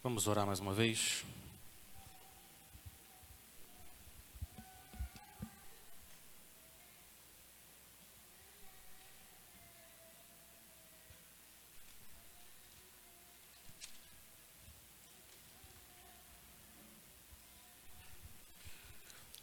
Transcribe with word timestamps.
Vamos 0.00 0.28
orar 0.28 0.46
mais 0.46 0.60
uma 0.60 0.72
vez. 0.72 1.24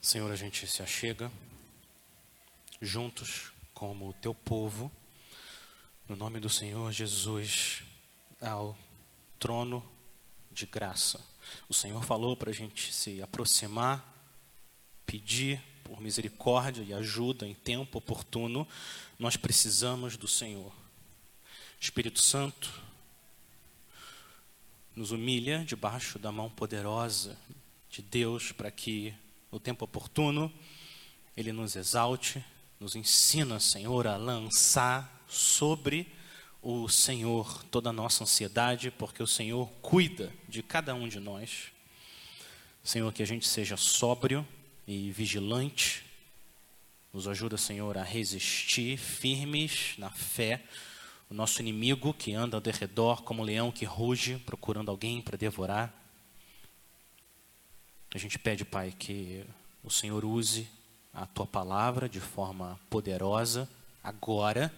Senhor, 0.02 0.32
a 0.32 0.38
gente 0.38 0.66
se 0.68 0.82
achega 0.82 1.30
juntos 2.82 3.52
como 3.74 4.14
teu 4.14 4.34
povo, 4.34 4.90
no 6.08 6.16
nome 6.16 6.40
do 6.40 6.50
Senhor 6.50 6.94
Jesus, 6.94 7.84
ao 8.40 8.78
trono 9.38 9.95
de 10.56 10.66
graça. 10.66 11.20
O 11.68 11.74
Senhor 11.74 12.04
falou 12.04 12.36
para 12.36 12.50
a 12.50 12.54
gente 12.54 12.92
se 12.94 13.22
aproximar, 13.22 14.04
pedir 15.06 15.62
por 15.84 16.02
misericórdia 16.02 16.82
e 16.82 16.94
ajuda 16.94 17.46
em 17.46 17.54
tempo 17.54 18.00
oportuno. 18.00 18.68
Nós 19.20 19.36
precisamos 19.36 20.18
do 20.18 20.28
Senhor. 20.28 20.74
Espírito 21.80 22.22
Santo, 22.22 22.82
nos 24.96 25.12
humilha 25.12 25.64
debaixo 25.66 26.18
da 26.18 26.32
mão 26.32 26.50
poderosa 26.50 27.38
de 27.90 28.02
Deus 28.02 28.54
para 28.54 28.72
que, 28.72 29.14
no 29.52 29.60
tempo 29.60 29.84
oportuno, 29.84 30.52
Ele 31.36 31.52
nos 31.52 31.76
exalte, 31.76 32.44
nos 32.80 32.96
ensina, 32.96 33.60
Senhor, 33.60 34.08
a 34.08 34.16
lançar 34.16 35.24
sobre 35.28 36.12
o 36.66 36.90
Senhor 36.90 37.64
toda 37.66 37.92
a 37.92 37.94
nossa 37.94 38.24
ansiedade, 38.24 38.90
porque 38.90 39.22
o 39.22 39.28
Senhor 39.28 39.70
cuida 39.84 40.34
de 40.50 40.64
cada 40.64 40.96
um 40.96 41.08
de 41.08 41.20
nós. 41.20 41.72
Senhor, 42.84 43.14
que 43.14 43.22
a 43.22 43.26
gente 43.26 43.48
seja 43.48 43.78
sóbrio 43.78 44.46
e 44.88 45.12
vigilante. 45.12 46.04
Nos 47.14 47.28
ajuda, 47.28 47.56
Senhor, 47.56 47.96
a 48.00 48.04
resistir 48.04 48.98
firmes 48.98 49.94
na 50.00 50.10
fé. 50.10 50.64
O 51.30 51.36
nosso 51.36 51.62
inimigo 51.62 52.16
que 52.16 52.34
anda 52.34 52.58
ao 52.58 52.62
derredor 52.62 53.22
como 53.22 53.44
um 53.44 53.46
leão 53.46 53.72
que 53.72 53.86
ruge, 53.86 54.40
procurando 54.40 54.90
alguém 54.90 55.22
para 55.22 55.38
devorar. 55.38 55.94
A 58.12 58.18
gente 58.18 58.40
pede, 58.40 58.66
Pai, 58.66 58.92
que 58.98 59.46
o 59.84 59.92
Senhor 59.92 60.26
use 60.26 60.68
a 61.14 61.28
tua 61.28 61.46
palavra 61.46 62.10
de 62.10 62.20
forma 62.20 62.80
poderosa 62.90 63.70
agora 64.04 64.74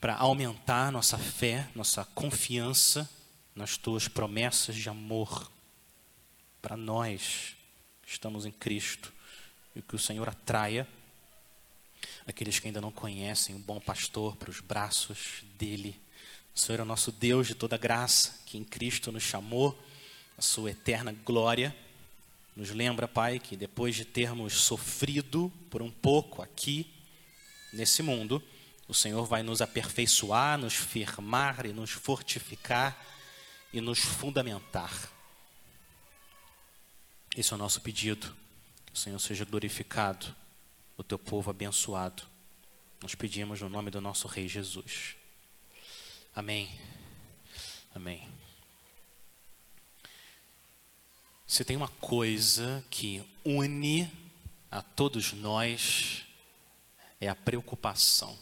para 0.00 0.14
aumentar 0.14 0.90
nossa 0.90 1.18
fé, 1.18 1.68
nossa 1.74 2.04
confiança 2.06 3.08
nas 3.54 3.76
tuas 3.76 4.08
promessas 4.08 4.74
de 4.74 4.88
amor 4.88 5.50
para 6.62 6.76
nós 6.76 7.54
que 8.02 8.10
estamos 8.10 8.46
em 8.46 8.50
Cristo 8.50 9.12
e 9.76 9.82
que 9.82 9.94
o 9.94 9.98
Senhor 9.98 10.28
atraia 10.28 10.88
aqueles 12.26 12.58
que 12.58 12.68
ainda 12.68 12.80
não 12.80 12.90
conhecem 12.90 13.54
o 13.54 13.58
bom 13.58 13.78
pastor 13.78 14.36
para 14.36 14.50
os 14.50 14.60
braços 14.60 15.44
dele. 15.58 16.00
O 16.54 16.58
Senhor 16.58 16.80
é 16.80 16.82
o 16.82 16.86
nosso 16.86 17.12
Deus 17.12 17.46
de 17.46 17.54
toda 17.54 17.76
graça, 17.76 18.40
que 18.46 18.56
em 18.56 18.64
Cristo 18.64 19.12
nos 19.12 19.22
chamou 19.22 19.78
a 20.38 20.42
sua 20.42 20.70
eterna 20.70 21.12
glória. 21.24 21.76
Nos 22.56 22.70
lembra, 22.70 23.06
Pai, 23.06 23.38
que 23.38 23.56
depois 23.56 23.94
de 23.94 24.04
termos 24.04 24.54
sofrido 24.54 25.52
por 25.68 25.82
um 25.82 25.90
pouco 25.90 26.42
aqui 26.42 26.90
nesse 27.72 28.02
mundo, 28.02 28.42
o 28.90 28.94
Senhor 28.94 29.24
vai 29.24 29.40
nos 29.44 29.62
aperfeiçoar, 29.62 30.58
nos 30.58 30.74
firmar 30.74 31.64
e 31.64 31.72
nos 31.72 31.92
fortificar 31.92 33.00
e 33.72 33.80
nos 33.80 34.00
fundamentar. 34.00 34.92
Esse 37.36 37.52
é 37.52 37.54
o 37.54 37.58
nosso 37.58 37.80
pedido. 37.80 38.34
Que 38.86 38.92
o 38.92 38.98
Senhor 38.98 39.20
seja 39.20 39.44
glorificado, 39.44 40.34
o 40.96 41.04
teu 41.04 41.16
povo 41.16 41.50
abençoado. 41.50 42.24
Nós 43.00 43.14
pedimos 43.14 43.60
no 43.60 43.68
nome 43.68 43.92
do 43.92 44.00
nosso 44.00 44.26
Rei 44.26 44.48
Jesus. 44.48 45.14
Amém. 46.34 46.68
Amém. 47.94 48.28
Se 51.46 51.64
tem 51.64 51.76
uma 51.76 51.88
coisa 52.00 52.84
que 52.90 53.24
une 53.44 54.10
a 54.68 54.82
todos 54.82 55.32
nós, 55.32 56.24
é 57.20 57.28
a 57.28 57.36
preocupação 57.36 58.36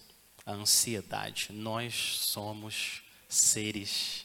a 0.49 0.53
ansiedade. 0.53 1.49
Nós 1.53 1.95
somos 2.23 3.03
seres 3.29 4.25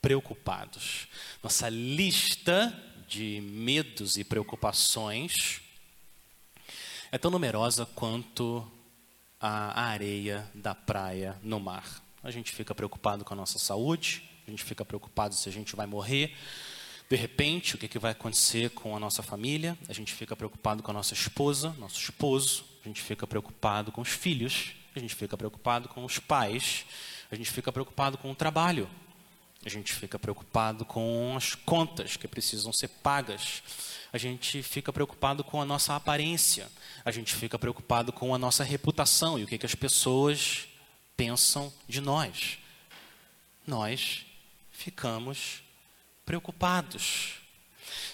preocupados. 0.00 1.08
Nossa 1.42 1.68
lista 1.68 2.72
de 3.08 3.40
medos 3.40 4.16
e 4.16 4.22
preocupações 4.22 5.60
é 7.10 7.18
tão 7.18 7.32
numerosa 7.32 7.84
quanto 7.84 8.70
a 9.40 9.82
areia 9.82 10.48
da 10.54 10.72
praia 10.72 11.36
no 11.42 11.58
mar. 11.58 12.00
A 12.22 12.30
gente 12.30 12.52
fica 12.52 12.72
preocupado 12.72 13.24
com 13.24 13.34
a 13.34 13.36
nossa 13.36 13.58
saúde, 13.58 14.22
a 14.46 14.50
gente 14.50 14.62
fica 14.62 14.84
preocupado 14.84 15.34
se 15.34 15.48
a 15.48 15.52
gente 15.52 15.74
vai 15.74 15.86
morrer. 15.86 16.32
De 17.08 17.16
repente, 17.16 17.74
o 17.74 17.78
que, 17.78 17.88
que 17.88 17.98
vai 17.98 18.12
acontecer 18.12 18.70
com 18.70 18.94
a 18.94 19.00
nossa 19.00 19.20
família? 19.20 19.76
A 19.88 19.92
gente 19.92 20.14
fica 20.14 20.36
preocupado 20.36 20.80
com 20.80 20.92
a 20.92 20.94
nossa 20.94 21.12
esposa, 21.12 21.74
nosso 21.76 21.98
esposo, 21.98 22.64
a 22.84 22.86
gente 22.86 23.02
fica 23.02 23.26
preocupado 23.26 23.90
com 23.90 24.00
os 24.00 24.10
filhos, 24.10 24.76
a 24.94 24.98
gente 24.98 25.14
fica 25.14 25.36
preocupado 25.36 25.88
com 25.88 26.04
os 26.04 26.18
pais, 26.18 26.84
a 27.30 27.36
gente 27.36 27.50
fica 27.50 27.70
preocupado 27.70 28.18
com 28.18 28.30
o 28.30 28.34
trabalho, 28.34 28.88
a 29.64 29.68
gente 29.68 29.92
fica 29.92 30.18
preocupado 30.18 30.84
com 30.84 31.34
as 31.36 31.54
contas 31.54 32.16
que 32.16 32.26
precisam 32.26 32.72
ser 32.72 32.88
pagas, 32.88 33.62
a 34.12 34.18
gente 34.18 34.62
fica 34.62 34.92
preocupado 34.92 35.44
com 35.44 35.60
a 35.60 35.64
nossa 35.64 35.94
aparência, 35.94 36.68
a 37.04 37.10
gente 37.10 37.34
fica 37.34 37.58
preocupado 37.58 38.12
com 38.12 38.34
a 38.34 38.38
nossa 38.38 38.64
reputação 38.64 39.38
e 39.38 39.44
o 39.44 39.46
que, 39.46 39.58
que 39.58 39.66
as 39.66 39.74
pessoas 39.74 40.66
pensam 41.16 41.72
de 41.86 42.00
nós. 42.00 42.58
Nós 43.66 44.24
ficamos 44.72 45.62
preocupados. 46.24 47.34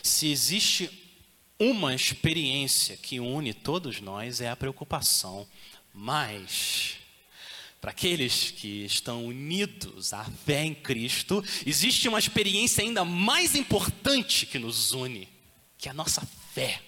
Se 0.03 0.31
existe 0.31 0.91
uma 1.59 1.95
experiência 1.95 2.97
que 2.97 3.21
une 3.21 3.55
todos 3.55 4.01
nós, 4.01 4.41
é 4.41 4.51
a 4.51 4.57
preocupação 4.57 5.47
mas, 5.99 6.99
para 7.81 7.91
aqueles 7.91 8.51
que 8.51 8.85
estão 8.85 9.25
unidos 9.25 10.13
à 10.13 10.25
fé 10.25 10.63
em 10.63 10.75
Cristo, 10.75 11.43
existe 11.65 12.07
uma 12.07 12.19
experiência 12.19 12.85
ainda 12.85 13.03
mais 13.03 13.55
importante 13.55 14.45
que 14.45 14.59
nos 14.59 14.93
une, 14.93 15.27
que 15.79 15.89
é 15.89 15.91
a 15.91 15.95
nossa 15.95 16.21
fé. 16.53 16.83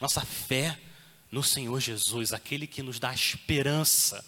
Nossa 0.00 0.22
fé 0.22 0.76
no 1.30 1.40
Senhor 1.40 1.78
Jesus, 1.78 2.32
aquele 2.32 2.66
que 2.66 2.82
nos 2.82 2.98
dá 2.98 3.14
esperança 3.14 4.24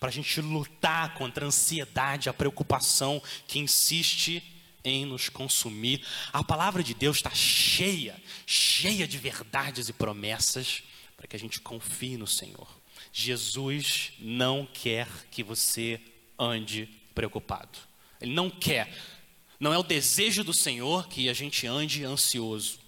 para 0.00 0.08
a 0.08 0.12
gente 0.12 0.40
lutar 0.40 1.12
contra 1.12 1.44
a 1.44 1.48
ansiedade, 1.48 2.30
a 2.30 2.32
preocupação 2.32 3.22
que 3.46 3.58
insiste 3.58 4.42
em 4.82 5.04
nos 5.04 5.28
consumir. 5.28 6.02
A 6.32 6.42
palavra 6.42 6.82
de 6.82 6.94
Deus 6.94 7.18
está 7.18 7.34
cheia, 7.34 8.18
cheia 8.46 9.06
de 9.06 9.18
verdades 9.18 9.90
e 9.90 9.92
promessas 9.92 10.82
para 11.18 11.26
que 11.26 11.36
a 11.36 11.38
gente 11.38 11.60
confie 11.60 12.16
no 12.16 12.26
Senhor. 12.26 12.81
Jesus 13.12 14.12
não 14.18 14.66
quer 14.66 15.06
que 15.30 15.42
você 15.42 16.00
ande 16.38 16.88
preocupado. 17.14 17.78
Ele 18.20 18.32
não 18.32 18.48
quer. 18.48 18.92
Não 19.60 19.72
é 19.72 19.78
o 19.78 19.82
desejo 19.82 20.42
do 20.42 20.54
Senhor 20.54 21.06
que 21.08 21.28
a 21.28 21.34
gente 21.34 21.66
ande 21.66 22.04
ansioso. 22.04 22.80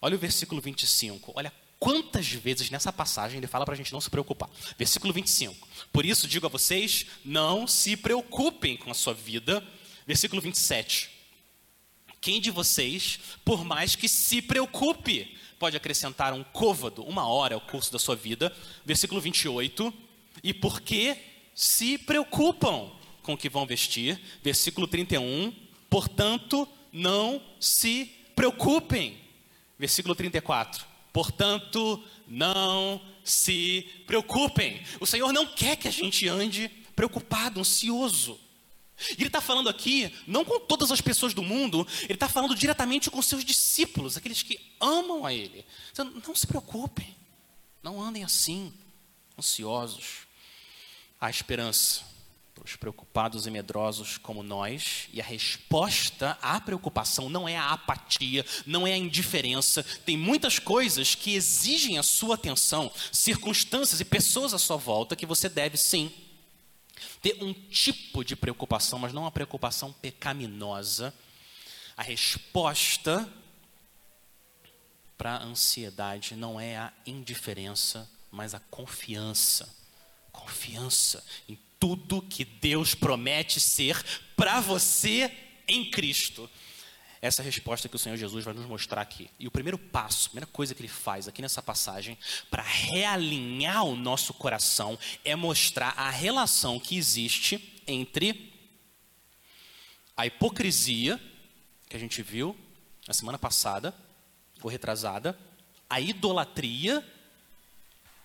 Olha 0.00 0.14
o 0.14 0.18
versículo 0.18 0.60
25. 0.60 1.32
Olha 1.34 1.52
quantas 1.78 2.28
vezes 2.28 2.70
nessa 2.70 2.92
passagem 2.92 3.38
ele 3.38 3.46
fala 3.46 3.64
para 3.64 3.74
a 3.74 3.76
gente 3.76 3.92
não 3.92 4.00
se 4.00 4.08
preocupar. 4.08 4.48
Versículo 4.78 5.12
25. 5.12 5.68
Por 5.92 6.06
isso 6.06 6.28
digo 6.28 6.46
a 6.46 6.50
vocês: 6.50 7.06
não 7.24 7.66
se 7.66 7.96
preocupem 7.96 8.76
com 8.76 8.90
a 8.90 8.94
sua 8.94 9.12
vida. 9.12 9.66
Versículo 10.06 10.40
27. 10.40 11.10
Quem 12.20 12.40
de 12.40 12.50
vocês, 12.50 13.18
por 13.44 13.64
mais 13.64 13.94
que 13.94 14.08
se 14.08 14.40
preocupe, 14.40 15.36
pode 15.58 15.76
acrescentar 15.76 16.32
um 16.32 16.44
côvado, 16.44 17.02
uma 17.04 17.26
hora 17.26 17.54
ao 17.54 17.60
curso 17.60 17.92
da 17.92 17.98
sua 17.98 18.16
vida. 18.16 18.54
Versículo 18.84 19.20
28. 19.20 19.92
E 20.42 20.52
por 20.52 20.80
que 20.80 21.16
se 21.54 21.98
preocupam 21.98 22.90
com 23.22 23.32
o 23.34 23.36
que 23.36 23.48
vão 23.48 23.66
vestir? 23.66 24.20
Versículo 24.42 24.86
31. 24.86 25.52
Portanto, 25.88 26.68
não 26.92 27.42
se 27.58 28.10
preocupem. 28.34 29.18
Versículo 29.78 30.14
34. 30.14 30.84
Portanto, 31.12 32.02
não 32.28 33.00
se 33.24 33.88
preocupem. 34.06 34.82
O 35.00 35.06
Senhor 35.06 35.32
não 35.32 35.46
quer 35.46 35.76
que 35.76 35.88
a 35.88 35.90
gente 35.90 36.28
ande 36.28 36.70
preocupado, 36.94 37.60
ansioso. 37.60 38.38
E 39.10 39.20
ele 39.20 39.26
está 39.26 39.40
falando 39.42 39.68
aqui, 39.68 40.14
não 40.26 40.44
com 40.44 40.58
todas 40.58 40.90
as 40.90 41.00
pessoas 41.00 41.34
do 41.34 41.42
mundo, 41.42 41.86
ele 42.04 42.14
está 42.14 42.28
falando 42.28 42.54
diretamente 42.54 43.10
com 43.10 43.20
seus 43.20 43.44
discípulos, 43.44 44.16
aqueles 44.16 44.42
que 44.42 44.58
amam 44.80 45.26
a 45.26 45.34
ele. 45.34 45.66
Então, 45.92 46.10
não 46.26 46.34
se 46.34 46.46
preocupem, 46.46 47.14
não 47.82 48.00
andem 48.00 48.24
assim, 48.24 48.72
ansiosos. 49.38 50.26
Há 51.20 51.28
esperança, 51.28 52.04
Os 52.64 52.74
preocupados 52.74 53.46
e 53.46 53.50
medrosos 53.50 54.16
como 54.16 54.42
nós, 54.42 55.08
e 55.12 55.20
a 55.20 55.24
resposta 55.24 56.38
à 56.40 56.58
preocupação 56.58 57.28
não 57.28 57.46
é 57.46 57.56
a 57.56 57.70
apatia, 57.72 58.44
não 58.64 58.86
é 58.86 58.94
a 58.94 58.96
indiferença. 58.96 59.82
Tem 60.06 60.16
muitas 60.16 60.58
coisas 60.58 61.14
que 61.14 61.34
exigem 61.34 61.98
a 61.98 62.02
sua 62.02 62.34
atenção, 62.34 62.90
circunstâncias 63.12 64.00
e 64.00 64.04
pessoas 64.06 64.54
à 64.54 64.58
sua 64.58 64.78
volta 64.78 65.14
que 65.14 65.26
você 65.26 65.48
deve 65.50 65.76
sim 65.76 66.10
ter 67.22 67.42
um 67.42 67.52
tipo 67.52 68.24
de 68.24 68.36
preocupação, 68.36 68.98
mas 68.98 69.12
não 69.12 69.22
uma 69.22 69.30
preocupação 69.30 69.92
pecaminosa. 69.92 71.14
A 71.96 72.02
resposta 72.02 73.28
para 75.16 75.36
a 75.36 75.42
ansiedade 75.42 76.36
não 76.36 76.60
é 76.60 76.76
a 76.76 76.92
indiferença, 77.06 78.08
mas 78.30 78.54
a 78.54 78.60
confiança. 78.60 79.74
Confiança 80.30 81.24
em 81.48 81.58
tudo 81.80 82.22
que 82.22 82.44
Deus 82.44 82.94
promete 82.94 83.60
ser 83.60 84.02
para 84.36 84.60
você 84.60 85.32
em 85.66 85.90
Cristo. 85.90 86.48
Essa 87.20 87.40
é 87.40 87.44
a 87.44 87.46
resposta 87.46 87.88
que 87.88 87.96
o 87.96 87.98
Senhor 87.98 88.16
Jesus 88.16 88.44
vai 88.44 88.54
nos 88.54 88.66
mostrar 88.66 89.00
aqui. 89.00 89.30
E 89.38 89.46
o 89.46 89.50
primeiro 89.50 89.78
passo, 89.78 90.26
a 90.26 90.30
primeira 90.30 90.46
coisa 90.46 90.74
que 90.74 90.80
ele 90.80 90.88
faz 90.88 91.26
aqui 91.26 91.40
nessa 91.40 91.62
passagem, 91.62 92.18
para 92.50 92.62
realinhar 92.62 93.84
o 93.84 93.96
nosso 93.96 94.34
coração, 94.34 94.98
é 95.24 95.34
mostrar 95.34 95.94
a 95.96 96.10
relação 96.10 96.78
que 96.78 96.96
existe 96.96 97.82
entre 97.86 98.52
a 100.16 100.26
hipocrisia, 100.26 101.20
que 101.88 101.96
a 101.96 102.00
gente 102.00 102.22
viu 102.22 102.56
na 103.06 103.14
semana 103.14 103.38
passada, 103.38 103.94
ou 104.62 104.70
retrasada, 104.70 105.38
a 105.88 106.00
idolatria 106.00 107.04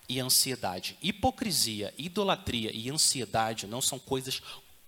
e 0.08 0.18
ansiedade. 0.20 0.96
Hipocrisia, 1.02 1.94
idolatria 1.96 2.70
e 2.74 2.90
ansiedade 2.90 3.66
não 3.66 3.80
são 3.80 3.98
coisas 3.98 4.42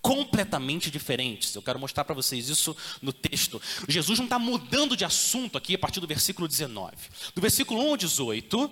completamente 0.04 0.90
diferentes. 0.90 1.54
Eu 1.54 1.62
quero 1.62 1.78
mostrar 1.78 2.04
para 2.04 2.14
vocês 2.14 2.50
isso 2.50 2.76
no 3.00 3.10
texto. 3.10 3.60
Jesus 3.88 4.18
não 4.18 4.26
está 4.26 4.38
mudando 4.38 4.94
de 4.94 5.02
assunto 5.02 5.56
aqui 5.56 5.74
a 5.74 5.78
partir 5.78 5.98
do 5.98 6.06
versículo 6.06 6.46
19. 6.46 6.94
Do 7.34 7.40
versículo 7.40 7.82
1 7.82 7.88
ao 7.88 7.96
18, 7.96 8.70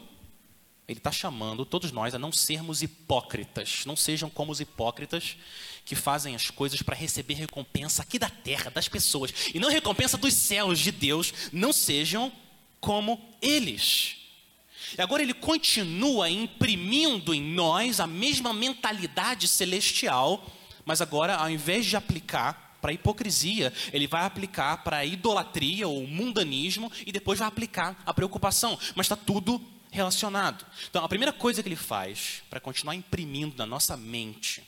ele 0.87 0.99
está 0.99 1.11
chamando 1.11 1.65
todos 1.65 1.91
nós 1.91 2.15
a 2.15 2.19
não 2.19 2.31
sermos 2.31 2.83
hipócritas. 2.83 3.87
Não 3.87 3.97
sejam 3.97 4.29
como 4.29 4.53
os 4.53 4.61
hipócritas 4.61 5.39
que 5.87 5.95
fazem 5.95 6.35
as 6.35 6.51
coisas 6.51 6.83
para 6.83 6.95
receber 6.95 7.33
recompensa 7.33 8.03
aqui 8.03 8.19
da 8.19 8.29
terra, 8.29 8.71
das 8.71 8.87
pessoas, 8.87 9.33
e 9.55 9.59
não 9.59 9.71
recompensa 9.71 10.19
dos 10.19 10.35
céus 10.35 10.79
de 10.81 10.93
Deus. 10.93 11.33
Não 11.51 11.73
sejam 11.73 12.31
como 12.79 13.19
eles. 13.41 14.17
E 14.99 15.01
agora 15.01 15.23
ele 15.23 15.33
continua 15.33 16.29
imprimindo 16.29 17.33
em 17.33 17.41
nós 17.41 18.01
a 18.01 18.07
mesma 18.07 18.53
mentalidade 18.53 19.49
celestial, 19.49 20.47
mas 20.85 21.01
agora, 21.01 21.37
ao 21.37 21.51
invés 21.51 21.87
de 21.87 21.97
aplicar 21.97 22.79
para 22.81 22.91
a 22.91 22.95
hipocrisia, 22.95 23.73
ele 23.93 24.07
vai 24.07 24.25
aplicar 24.25 24.79
para 24.79 24.99
a 24.99 25.05
idolatria 25.05 25.87
ou 25.87 26.07
mundanismo 26.07 26.91
e 27.07 27.13
depois 27.13 27.39
vai 27.39 27.47
aplicar 27.47 28.03
a 28.05 28.13
preocupação. 28.13 28.79
Mas 28.97 29.07
está 29.07 29.15
tudo 29.17 29.65
relacionado. 29.91 30.67
Então, 30.91 31.05
a 31.05 31.09
primeira 31.09 31.33
coisa 31.33 31.63
que 31.63 31.69
ele 31.69 31.77
faz 31.77 32.43
para 32.51 32.59
continuar 32.59 32.95
imprimindo 32.95 33.57
na 33.57 33.67
nossa 33.67 33.97
mente 33.97 34.63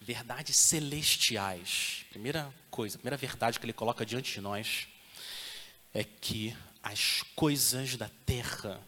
verdades 0.00 0.56
celestiais. 0.56 2.04
Primeira 2.10 2.54
coisa, 2.70 2.98
primeira 2.98 3.16
verdade 3.16 3.58
que 3.58 3.66
ele 3.66 3.72
coloca 3.72 4.06
diante 4.06 4.32
de 4.32 4.40
nós 4.40 4.86
é 5.92 6.04
que 6.04 6.56
as 6.82 7.22
coisas 7.34 7.96
da 7.96 8.08
terra 8.24 8.80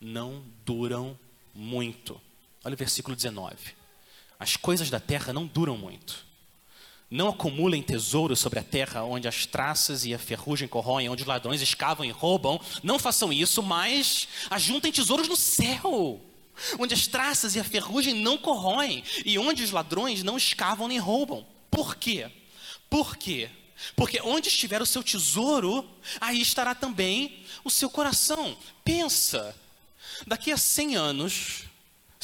não 0.00 0.44
duram 0.64 1.18
muito. 1.54 2.20
Olha 2.64 2.74
o 2.74 2.76
versículo 2.76 3.16
19. 3.16 3.81
As 4.42 4.56
coisas 4.56 4.90
da 4.90 4.98
terra 4.98 5.32
não 5.32 5.46
duram 5.46 5.78
muito. 5.78 6.26
Não 7.08 7.28
acumulem 7.28 7.80
tesouros 7.80 8.40
sobre 8.40 8.58
a 8.58 8.64
terra, 8.64 9.04
onde 9.04 9.28
as 9.28 9.46
traças 9.46 10.04
e 10.04 10.12
a 10.12 10.18
ferrugem 10.18 10.66
corroem, 10.66 11.08
onde 11.08 11.22
os 11.22 11.28
ladrões 11.28 11.62
escavam 11.62 12.04
e 12.04 12.10
roubam. 12.10 12.60
Não 12.82 12.98
façam 12.98 13.32
isso, 13.32 13.62
mas 13.62 14.26
ajuntem 14.50 14.90
tesouros 14.90 15.28
no 15.28 15.36
céu, 15.36 16.20
onde 16.76 16.92
as 16.92 17.06
traças 17.06 17.54
e 17.54 17.60
a 17.60 17.64
ferrugem 17.64 18.14
não 18.14 18.36
corroem, 18.36 19.04
e 19.24 19.38
onde 19.38 19.62
os 19.62 19.70
ladrões 19.70 20.24
não 20.24 20.36
escavam 20.36 20.88
nem 20.88 20.98
roubam. 20.98 21.46
Por 21.70 21.94
quê? 21.94 22.28
Por 22.90 23.16
quê? 23.16 23.48
Porque 23.94 24.20
onde 24.24 24.48
estiver 24.48 24.82
o 24.82 24.86
seu 24.86 25.04
tesouro, 25.04 25.88
aí 26.20 26.40
estará 26.40 26.74
também 26.74 27.44
o 27.62 27.70
seu 27.70 27.88
coração. 27.88 28.56
Pensa, 28.84 29.54
daqui 30.26 30.50
a 30.50 30.56
100 30.56 30.96
anos, 30.96 31.64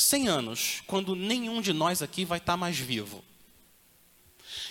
100 0.00 0.28
anos, 0.28 0.82
quando 0.86 1.14
nenhum 1.14 1.60
de 1.60 1.72
nós 1.72 2.02
aqui 2.02 2.24
vai 2.24 2.38
estar 2.38 2.56
mais 2.56 2.78
vivo. 2.78 3.24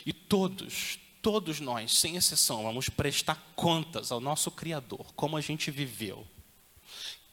E 0.06 0.14
todos, 0.14 0.98
todos 1.22 1.60
nós, 1.60 1.98
sem 1.98 2.16
exceção, 2.16 2.64
vamos 2.64 2.90
prestar 2.90 3.36
contas 3.56 4.12
ao 4.12 4.20
nosso 4.20 4.50
Criador, 4.50 5.14
como 5.16 5.38
a 5.38 5.42
gente 5.42 5.70
viveu. 5.70 6.26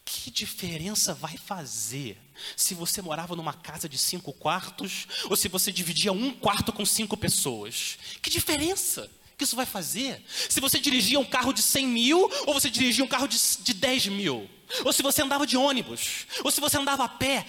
Que 0.05 0.31
diferença 0.31 1.15
vai 1.15 1.37
fazer 1.37 2.21
se 2.57 2.75
você 2.75 3.01
morava 3.01 3.35
numa 3.35 3.55
casa 3.55 3.89
de 3.89 3.97
cinco 3.97 4.33
quartos 4.33 5.07
ou 5.31 5.37
se 5.37 5.49
você 5.49 5.73
dividia 5.73 6.13
um 6.13 6.33
quarto 6.33 6.73
com 6.73 6.85
cinco 6.85 7.17
pessoas? 7.17 7.99
Que 8.21 8.29
diferença! 8.29 9.11
que 9.37 9.45
isso 9.45 9.57
vai 9.57 9.67
fazer? 9.67 10.23
Se 10.49 10.61
você 10.61 10.79
dirigia 10.79 11.19
um 11.19 11.25
carro 11.25 11.53
de 11.53 11.63
100 11.63 11.87
mil 11.87 12.31
ou 12.47 12.55
você 12.55 12.71
dirigia 12.71 13.05
um 13.05 13.09
carro 13.09 13.27
de, 13.27 13.39
de 13.61 13.75
10 13.75 14.07
mil? 14.07 14.49
Ou 14.85 14.93
se 14.93 15.03
você 15.03 15.23
andava 15.23 15.47
de 15.47 15.57
ônibus? 15.57 16.27
Ou 16.43 16.51
se 16.51 16.61
você 16.61 16.77
andava 16.79 17.05
a 17.05 17.09
pé? 17.09 17.47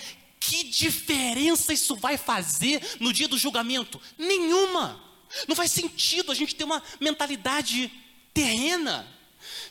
Que 0.47 0.63
diferença 0.63 1.73
isso 1.73 1.95
vai 1.95 2.17
fazer 2.17 2.81
no 2.99 3.11
dia 3.11 3.27
do 3.27 3.37
julgamento? 3.37 4.01
Nenhuma. 4.17 5.01
Não 5.47 5.55
faz 5.55 5.71
sentido 5.71 6.31
a 6.31 6.35
gente 6.35 6.55
ter 6.55 6.63
uma 6.63 6.81
mentalidade 6.99 7.91
terrena. 8.33 9.07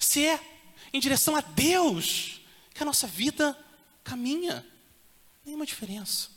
Se 0.00 0.24
é 0.24 0.40
em 0.92 1.00
direção 1.00 1.36
a 1.36 1.40
Deus 1.40 2.40
que 2.74 2.82
a 2.82 2.86
nossa 2.86 3.06
vida 3.06 3.58
caminha. 4.02 4.66
Nenhuma 5.44 5.66
diferença. 5.66 6.28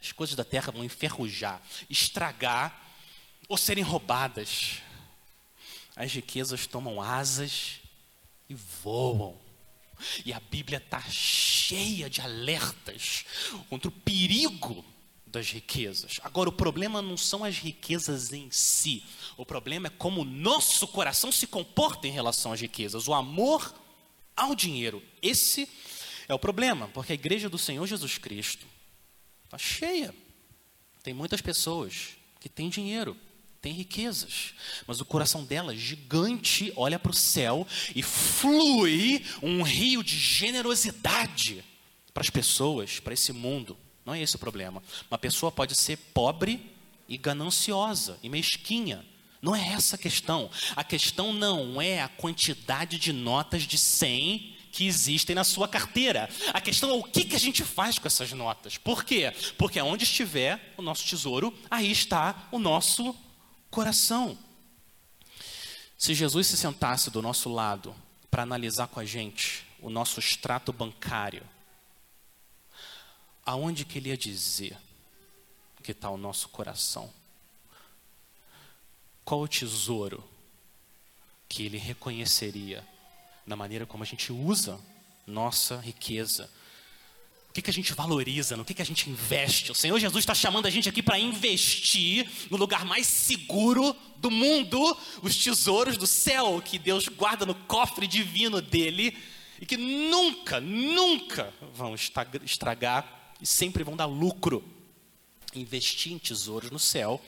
As 0.00 0.12
coisas 0.12 0.36
da 0.36 0.44
terra 0.44 0.70
vão 0.70 0.84
enferrujar, 0.84 1.60
estragar 1.88 2.94
ou 3.48 3.56
serem 3.56 3.82
roubadas 3.82 4.82
as 5.96 6.12
riquezas 6.12 6.66
tomam 6.66 7.00
asas 7.00 7.80
e 8.50 8.54
voam. 8.54 9.40
E 10.24 10.32
a 10.32 10.40
Bíblia 10.40 10.78
está 10.78 11.00
cheia 11.10 12.08
de 12.08 12.20
alertas 12.20 13.24
contra 13.68 13.88
o 13.88 13.92
perigo 13.92 14.84
das 15.26 15.50
riquezas. 15.50 16.20
Agora, 16.22 16.48
o 16.48 16.52
problema 16.52 17.02
não 17.02 17.16
são 17.16 17.44
as 17.44 17.58
riquezas 17.58 18.32
em 18.32 18.50
si, 18.50 19.04
o 19.36 19.44
problema 19.44 19.88
é 19.88 19.90
como 19.90 20.22
o 20.22 20.24
nosso 20.24 20.86
coração 20.88 21.30
se 21.30 21.46
comporta 21.46 22.06
em 22.06 22.12
relação 22.12 22.52
às 22.52 22.60
riquezas, 22.60 23.08
o 23.08 23.12
amor 23.14 23.74
ao 24.36 24.54
dinheiro. 24.54 25.02
Esse 25.20 25.68
é 26.28 26.34
o 26.34 26.38
problema, 26.38 26.88
porque 26.88 27.12
a 27.12 27.14
igreja 27.14 27.48
do 27.48 27.58
Senhor 27.58 27.86
Jesus 27.86 28.18
Cristo 28.18 28.66
está 29.44 29.58
cheia. 29.58 30.14
Tem 31.02 31.14
muitas 31.14 31.40
pessoas 31.40 32.16
que 32.40 32.48
têm 32.48 32.68
dinheiro, 32.68 33.16
tem 33.66 33.72
riquezas, 33.72 34.54
mas 34.86 35.00
o 35.00 35.04
coração 35.04 35.42
dela, 35.42 35.74
gigante, 35.74 36.72
olha 36.76 37.00
para 37.00 37.10
o 37.10 37.14
céu 37.14 37.66
e 37.96 38.00
flui 38.00 39.24
um 39.42 39.60
rio 39.62 40.04
de 40.04 40.16
generosidade 40.16 41.64
para 42.14 42.20
as 42.20 42.30
pessoas, 42.30 43.00
para 43.00 43.12
esse 43.12 43.32
mundo. 43.32 43.76
Não 44.04 44.14
é 44.14 44.22
esse 44.22 44.36
o 44.36 44.38
problema. 44.38 44.80
Uma 45.10 45.18
pessoa 45.18 45.50
pode 45.50 45.74
ser 45.74 45.96
pobre 46.14 46.64
e 47.08 47.18
gananciosa 47.18 48.20
e 48.22 48.28
mesquinha. 48.28 49.04
Não 49.42 49.56
é 49.56 49.66
essa 49.70 49.96
a 49.96 49.98
questão. 49.98 50.48
A 50.76 50.84
questão 50.84 51.32
não 51.32 51.82
é 51.82 52.00
a 52.00 52.08
quantidade 52.08 53.00
de 53.00 53.12
notas 53.12 53.64
de 53.64 53.76
100 53.76 54.54
que 54.70 54.86
existem 54.86 55.34
na 55.34 55.42
sua 55.42 55.66
carteira. 55.66 56.30
A 56.54 56.60
questão 56.60 56.90
é 56.90 56.92
o 56.92 57.02
que, 57.02 57.24
que 57.24 57.34
a 57.34 57.40
gente 57.40 57.64
faz 57.64 57.98
com 57.98 58.06
essas 58.06 58.30
notas. 58.32 58.78
Por 58.78 59.02
quê? 59.02 59.34
Porque 59.58 59.80
onde 59.80 60.04
estiver 60.04 60.72
o 60.76 60.82
nosso 60.82 61.04
tesouro, 61.04 61.52
aí 61.68 61.90
está 61.90 62.46
o 62.52 62.60
nosso 62.60 63.12
coração. 63.76 64.38
Se 65.98 66.14
Jesus 66.14 66.46
se 66.46 66.56
sentasse 66.56 67.10
do 67.10 67.20
nosso 67.20 67.52
lado 67.52 67.94
para 68.30 68.42
analisar 68.42 68.88
com 68.88 68.98
a 68.98 69.04
gente 69.04 69.66
o 69.82 69.90
nosso 69.90 70.18
extrato 70.18 70.72
bancário, 70.72 71.46
aonde 73.44 73.84
que 73.84 73.98
ele 73.98 74.08
ia 74.08 74.16
dizer 74.16 74.78
que 75.82 75.92
está 75.92 76.08
o 76.08 76.16
nosso 76.16 76.48
coração? 76.48 77.12
Qual 79.22 79.42
o 79.42 79.48
tesouro 79.48 80.26
que 81.46 81.66
ele 81.66 81.76
reconheceria 81.76 82.82
na 83.44 83.56
maneira 83.56 83.84
como 83.84 84.02
a 84.02 84.06
gente 84.06 84.32
usa 84.32 84.80
nossa 85.26 85.76
riqueza, 85.76 86.50
que, 87.56 87.62
que 87.62 87.70
a 87.70 87.72
gente 87.72 87.94
valoriza, 87.94 88.54
no 88.54 88.66
que, 88.66 88.74
que 88.74 88.82
a 88.82 88.84
gente 88.84 89.08
investe. 89.08 89.72
O 89.72 89.74
Senhor 89.74 89.98
Jesus 89.98 90.22
está 90.22 90.34
chamando 90.34 90.66
a 90.66 90.70
gente 90.70 90.90
aqui 90.90 91.02
para 91.02 91.18
investir 91.18 92.28
no 92.50 92.58
lugar 92.58 92.84
mais 92.84 93.06
seguro 93.06 93.96
do 94.18 94.30
mundo, 94.30 94.94
os 95.22 95.34
tesouros 95.42 95.96
do 95.96 96.06
céu 96.06 96.60
que 96.62 96.78
Deus 96.78 97.08
guarda 97.08 97.46
no 97.46 97.54
cofre 97.54 98.06
divino 98.06 98.60
dele 98.60 99.16
e 99.58 99.64
que 99.64 99.78
nunca, 99.78 100.60
nunca 100.60 101.50
vão 101.72 101.94
estragar 102.44 103.32
e 103.40 103.46
sempre 103.46 103.82
vão 103.82 103.96
dar 103.96 104.04
lucro. 104.04 104.62
Investir 105.54 106.12
em 106.12 106.18
tesouros 106.18 106.70
no 106.70 106.78
céu 106.78 107.22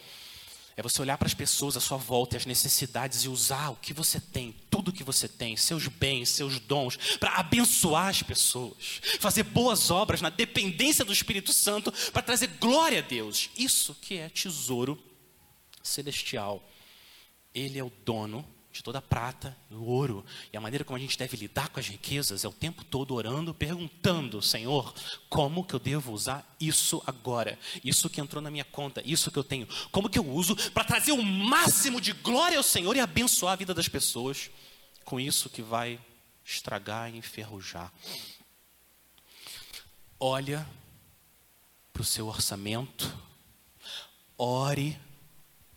é 0.79 0.83
você 0.83 1.03
olhar 1.03 1.19
para 1.19 1.27
as 1.27 1.35
pessoas 1.35 1.77
à 1.77 1.81
sua 1.81 1.99
volta 1.99 2.37
as 2.37 2.47
necessidades 2.47 3.25
e 3.25 3.29
usar 3.29 3.71
o 3.71 3.77
que 3.77 3.93
você 3.93 4.21
tem, 4.21 4.55
tudo 4.71 4.93
que 4.93 5.03
você 5.03 5.27
tem, 5.27 5.57
seus 5.57 5.89
bens, 5.89 6.29
seus 6.29 6.61
dons, 6.61 6.97
para 7.19 7.33
abençoar 7.33 8.07
as 8.07 8.23
pessoas, 8.23 9.01
fazer 9.19 9.43
boas 9.43 9.91
obras 9.91 10.21
na 10.21 10.31
dependência 10.31 11.05
do 11.05 11.13
Espírito 11.13 11.53
Santo 11.53 11.93
para 12.13 12.23
trazer 12.23 12.47
glória 12.61 13.01
a 13.01 13.03
Deus. 13.03 13.51
Isso 13.59 13.93
que 14.01 14.19
é 14.19 14.29
tesouro 14.29 14.97
celestial. 15.83 16.63
Ele 17.53 17.77
é 17.77 17.83
o 17.83 17.91
dono 18.05 18.47
de 18.79 18.83
toda 18.85 19.01
a 19.01 19.03
prata 19.03 19.57
e 19.69 19.75
o 19.75 19.83
ouro. 19.83 20.25
E 20.53 20.57
a 20.57 20.61
maneira 20.61 20.85
como 20.85 20.97
a 20.97 21.01
gente 21.01 21.19
deve 21.19 21.37
lidar 21.37 21.69
com 21.69 21.81
as 21.81 21.89
riquezas 21.89 22.45
é 22.45 22.49
o 22.49 22.53
tempo 22.53 22.85
todo 22.85 23.13
orando, 23.13 23.53
perguntando, 23.53 24.41
Senhor, 24.41 24.95
como 25.29 25.65
que 25.65 25.75
eu 25.75 25.81
devo 25.81 26.13
usar 26.13 26.57
isso 26.61 27.03
agora? 27.05 27.59
Isso 27.83 28.09
que 28.09 28.21
entrou 28.21 28.41
na 28.41 28.53
minha 28.53 28.65
conta, 28.65 29.03
isso 29.05 29.33
que 29.33 29.39
eu 29.39 29.43
tenho, 29.43 29.67
como 29.91 30.09
que 30.09 30.17
eu 30.17 30.25
uso 30.25 30.55
para 30.71 30.85
trazer 30.85 31.11
o 31.11 31.21
máximo 31.21 32.01
de 32.01 32.13
glória 32.13 32.57
ao 32.57 32.63
Senhor 32.63 32.95
e 32.95 33.01
abençoar 33.01 33.55
a 33.55 33.57
vida 33.57 33.75
das 33.75 33.89
pessoas 33.89 34.49
com 35.05 35.19
isso 35.19 35.51
que 35.51 35.61
vai 35.61 35.99
estragar 36.45 37.13
e 37.13 37.19
enferrujar. 37.19 37.93
Olha 40.21 40.65
para 41.93 42.03
o 42.03 42.05
seu 42.05 42.29
orçamento, 42.29 43.13
ore 44.37 44.97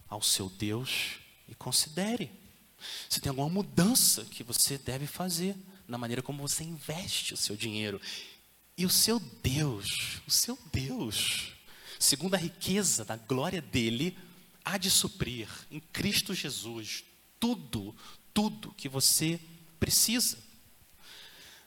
ao 0.07 0.21
seu 0.21 0.49
Deus 0.49 1.13
e 1.47 1.55
considere 1.55 2.40
se 3.09 3.19
tem 3.19 3.29
alguma 3.29 3.49
mudança 3.49 4.25
que 4.25 4.43
você 4.43 4.77
deve 4.77 5.07
fazer 5.07 5.55
na 5.87 5.97
maneira 5.97 6.21
como 6.21 6.47
você 6.47 6.63
investe 6.63 7.33
o 7.33 7.37
seu 7.37 7.55
dinheiro. 7.55 7.99
E 8.77 8.85
o 8.85 8.89
seu 8.89 9.19
Deus, 9.19 10.21
o 10.27 10.31
seu 10.31 10.57
Deus, 10.71 11.53
segundo 11.99 12.35
a 12.35 12.37
riqueza 12.37 13.03
da 13.03 13.17
glória 13.17 13.61
dele, 13.61 14.17
há 14.63 14.77
de 14.77 14.89
suprir 14.89 15.47
em 15.69 15.79
Cristo 15.79 16.33
Jesus 16.33 17.03
tudo, 17.39 17.95
tudo 18.33 18.73
que 18.73 18.87
você 18.87 19.39
precisa. 19.79 20.37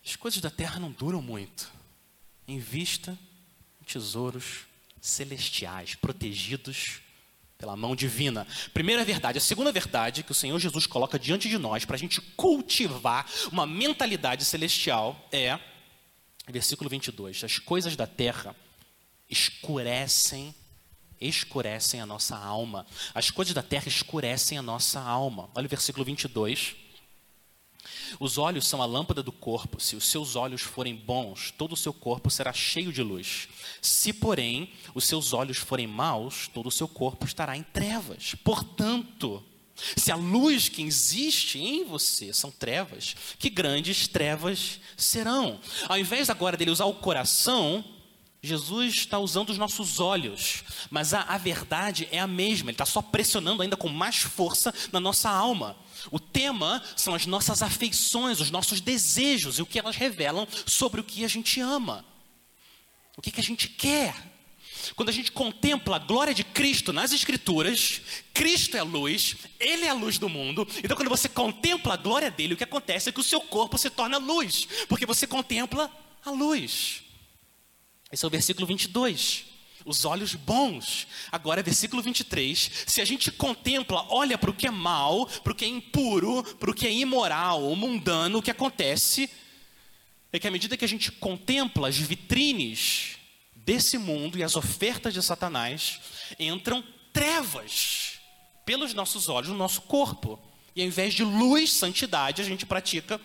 As 0.05 0.17
coisas 0.17 0.41
da 0.41 0.51
terra 0.51 0.81
não 0.81 0.91
duram 0.91 1.23
muito. 1.23 1.71
Invista 2.47 3.19
em 3.81 3.85
tesouros 3.85 4.67
celestiais, 5.01 5.95
protegidos 5.95 7.01
pela 7.65 7.75
mão 7.75 7.97
divina. 7.97 8.47
Primeira 8.75 9.03
verdade. 9.07 9.39
A 9.39 9.41
segunda 9.41 9.73
verdade 9.73 10.23
que 10.23 10.33
o 10.33 10.35
Senhor 10.35 10.59
Jesus 10.59 10.87
coloca 10.87 11.19
diante 11.19 11.49
de 11.49 11.57
nós 11.57 11.87
para 11.87 11.97
a 11.97 11.99
gente 11.99 12.21
cultivar 12.21 13.27
uma 13.51 13.67
mentalidade 13.67 14.45
celestial 14.45 15.27
é, 15.33 15.59
versículo 16.47 16.91
22, 16.91 17.43
as 17.43 17.59
coisas 17.59 17.97
da 17.97 18.07
terra 18.07 18.55
escurecem 19.31 20.55
escurecem 21.19 22.03
a 22.03 22.07
nossa 22.07 22.37
alma. 22.37 22.85
As 23.15 23.31
coisas 23.31 23.55
da 23.55 23.63
terra 23.63 23.89
escurecem 23.89 24.59
a 24.59 24.63
nossa 24.63 25.01
alma. 25.01 25.49
Olha 25.55 25.65
o 25.65 25.71
versículo 25.71 26.05
22. 26.05 26.77
Os 28.19 28.39
olhos 28.39 28.67
são 28.67 28.81
a 28.83 28.87
lâmpada 28.87 29.23
do 29.23 29.33
corpo. 29.33 29.81
Se 29.81 29.97
os 29.97 30.05
seus 30.05 30.37
olhos 30.37 30.63
forem 30.63 30.95
bons, 30.95 31.51
todo 31.51 31.73
o 31.73 31.77
seu 31.77 31.93
corpo 31.93 32.31
será 32.31 32.53
cheio 32.53 32.93
de 32.93 33.03
luz. 33.03 33.49
Se, 33.81 34.13
porém, 34.13 34.73
os 34.95 35.05
seus 35.05 35.33
olhos 35.33 35.59
forem 35.59 35.87
maus, 35.87 36.49
todo 36.49 36.69
o 36.69 36.73
seu 36.73 36.89
corpo 36.89 37.25
estará 37.25 37.57
em 37.57 37.63
trevas. 37.63 38.35
Portanto, 38.43 39.43
se 39.75 40.13
a 40.13 40.17
luz 40.17 40.69
que 40.69 40.83
existe 40.83 41.59
em 41.59 41.85
você 41.85 42.33
são 42.33 42.51
trevas, 42.51 43.17
que 43.39 43.51
grandes 43.51 44.07
trevas 44.07 44.81
serão. 44.97 45.61
Ao 45.89 45.99
invés 45.99 46.31
agora 46.31 46.57
dele 46.57 46.71
usar 46.71 46.85
o 46.85 46.95
coração, 46.95 47.85
Jesus 48.47 48.95
está 48.95 49.19
usando 49.19 49.51
os 49.51 49.59
nossos 49.59 50.01
olhos, 50.01 50.63
mas 50.91 51.15
a, 51.15 51.23
a 51.23 51.39
verdade 51.39 52.07
é 52.13 52.19
a 52.19 52.27
mesma, 52.27 52.71
ele 52.71 52.75
está 52.75 52.85
só 52.85 53.01
pressionando 53.01 53.63
ainda 53.63 53.77
com 53.77 53.89
mais 53.89 54.17
força 54.17 54.73
na 54.93 55.01
nossa 55.01 55.31
alma. 55.31 55.77
O 56.11 56.21
tema 56.21 56.83
são 56.95 57.15
as 57.15 57.25
nossas 57.25 57.63
afeições, 57.63 58.41
os 58.41 58.51
nossos 58.51 58.81
desejos 58.81 59.59
e 59.59 59.63
o 59.63 59.67
que 59.67 59.79
elas 59.79 59.97
revelam 59.97 60.47
sobre 60.67 61.01
o 61.01 61.05
que 61.05 61.25
a 61.25 61.29
gente 61.29 61.59
ama, 61.61 62.05
o 63.17 63.23
que, 63.23 63.31
que 63.31 63.41
a 63.41 63.45
gente 63.45 63.69
quer. 63.69 64.15
Quando 64.95 65.09
a 65.09 65.13
gente 65.13 65.33
contempla 65.33 65.97
a 65.97 65.99
glória 65.99 66.35
de 66.35 66.45
Cristo 66.45 66.93
nas 66.93 67.13
Escrituras, 67.13 68.03
Cristo 68.35 68.77
é 68.77 68.81
a 68.81 68.85
luz, 68.85 69.37
Ele 69.59 69.87
é 69.87 69.89
a 69.89 69.95
luz 69.95 70.19
do 70.19 70.29
mundo. 70.29 70.69
Então, 70.83 70.95
quando 70.95 71.09
você 71.09 71.31
contempla 71.31 71.95
a 71.95 71.97
glória 71.97 72.31
dele, 72.31 72.53
o 72.53 72.57
que 72.57 72.65
acontece 72.65 73.09
é 73.09 73.13
que 73.13 73.21
o 73.21 73.25
seu 73.25 73.41
corpo 73.41 73.79
se 73.79 73.89
torna 73.89 74.19
luz, 74.19 74.69
porque 74.87 75.07
você 75.07 75.27
contempla 75.27 75.91
a 76.23 76.31
luz. 76.31 77.04
Esse 78.15 78.25
é 78.25 78.29
o 78.29 78.31
versículo 78.31 78.65
22 78.65 79.47
os 79.85 80.07
olhos 80.07 80.35
bons. 80.35 81.07
Agora, 81.31 81.63
versículo 81.63 82.01
23, 82.01 82.71
se 82.87 83.03
a 83.03 83.05
gente 83.05 83.31
contempla, 83.31 84.07
olha 84.09 84.39
para 84.39 84.49
o 84.49 84.55
que 84.55 84.67
é 84.67 84.71
mal, 84.71 85.27
para 85.27 85.53
o 85.53 85.55
que 85.55 85.65
é 85.65 85.69
impuro, 85.69 86.43
para 86.59 86.71
o 86.71 86.75
que 86.75 86.87
é 86.87 86.93
imoral 86.93 87.61
mundano, 87.77 88.39
o 88.39 88.43
que 88.43 88.51
acontece 88.51 89.29
é 90.33 90.39
que 90.39 90.49
à 90.49 90.51
medida 90.51 90.75
que 90.75 90.87
a 90.87 90.89
gente 90.89 91.13
contempla 91.13 91.89
as 91.89 91.99
vitrines 91.99 93.17
desse 93.57 93.99
mundo 93.99 94.39
e 94.39 94.43
as 94.43 94.57
ofertas 94.57 95.13
de 95.13 95.21
Satanás, 95.21 96.01
entram 96.39 96.83
trevas 97.13 98.21
pelos 98.65 98.95
nossos 98.95 99.29
olhos 99.29 99.51
no 99.51 99.57
nosso 99.57 99.83
corpo. 99.83 100.41
E 100.75 100.81
ao 100.81 100.87
invés 100.87 101.13
de 101.13 101.25
luz, 101.25 101.73
santidade, 101.73 102.41
a 102.41 102.45
gente 102.45 102.65
pratica 102.65 103.21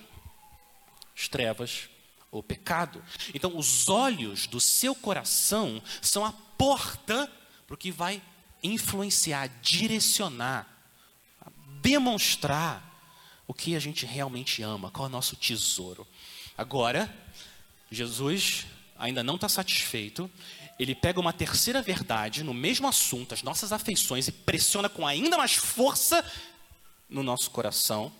as 1.16 1.30
trevas 1.30 1.88
ou 2.32 2.44
pecado. 2.44 3.04
Então, 3.34 3.58
os 3.58 3.90
olhos 3.90 4.48
do 4.48 4.60
seu 4.60 4.94
coração 4.94 5.82
são 6.02 6.26
a 6.26 6.32
porta 6.32 7.32
para 7.66 7.74
o 7.74 7.78
que 7.78 7.92
vai 7.92 8.22
influenciar, 8.62 9.48
direcionar, 9.62 10.68
demonstrar 11.82 12.86
o 13.48 13.54
que 13.54 13.76
a 13.76 13.80
gente 13.80 14.06
realmente 14.06 14.62
ama, 14.62 14.92
qual 14.92 15.08
é 15.08 15.10
o 15.10 15.12
nosso 15.12 15.36
tesouro. 15.36 16.08
Agora, 16.58 17.12
Jesus 17.90 18.68
ainda 18.98 19.24
não 19.24 19.36
está 19.36 19.50
satisfeito, 19.50 20.30
ele 20.78 20.94
pega 20.94 21.20
uma 21.20 21.34
terceira 21.34 21.82
verdade 21.82 22.44
no 22.44 22.54
mesmo 22.54 22.88
assunto, 22.88 23.34
as 23.34 23.42
nossas 23.42 23.72
afeições, 23.74 24.28
e 24.28 24.32
pressiona 24.32 24.88
com 24.88 25.08
ainda 25.08 25.38
mais 25.38 25.56
força 25.56 26.24
no 27.10 27.24
nosso 27.24 27.50
coração. 27.50 28.12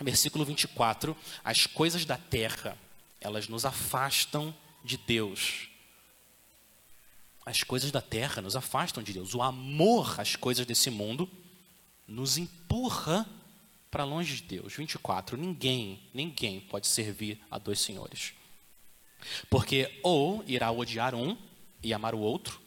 Versículo 0.00 0.44
24: 0.44 1.16
as 1.42 1.66
coisas 1.66 2.04
da 2.04 2.16
terra, 2.16 2.78
elas 3.24 3.48
nos 3.48 3.64
afastam 3.64 4.54
de 4.84 4.98
Deus. 4.98 5.68
As 7.44 7.62
coisas 7.62 7.90
da 7.90 8.00
terra 8.00 8.40
nos 8.40 8.54
afastam 8.54 9.02
de 9.02 9.12
Deus. 9.12 9.34
O 9.34 9.42
amor 9.42 10.20
às 10.20 10.36
coisas 10.36 10.64
desse 10.64 10.90
mundo 10.90 11.28
nos 12.06 12.36
empurra 12.36 13.26
para 13.90 14.04
longe 14.04 14.36
de 14.36 14.42
Deus. 14.42 14.74
24. 14.74 15.36
Ninguém, 15.36 16.00
ninguém 16.12 16.60
pode 16.60 16.86
servir 16.86 17.40
a 17.50 17.58
dois 17.58 17.80
senhores. 17.80 18.34
Porque 19.48 19.98
ou 20.02 20.44
irá 20.46 20.70
odiar 20.70 21.14
um 21.14 21.36
e 21.82 21.94
amar 21.94 22.14
o 22.14 22.18
outro, 22.18 22.60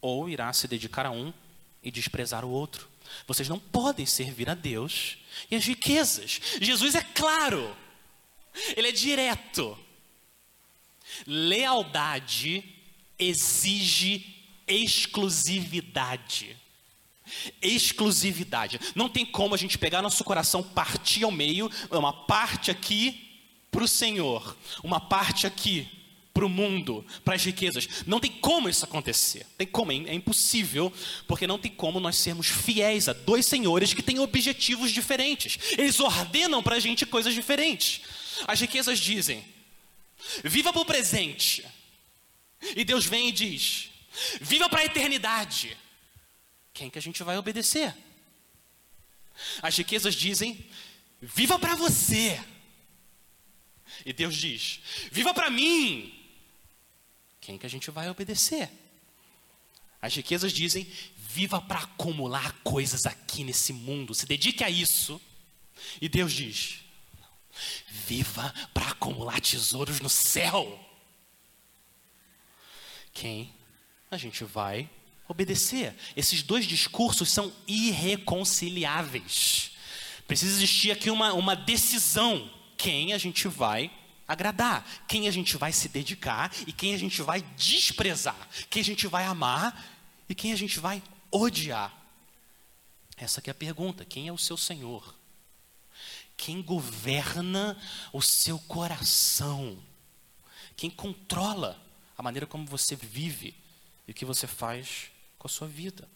ou 0.00 0.28
irá 0.28 0.52
se 0.52 0.68
dedicar 0.68 1.06
a 1.06 1.10
um 1.10 1.32
e 1.82 1.90
desprezar 1.90 2.44
o 2.44 2.50
outro. 2.50 2.88
Vocês 3.26 3.48
não 3.48 3.58
podem 3.58 4.04
servir 4.04 4.50
a 4.50 4.54
Deus 4.54 5.18
e 5.50 5.56
as 5.56 5.64
riquezas. 5.64 6.40
Jesus 6.60 6.94
é 6.94 7.02
claro, 7.02 7.74
ele 8.76 8.88
é 8.88 8.92
direto. 8.92 9.78
Lealdade 11.26 12.64
exige 13.18 14.36
exclusividade. 14.66 16.56
Exclusividade. 17.60 18.80
Não 18.94 19.08
tem 19.08 19.24
como 19.24 19.54
a 19.54 19.58
gente 19.58 19.78
pegar 19.78 20.02
nosso 20.02 20.24
coração, 20.24 20.62
partir 20.62 21.24
ao 21.24 21.30
meio, 21.30 21.70
uma 21.90 22.12
parte 22.12 22.70
aqui 22.70 23.28
para 23.70 23.84
o 23.84 23.88
Senhor, 23.88 24.56
uma 24.82 25.00
parte 25.00 25.46
aqui 25.46 25.88
para 26.32 26.46
o 26.46 26.48
mundo, 26.48 27.04
para 27.24 27.34
as 27.34 27.44
riquezas. 27.44 27.88
Não 28.06 28.20
tem 28.20 28.30
como 28.30 28.68
isso 28.68 28.84
acontecer. 28.84 29.44
Tem 29.58 29.66
como, 29.66 29.90
é 29.90 30.14
impossível, 30.14 30.92
porque 31.26 31.48
não 31.48 31.58
tem 31.58 31.70
como 31.70 31.98
nós 31.98 32.16
sermos 32.16 32.46
fiéis 32.46 33.08
a 33.08 33.12
dois 33.12 33.44
senhores 33.44 33.92
que 33.92 34.02
têm 34.02 34.20
objetivos 34.20 34.92
diferentes. 34.92 35.58
Eles 35.76 35.98
ordenam 35.98 36.62
para 36.62 36.76
a 36.76 36.80
gente 36.80 37.04
coisas 37.04 37.34
diferentes. 37.34 38.02
As 38.46 38.60
riquezas 38.60 38.98
dizem: 38.98 39.44
viva 40.44 40.72
para 40.72 40.82
o 40.82 40.86
presente. 40.86 41.66
E 42.76 42.84
Deus 42.84 43.06
vem 43.06 43.28
e 43.28 43.32
diz: 43.32 43.90
viva 44.40 44.68
para 44.68 44.80
a 44.80 44.84
eternidade. 44.84 45.76
Quem 46.72 46.90
que 46.90 46.98
a 46.98 47.02
gente 47.02 47.22
vai 47.22 47.36
obedecer? 47.36 47.94
As 49.62 49.76
riquezas 49.76 50.14
dizem: 50.14 50.68
viva 51.20 51.58
para 51.58 51.74
você. 51.74 52.42
E 54.04 54.12
Deus 54.12 54.36
diz: 54.36 54.80
viva 55.10 55.32
para 55.34 55.50
mim. 55.50 56.14
Quem 57.40 57.56
que 57.58 57.66
a 57.66 57.70
gente 57.70 57.90
vai 57.90 58.08
obedecer? 58.10 58.70
As 60.00 60.14
riquezas 60.14 60.52
dizem: 60.52 60.90
viva 61.16 61.60
para 61.60 61.80
acumular 61.80 62.52
coisas 62.62 63.06
aqui 63.06 63.44
nesse 63.44 63.72
mundo, 63.72 64.14
se 64.14 64.26
dedique 64.26 64.62
a 64.62 64.70
isso. 64.70 65.20
E 66.00 66.08
Deus 66.08 66.32
diz: 66.32 66.80
viva 67.88 68.54
para 68.72 68.88
acumular 68.88 69.40
tesouros 69.40 70.00
no 70.00 70.08
céu 70.08 70.88
quem 73.18 73.52
a 74.10 74.16
gente 74.16 74.44
vai 74.44 74.88
obedecer. 75.26 75.94
Esses 76.16 76.42
dois 76.42 76.64
discursos 76.64 77.30
são 77.30 77.52
irreconciliáveis. 77.66 79.72
Precisa 80.26 80.52
existir 80.52 80.92
aqui 80.92 81.10
uma, 81.10 81.32
uma 81.32 81.56
decisão: 81.56 82.48
quem 82.76 83.12
a 83.12 83.18
gente 83.18 83.48
vai 83.48 83.90
agradar, 84.26 84.86
quem 85.08 85.26
a 85.26 85.32
gente 85.32 85.56
vai 85.56 85.72
se 85.72 85.88
dedicar 85.88 86.52
e 86.66 86.72
quem 86.72 86.94
a 86.94 86.98
gente 86.98 87.20
vai 87.22 87.42
desprezar, 87.56 88.48
quem 88.70 88.82
a 88.82 88.84
gente 88.84 89.08
vai 89.08 89.24
amar 89.24 89.84
e 90.28 90.34
quem 90.34 90.52
a 90.52 90.56
gente 90.56 90.78
vai 90.78 91.02
odiar. 91.30 91.92
Essa 93.16 93.42
é 93.44 93.50
a 93.50 93.54
pergunta: 93.54 94.04
quem 94.04 94.28
é 94.28 94.32
o 94.32 94.38
seu 94.38 94.56
Senhor? 94.56 95.17
Quem 96.38 96.62
governa 96.62 97.76
o 98.12 98.22
seu 98.22 98.58
coração? 98.60 99.78
Quem 100.74 100.88
controla 100.88 101.78
a 102.16 102.22
maneira 102.22 102.46
como 102.46 102.64
você 102.64 102.96
vive 102.96 103.54
e 104.06 104.12
o 104.12 104.14
que 104.14 104.24
você 104.24 104.46
faz 104.46 105.10
com 105.38 105.46
a 105.46 105.50
sua 105.50 105.68
vida? 105.68 106.08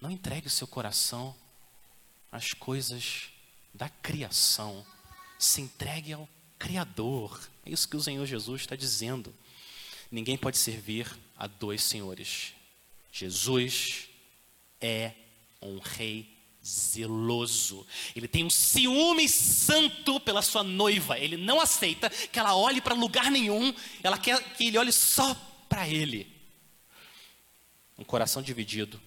Não 0.00 0.10
entregue 0.10 0.46
o 0.46 0.50
seu 0.50 0.66
coração 0.66 1.36
às 2.32 2.54
coisas 2.54 3.28
da 3.74 3.88
criação. 3.88 4.86
Se 5.38 5.60
entregue 5.60 6.14
ao 6.14 6.26
Criador. 6.58 7.40
É 7.64 7.70
isso 7.70 7.88
que 7.88 7.96
o 7.96 8.02
Senhor 8.02 8.24
Jesus 8.26 8.60
está 8.60 8.76
dizendo. 8.76 9.34
Ninguém 10.10 10.36
pode 10.36 10.58
servir 10.58 11.10
a 11.36 11.46
dois 11.46 11.82
senhores. 11.82 12.54
Jesus 13.10 14.08
é 14.80 15.12
um 15.60 15.78
rei 15.78 16.39
zeloso. 16.64 17.86
Ele 18.14 18.28
tem 18.28 18.44
um 18.44 18.50
ciúme 18.50 19.28
santo 19.28 20.20
pela 20.20 20.42
sua 20.42 20.62
noiva. 20.62 21.18
Ele 21.18 21.36
não 21.36 21.60
aceita 21.60 22.10
que 22.10 22.38
ela 22.38 22.54
olhe 22.54 22.80
para 22.80 22.94
lugar 22.94 23.30
nenhum. 23.30 23.74
Ela 24.02 24.18
quer 24.18 24.42
que 24.54 24.66
ele 24.66 24.78
olhe 24.78 24.92
só 24.92 25.34
para 25.68 25.88
ele. 25.88 26.30
Um 27.98 28.04
coração 28.04 28.42
dividido, 28.42 29.00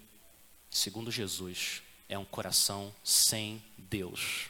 segundo 0.69 1.11
Jesus, 1.11 1.81
é 2.07 2.17
um 2.17 2.25
coração 2.25 2.93
sem 3.03 3.63
Deus. 3.77 4.49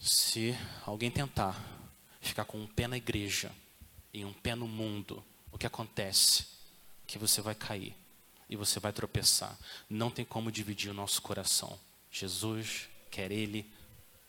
Se 0.00 0.56
alguém 0.86 1.10
tentar 1.10 1.56
ficar 2.20 2.44
com 2.44 2.58
um 2.58 2.66
pé 2.66 2.88
na 2.88 2.96
igreja 2.96 3.52
e 4.12 4.24
um 4.24 4.32
pé 4.32 4.54
no 4.54 4.66
mundo, 4.66 5.22
o 5.52 5.58
que 5.58 5.66
acontece? 5.66 6.46
Que 7.06 7.18
você 7.18 7.40
vai 7.40 7.54
cair 7.54 7.94
e 8.50 8.56
você 8.56 8.80
vai 8.80 8.92
tropeçar. 8.92 9.56
Não 9.88 10.10
tem 10.10 10.24
como 10.24 10.50
dividir 10.50 10.90
o 10.90 10.94
nosso 10.94 11.22
coração. 11.22 11.78
Jesus 12.10 12.88
quer 13.08 13.30
Ele 13.30 13.64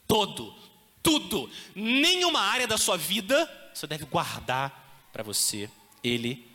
todo, 0.08 0.54
tudo. 1.02 1.50
Nenhuma 1.74 2.40
área 2.40 2.68
da 2.68 2.78
sua 2.78 2.96
vida 2.96 3.50
você 3.74 3.88
deve 3.88 4.06
guardar 4.06 5.10
para 5.12 5.24
você. 5.24 5.68
Ele 6.04 6.48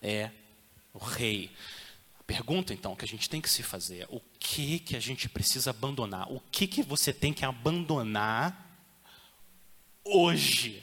é 0.00 0.30
o 0.94 0.98
Rei. 0.98 1.50
Pergunta 2.26 2.72
então 2.72 2.96
que 2.96 3.04
a 3.04 3.08
gente 3.08 3.28
tem 3.28 3.42
que 3.42 3.50
se 3.50 3.62
fazer 3.62 4.00
é: 4.00 4.06
o 4.08 4.20
que 4.40 4.78
que 4.78 4.96
a 4.96 5.00
gente 5.00 5.28
precisa 5.28 5.68
abandonar? 5.68 6.32
O 6.32 6.40
que 6.50 6.66
que 6.66 6.82
você 6.82 7.12
tem 7.12 7.34
que 7.34 7.44
abandonar 7.44 8.70
hoje 10.02 10.82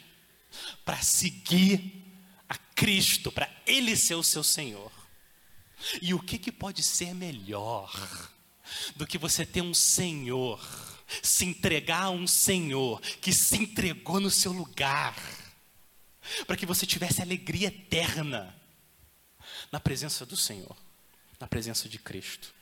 para 0.86 1.02
seguir 1.02 2.06
a 2.48 2.56
Cristo, 2.76 3.32
para 3.32 3.50
Ele 3.66 3.96
ser 3.96 4.14
o 4.14 4.24
seu 4.24 4.44
Senhor? 4.44 4.99
E 6.02 6.14
o 6.14 6.20
que, 6.20 6.38
que 6.38 6.52
pode 6.52 6.84
ser 6.84 7.14
melhor 7.14 7.92
do 8.96 9.08
que 9.08 9.18
você 9.18 9.46
ter 9.46 9.62
um 9.62 9.74
Senhor, 9.74 10.60
se 11.24 11.46
entregar 11.46 12.04
a 12.04 12.10
um 12.10 12.28
Senhor 12.28 13.02
que 13.22 13.34
se 13.34 13.58
entregou 13.58 14.20
no 14.20 14.30
seu 14.30 14.52
lugar, 14.52 15.16
para 16.46 16.56
que 16.56 16.66
você 16.66 16.86
tivesse 16.86 17.22
alegria 17.22 17.70
eterna 17.70 18.56
na 19.72 19.80
presença 19.80 20.26
do 20.26 20.38
Senhor, 20.38 20.76
na 21.40 21.48
presença 21.48 21.90
de 21.90 21.98
Cristo. 21.98 22.54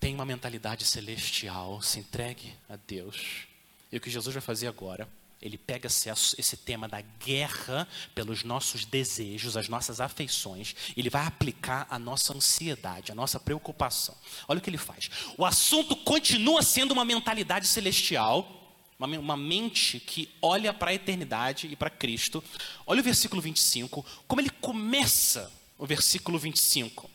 Tem 0.00 0.14
uma 0.14 0.24
mentalidade 0.24 0.84
celestial, 0.84 1.82
se 1.82 2.00
entregue 2.00 2.54
a 2.68 2.76
Deus. 2.76 3.46
E 3.90 3.96
o 3.96 4.00
que 4.00 4.10
Jesus 4.10 4.34
vai 4.34 4.42
fazer 4.42 4.68
agora 4.68 5.08
ele 5.40 5.56
pega 5.56 5.86
esse, 5.86 6.56
tema 6.56 6.88
da 6.88 7.00
guerra 7.00 7.86
pelos 8.14 8.42
nossos 8.42 8.84
desejos, 8.84 9.56
as 9.56 9.68
nossas 9.68 10.00
afeições, 10.00 10.74
ele 10.96 11.08
vai 11.08 11.24
aplicar 11.26 11.86
a 11.88 11.98
nossa 11.98 12.34
ansiedade, 12.34 13.12
a 13.12 13.14
nossa 13.14 13.38
preocupação. 13.38 14.16
Olha 14.48 14.58
o 14.58 14.60
que 14.60 14.68
ele 14.68 14.78
faz. 14.78 15.08
O 15.36 15.44
assunto 15.44 15.94
continua 15.94 16.62
sendo 16.62 16.92
uma 16.92 17.04
mentalidade 17.04 17.68
celestial, 17.68 18.54
uma 18.98 19.36
mente 19.36 20.00
que 20.00 20.28
olha 20.42 20.74
para 20.74 20.90
a 20.90 20.94
eternidade 20.94 21.68
e 21.68 21.76
para 21.76 21.88
Cristo. 21.88 22.42
Olha 22.84 23.00
o 23.00 23.04
versículo 23.04 23.40
25, 23.40 24.04
como 24.26 24.40
ele 24.40 24.50
começa 24.50 25.52
o 25.78 25.86
versículo 25.86 26.36
25. 26.36 27.08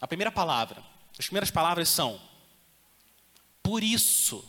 A 0.00 0.08
primeira 0.08 0.32
palavra, 0.32 0.82
as 1.16 1.26
primeiras 1.26 1.52
palavras 1.52 1.88
são: 1.88 2.20
Por 3.62 3.84
isso 3.84 4.44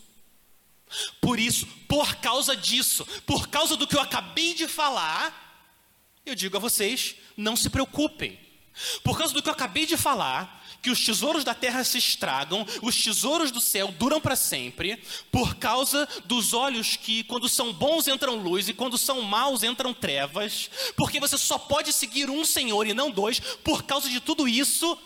por 1.19 1.39
isso, 1.39 1.67
por 1.87 2.15
causa 2.15 2.55
disso, 2.55 3.05
por 3.25 3.47
causa 3.47 3.75
do 3.75 3.87
que 3.87 3.95
eu 3.95 4.01
acabei 4.01 4.53
de 4.53 4.67
falar, 4.67 5.45
eu 6.25 6.35
digo 6.35 6.57
a 6.57 6.59
vocês: 6.59 7.15
não 7.37 7.55
se 7.55 7.69
preocupem. 7.69 8.39
Por 9.03 9.17
causa 9.17 9.33
do 9.33 9.41
que 9.41 9.47
eu 9.47 9.53
acabei 9.53 9.85
de 9.85 9.95
falar, 9.95 10.61
que 10.81 10.89
os 10.89 11.03
tesouros 11.03 11.43
da 11.43 11.53
terra 11.53 11.83
se 11.83 11.97
estragam, 11.97 12.65
os 12.81 13.01
tesouros 13.01 13.49
do 13.49 13.61
céu 13.61 13.91
duram 13.91 14.19
para 14.19 14.35
sempre, 14.35 15.01
por 15.31 15.55
causa 15.55 16.07
dos 16.25 16.53
olhos 16.53 16.97
que, 16.97 17.23
quando 17.23 17.47
são 17.47 17.71
bons, 17.71 18.07
entram 18.07 18.35
luz 18.35 18.67
e 18.67 18.73
quando 18.73 18.97
são 18.97 19.21
maus, 19.21 19.63
entram 19.63 19.93
trevas, 19.93 20.69
porque 20.95 21.19
você 21.19 21.37
só 21.37 21.57
pode 21.57 21.93
seguir 21.93 22.29
um 22.29 22.43
Senhor 22.43 22.85
e 22.85 22.93
não 22.93 23.09
dois, 23.09 23.39
por 23.39 23.83
causa 23.83 24.09
de 24.09 24.19
tudo 24.19 24.47
isso, 24.47 24.97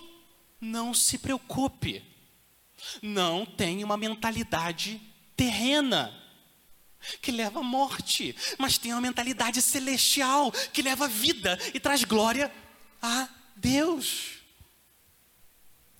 não 0.59 0.93
se 0.93 1.17
preocupe. 1.17 2.03
Não 3.01 3.45
tenha 3.45 3.85
uma 3.85 3.97
mentalidade 3.97 4.99
terrena, 5.39 6.13
que 7.21 7.31
leva 7.31 7.61
à 7.61 7.63
morte, 7.63 8.35
mas 8.57 8.77
tem 8.77 8.91
uma 8.91 8.99
mentalidade 8.99 9.61
celestial, 9.61 10.51
que 10.51 10.81
leva 10.81 11.05
à 11.05 11.07
vida 11.07 11.57
e 11.73 11.79
traz 11.79 12.03
glória 12.03 12.53
a 13.01 13.29
Deus. 13.55 14.39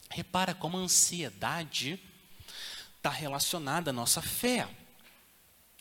Repara 0.10 0.54
como 0.54 0.76
a 0.76 0.82
ansiedade 0.82 2.04
está 2.98 3.10
relacionada 3.10 3.92
à 3.92 3.94
nossa 3.94 4.22
fé. 4.22 4.68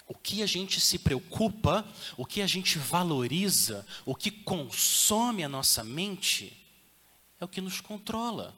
O 0.07 0.15
que 0.15 0.41
a 0.41 0.47
gente 0.47 0.81
se 0.81 0.97
preocupa, 0.97 1.85
o 2.17 2.25
que 2.25 2.41
a 2.41 2.47
gente 2.47 2.79
valoriza, 2.79 3.85
o 4.07 4.15
que 4.15 4.31
consome 4.31 5.43
a 5.43 5.49
nossa 5.49 5.83
mente, 5.83 6.57
é 7.41 7.45
o 7.45 7.49
que 7.49 7.61
nos 7.61 7.81
controla. 7.81 8.55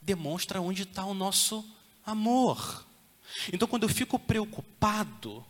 Demonstra 0.00 0.62
onde 0.62 0.84
está 0.84 1.04
o 1.04 1.12
nosso 1.12 1.62
amor. 2.06 2.86
Então, 3.52 3.68
quando 3.68 3.84
eu 3.84 3.88
fico 3.88 4.18
preocupado, 4.18 5.44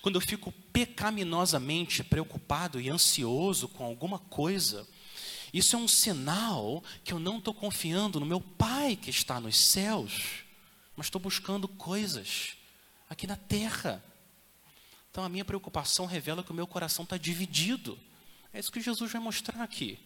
quando 0.00 0.16
eu 0.16 0.20
fico 0.20 0.52
pecaminosamente 0.72 2.04
preocupado 2.04 2.80
e 2.80 2.90
ansioso 2.90 3.68
com 3.68 3.84
alguma 3.84 4.18
coisa, 4.18 4.86
isso 5.52 5.76
é 5.76 5.78
um 5.78 5.88
sinal 5.88 6.82
que 7.04 7.12
eu 7.12 7.18
não 7.18 7.38
estou 7.38 7.52
confiando 7.52 8.18
no 8.18 8.26
meu 8.26 8.40
Pai 8.40 8.96
que 8.96 9.10
está 9.10 9.38
nos 9.38 9.56
céus, 9.56 10.44
mas 10.96 11.06
estou 11.06 11.20
buscando 11.20 11.68
coisas 11.68 12.56
aqui 13.08 13.26
na 13.26 13.36
terra. 13.36 14.02
Então 15.10 15.22
a 15.22 15.28
minha 15.28 15.44
preocupação 15.44 16.06
revela 16.06 16.42
que 16.42 16.50
o 16.50 16.54
meu 16.54 16.66
coração 16.66 17.02
está 17.02 17.18
dividido. 17.18 17.98
É 18.52 18.58
isso 18.58 18.72
que 18.72 18.80
Jesus 18.80 19.12
vai 19.12 19.20
mostrar 19.20 19.62
aqui. 19.62 19.98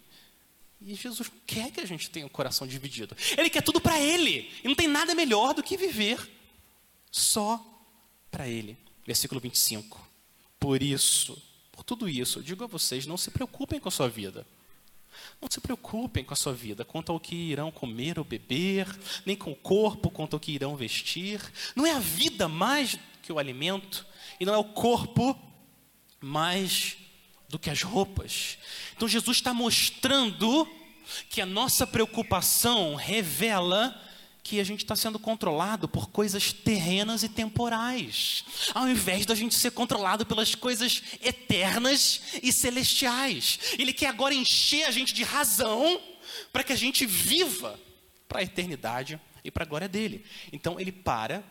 E 0.80 0.94
Jesus 0.94 1.30
quer 1.46 1.70
que 1.70 1.80
a 1.80 1.86
gente 1.86 2.10
tenha 2.10 2.26
o 2.26 2.30
coração 2.30 2.66
dividido. 2.66 3.16
Ele 3.36 3.48
quer 3.48 3.62
tudo 3.62 3.80
para 3.80 4.00
Ele. 4.00 4.50
E 4.62 4.68
não 4.68 4.74
tem 4.74 4.88
nada 4.88 5.14
melhor 5.14 5.54
do 5.54 5.62
que 5.62 5.76
viver 5.76 6.35
só 7.16 7.64
para 8.30 8.46
Ele. 8.46 8.76
Versículo 9.06 9.40
25. 9.40 10.06
Por 10.60 10.82
isso, 10.82 11.40
por 11.72 11.82
tudo 11.82 12.08
isso, 12.08 12.38
eu 12.38 12.42
digo 12.42 12.64
a 12.64 12.66
vocês: 12.66 13.06
não 13.06 13.16
se 13.16 13.30
preocupem 13.30 13.80
com 13.80 13.88
a 13.88 13.92
sua 13.92 14.08
vida. 14.08 14.46
Não 15.40 15.50
se 15.50 15.60
preocupem 15.60 16.22
com 16.22 16.34
a 16.34 16.36
sua 16.36 16.52
vida 16.52 16.84
quanto 16.84 17.10
ao 17.10 17.18
que 17.18 17.34
irão 17.34 17.70
comer 17.70 18.18
ou 18.18 18.24
beber, 18.24 18.86
nem 19.24 19.34
com 19.34 19.50
o 19.50 19.56
corpo 19.56 20.10
quanto 20.10 20.34
ao 20.34 20.40
que 20.40 20.52
irão 20.52 20.76
vestir. 20.76 21.40
Não 21.74 21.86
é 21.86 21.92
a 21.92 21.98
vida 21.98 22.48
mais 22.48 22.98
que 23.22 23.32
o 23.32 23.38
alimento, 23.38 24.06
e 24.38 24.44
não 24.44 24.52
é 24.52 24.58
o 24.58 24.64
corpo 24.64 25.38
mais 26.20 26.98
do 27.48 27.58
que 27.58 27.70
as 27.70 27.82
roupas. 27.82 28.58
Então 28.94 29.08
Jesus 29.08 29.38
está 29.38 29.54
mostrando 29.54 30.68
que 31.30 31.40
a 31.40 31.46
nossa 31.46 31.86
preocupação 31.86 32.94
revela 32.94 33.98
que 34.46 34.60
a 34.60 34.64
gente 34.64 34.84
está 34.84 34.94
sendo 34.94 35.18
controlado 35.18 35.88
por 35.88 36.08
coisas 36.08 36.52
terrenas 36.52 37.24
e 37.24 37.28
temporais, 37.28 38.44
ao 38.72 38.88
invés 38.88 39.26
da 39.26 39.34
gente 39.34 39.56
ser 39.56 39.72
controlado 39.72 40.24
pelas 40.24 40.54
coisas 40.54 41.02
eternas 41.20 42.22
e 42.40 42.52
celestiais. 42.52 43.58
Ele 43.76 43.92
quer 43.92 44.06
agora 44.06 44.32
encher 44.32 44.84
a 44.84 44.92
gente 44.92 45.12
de 45.12 45.24
razão 45.24 46.00
para 46.52 46.62
que 46.62 46.72
a 46.72 46.76
gente 46.76 47.04
viva 47.04 47.78
para 48.28 48.38
a 48.38 48.44
eternidade 48.44 49.20
e 49.42 49.50
para 49.50 49.64
a 49.64 49.66
glória 49.66 49.88
dele. 49.88 50.24
Então 50.52 50.78
ele 50.78 50.92
para, 50.92 51.42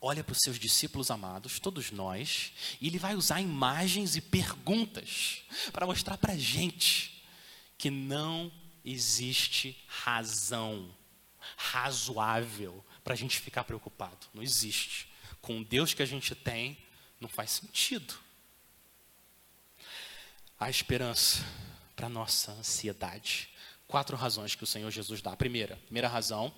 olha 0.00 0.22
para 0.22 0.32
os 0.32 0.40
seus 0.40 0.56
discípulos 0.56 1.10
amados, 1.10 1.58
todos 1.58 1.90
nós, 1.90 2.52
e 2.80 2.86
ele 2.86 2.98
vai 2.98 3.16
usar 3.16 3.40
imagens 3.40 4.14
e 4.14 4.20
perguntas 4.20 5.42
para 5.72 5.84
mostrar 5.84 6.16
para 6.16 6.34
a 6.34 6.38
gente 6.38 7.24
que 7.76 7.90
não 7.90 8.52
existe 8.84 9.76
razão 9.88 10.96
razoável 11.56 12.84
para 13.02 13.14
a 13.14 13.16
gente 13.16 13.40
ficar 13.40 13.64
preocupado. 13.64 14.26
Não 14.34 14.42
existe. 14.42 15.10
Com 15.40 15.60
o 15.60 15.64
Deus 15.64 15.94
que 15.94 16.02
a 16.02 16.06
gente 16.06 16.34
tem, 16.34 16.76
não 17.20 17.28
faz 17.28 17.50
sentido. 17.52 18.14
Há 20.58 20.68
esperança 20.68 21.44
para 21.94 22.08
nossa 22.08 22.52
ansiedade. 22.52 23.48
Quatro 23.86 24.16
razões 24.16 24.54
que 24.54 24.64
o 24.64 24.66
Senhor 24.66 24.90
Jesus 24.90 25.22
dá. 25.22 25.36
Primeira, 25.36 25.76
primeira 25.86 26.08
razão, 26.08 26.52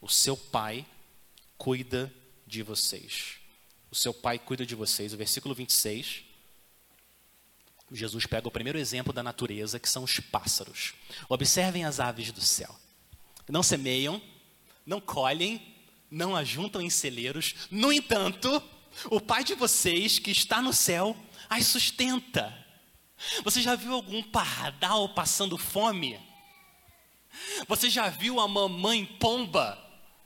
o 0.00 0.08
seu 0.08 0.36
Pai 0.36 0.84
cuida 1.56 2.12
de 2.46 2.62
vocês. 2.62 3.36
O 3.90 3.94
seu 3.94 4.12
Pai 4.12 4.38
cuida 4.38 4.66
de 4.66 4.74
vocês. 4.74 5.12
O 5.12 5.16
versículo 5.16 5.54
26 5.54 6.24
Jesus 7.92 8.26
pega 8.26 8.48
o 8.48 8.50
primeiro 8.50 8.78
exemplo 8.78 9.12
da 9.12 9.22
natureza, 9.22 9.78
que 9.78 9.88
são 9.88 10.04
os 10.04 10.18
pássaros. 10.18 10.94
Observem 11.28 11.84
as 11.84 12.00
aves 12.00 12.32
do 12.32 12.40
céu. 12.40 12.74
Não 13.48 13.62
semeiam, 13.62 14.20
não 14.86 15.00
colhem, 15.00 15.60
não 16.10 16.36
ajuntam 16.36 16.80
em 16.80 16.90
celeiros. 16.90 17.54
No 17.70 17.92
entanto, 17.92 18.62
o 19.10 19.20
Pai 19.20 19.44
de 19.44 19.54
vocês, 19.54 20.18
que 20.18 20.30
está 20.30 20.60
no 20.62 20.72
céu, 20.72 21.16
as 21.48 21.66
sustenta. 21.66 22.56
Você 23.42 23.62
já 23.62 23.74
viu 23.74 23.94
algum 23.94 24.22
pardal 24.22 25.08
passando 25.10 25.56
fome? 25.56 26.18
Você 27.68 27.90
já 27.90 28.08
viu 28.08 28.38
a 28.40 28.46
mamãe 28.46 29.04
pomba 29.04 29.80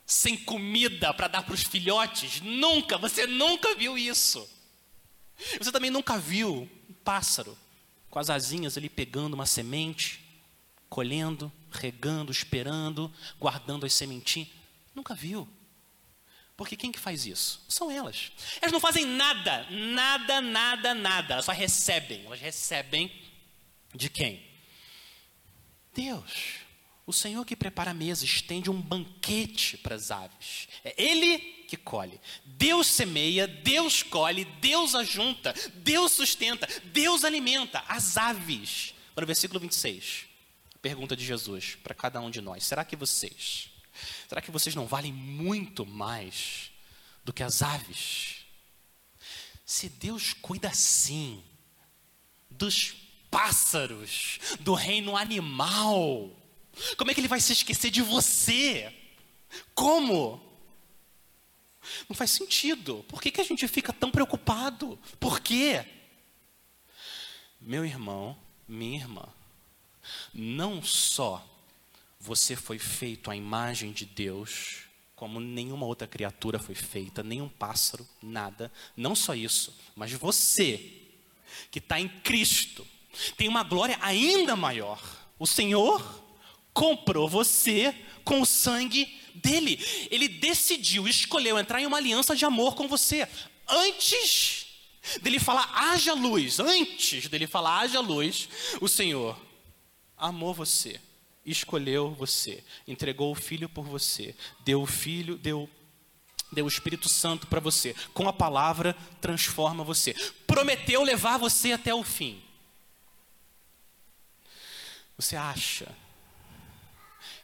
sem 0.07 0.37
comida 0.37 1.12
para 1.14 1.29
dar 1.29 1.42
para 1.42 1.55
os 1.55 1.62
filhotes? 1.62 2.40
Nunca, 2.40 2.99
você 2.99 3.27
nunca 3.27 3.75
viu 3.75 3.97
isso. 3.97 4.49
Você 5.59 5.71
também 5.71 5.90
nunca 5.90 6.18
viu 6.18 6.68
pássaro 7.05 7.57
com 8.11 8.18
as 8.18 8.31
asinhas 8.31 8.77
ali 8.77 8.88
pegando 8.88 9.35
uma 9.35 9.47
semente, 9.47 10.21
colhendo, 10.88 11.53
regando, 11.70 12.33
esperando, 12.33 13.12
guardando 13.38 13.87
as 13.87 13.92
sementinhas. 13.92 14.48
Nunca 14.94 15.14
viu. 15.14 15.48
Porque 16.57 16.76
quem 16.76 16.90
que 16.90 16.98
faz 16.98 17.24
isso? 17.24 17.64
São 17.68 17.88
elas. 17.88 18.33
Elas 18.61 18.72
não 18.72 18.81
fazem 18.81 19.07
nada, 19.07 19.64
nada, 19.70 20.40
nada, 20.40 20.92
nada. 20.92 21.35
Elas 21.35 21.44
só 21.44 21.52
recebem. 21.52 22.24
Elas 22.26 22.40
recebem 22.40 23.12
de 23.94 24.09
quem? 24.09 24.44
Deus. 25.94 26.66
O 27.07 27.12
Senhor 27.12 27.44
que 27.46 27.57
prepara 27.57 27.92
a 27.92 27.94
mesa, 27.94 28.24
estende 28.24 28.70
um 28.70 28.81
banquete 28.81 29.78
para 29.78 29.94
as 29.94 30.11
aves. 30.11 30.68
É 30.85 30.94
Ele 31.02 31.38
que 31.66 31.76
colhe. 31.76 32.20
Deus 32.44 32.87
semeia, 32.87 33.46
Deus 33.46 34.02
colhe, 34.02 34.44
Deus 34.61 34.94
ajunta, 34.94 35.54
Deus 35.76 36.12
sustenta, 36.12 36.68
Deus 36.85 37.24
alimenta 37.24 37.83
as 37.88 38.16
aves. 38.16 38.94
Para 39.14 39.24
o 39.24 39.26
versículo 39.26 39.59
26. 39.59 40.28
Pergunta 40.88 41.14
de 41.14 41.22
Jesus 41.22 41.77
para 41.83 41.94
cada 41.94 42.18
um 42.18 42.31
de 42.31 42.40
nós: 42.40 42.64
será 42.64 42.83
que 42.83 42.96
vocês, 42.96 43.68
será 44.27 44.40
que 44.40 44.51
vocês 44.51 44.74
não 44.74 44.87
valem 44.87 45.12
muito 45.12 45.85
mais 45.85 46.70
do 47.22 47.31
que 47.31 47.42
as 47.42 47.61
aves? 47.61 48.46
Se 49.66 49.90
Deus 49.90 50.33
cuida 50.33 50.70
assim 50.70 51.44
dos 52.51 52.94
pássaros, 53.31 54.38
do 54.61 54.72
reino 54.72 55.14
animal, 55.14 56.35
como 56.96 57.11
é 57.11 57.14
que 57.14 57.20
ele 57.20 57.29
vai 57.29 57.38
se 57.38 57.53
esquecer 57.53 57.90
de 57.90 58.01
você? 58.01 58.90
Como? 59.74 60.42
Não 62.09 62.16
faz 62.16 62.31
sentido. 62.31 63.05
Por 63.11 63.20
que, 63.20 63.31
que 63.31 63.42
a 63.42 63.44
gente 63.44 63.68
fica 63.68 63.92
tão 63.92 64.11
preocupado? 64.11 64.98
Por 65.20 65.38
quê? 65.38 65.85
Meu 67.61 67.85
irmão, 67.85 68.35
minha 68.66 68.96
irmã, 68.96 69.29
não 70.33 70.83
só 70.83 71.44
você 72.21 72.57
foi 72.57 72.79
feito 72.79 73.31
à 73.31 73.37
imagem 73.37 73.92
de 73.92 74.05
Deus, 74.05 74.88
como 75.14 75.40
nenhuma 75.40 75.87
outra 75.87 76.07
criatura 76.07 76.59
foi 76.59 76.75
feita, 76.75 77.23
nenhum 77.23 77.49
pássaro, 77.49 78.07
nada. 78.23 78.73
Não 78.97 79.14
só 79.14 79.35
isso, 79.35 79.77
mas 79.97 80.12
você, 80.12 80.92
que 81.71 81.79
está 81.79 82.01
em 82.01 82.09
Cristo, 82.09 82.87
tem 83.37 83.49
uma 83.49 83.62
glória 83.62 83.99
ainda 84.01 84.55
maior. 84.55 85.01
O 85.38 85.47
Senhor 85.47 86.25
comprou 86.73 87.29
você 87.29 87.94
com 88.25 88.40
o 88.40 88.47
sangue 88.47 89.07
dele. 89.35 89.79
Ele 90.11 90.29
decidiu, 90.29 91.09
escolheu 91.09 91.59
entrar 91.59 91.81
em 91.81 91.87
uma 91.87 91.97
aliança 91.97 92.37
de 92.37 92.44
amor 92.44 92.75
com 92.75 92.87
você. 92.87 93.29
Antes 93.66 94.66
dele 95.21 95.38
falar 95.38 95.71
haja 95.75 96.12
luz, 96.12 96.61
antes 96.61 97.29
dele 97.29 97.47
falar 97.47 97.81
haja 97.81 98.01
luz, 98.01 98.49
o 98.81 98.88
Senhor 98.88 99.47
amou 100.18 100.52
você, 100.52 101.00
escolheu 101.44 102.11
você, 102.14 102.62
entregou 102.87 103.33
o 103.33 103.35
filho 103.35 103.68
por 103.68 103.85
você, 103.85 104.35
deu 104.61 104.83
o 104.83 104.87
filho, 104.87 105.37
deu 105.37 105.68
deu 106.50 106.64
o 106.64 106.68
Espírito 106.68 107.09
Santo 107.09 107.46
para 107.46 107.61
você. 107.61 107.94
Com 108.14 108.26
a 108.26 108.33
palavra 108.33 108.94
transforma 109.20 109.85
você. 109.85 110.14
Prometeu 110.46 111.02
levar 111.02 111.38
você 111.38 111.72
até 111.72 111.94
o 111.94 112.02
fim. 112.02 112.42
Você 115.16 115.37
acha 115.37 115.94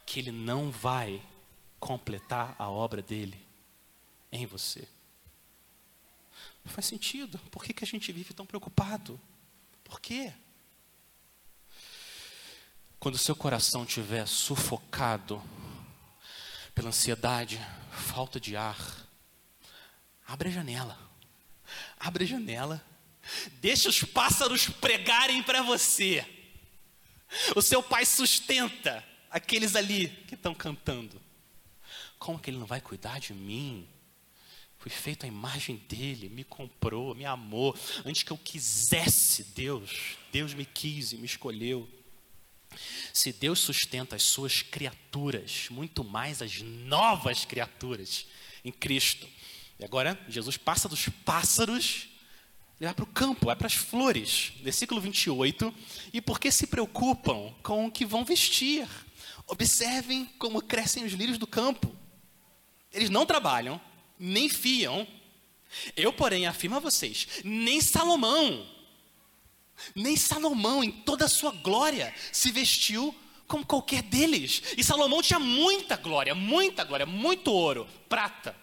que 0.06 0.20
ele 0.20 0.32
não 0.32 0.70
vai 0.70 1.20
completar 1.78 2.54
a 2.58 2.70
obra 2.70 3.02
dele 3.02 3.38
em 4.32 4.46
você. 4.46 4.88
Não 6.64 6.72
faz 6.72 6.86
sentido. 6.86 7.38
Por 7.50 7.62
que, 7.62 7.74
que 7.74 7.84
a 7.84 7.86
gente 7.86 8.10
vive 8.10 8.32
tão 8.32 8.46
preocupado? 8.46 9.20
Por 9.82 10.00
quê? 10.00 10.32
Quando 13.04 13.16
o 13.16 13.18
seu 13.18 13.36
coração 13.36 13.84
estiver 13.84 14.26
sufocado 14.26 15.42
pela 16.74 16.88
ansiedade, 16.88 17.60
falta 17.92 18.40
de 18.40 18.56
ar, 18.56 18.78
abre 20.26 20.48
a 20.48 20.52
janela. 20.52 20.98
Abre 22.00 22.24
a 22.24 22.26
janela. 22.26 22.82
Deixa 23.60 23.90
os 23.90 24.02
pássaros 24.04 24.70
pregarem 24.70 25.42
para 25.42 25.60
você. 25.60 26.26
O 27.54 27.60
seu 27.60 27.82
pai 27.82 28.06
sustenta 28.06 29.04
aqueles 29.30 29.76
ali 29.76 30.08
que 30.26 30.34
estão 30.34 30.54
cantando. 30.54 31.20
Como 32.18 32.38
que 32.38 32.48
ele 32.48 32.56
não 32.56 32.64
vai 32.64 32.80
cuidar 32.80 33.20
de 33.20 33.34
mim? 33.34 33.86
Fui 34.78 34.90
feito 34.90 35.26
a 35.26 35.28
imagem 35.28 35.76
dele, 35.76 36.30
me 36.30 36.42
comprou, 36.42 37.14
me 37.14 37.26
amou. 37.26 37.76
Antes 38.02 38.22
que 38.22 38.30
eu 38.30 38.38
quisesse 38.38 39.44
Deus, 39.54 40.16
Deus 40.32 40.54
me 40.54 40.64
quis 40.64 41.12
e 41.12 41.18
me 41.18 41.26
escolheu. 41.26 41.86
Se 43.12 43.32
Deus 43.32 43.60
sustenta 43.60 44.16
as 44.16 44.22
suas 44.22 44.62
criaturas, 44.62 45.68
muito 45.70 46.02
mais 46.04 46.42
as 46.42 46.60
novas 46.60 47.44
criaturas 47.44 48.26
em 48.64 48.72
Cristo. 48.72 49.28
E 49.78 49.84
agora, 49.84 50.18
Jesus 50.28 50.56
passa 50.56 50.88
dos 50.88 51.08
pássaros, 51.08 52.08
ele 52.80 52.86
vai 52.86 52.94
para 52.94 53.04
o 53.04 53.08
campo, 53.08 53.46
vai 53.46 53.56
para 53.56 53.66
as 53.66 53.74
flores. 53.74 54.52
Versículo 54.62 55.00
28. 55.00 55.74
E 56.12 56.20
por 56.20 56.40
que 56.40 56.50
se 56.50 56.66
preocupam 56.66 57.52
com 57.62 57.86
o 57.86 57.90
que 57.90 58.04
vão 58.04 58.24
vestir? 58.24 58.88
Observem 59.46 60.26
como 60.38 60.62
crescem 60.62 61.04
os 61.04 61.12
lírios 61.12 61.38
do 61.38 61.46
campo. 61.46 61.94
Eles 62.92 63.10
não 63.10 63.26
trabalham, 63.26 63.80
nem 64.18 64.48
fiam. 64.48 65.06
Eu, 65.96 66.12
porém, 66.12 66.46
afirmo 66.46 66.76
a 66.76 66.80
vocês: 66.80 67.26
nem 67.44 67.80
Salomão, 67.80 68.66
nem 69.94 70.16
Salomão, 70.16 70.82
em 70.82 70.90
toda 70.90 71.24
a 71.24 71.28
sua 71.28 71.50
glória, 71.50 72.14
se 72.32 72.50
vestiu 72.50 73.14
como 73.46 73.66
qualquer 73.66 74.02
deles. 74.02 74.62
E 74.76 74.84
Salomão 74.84 75.22
tinha 75.22 75.38
muita 75.38 75.96
glória, 75.96 76.34
muita 76.34 76.84
glória, 76.84 77.06
muito 77.06 77.50
ouro, 77.50 77.86
prata, 78.08 78.56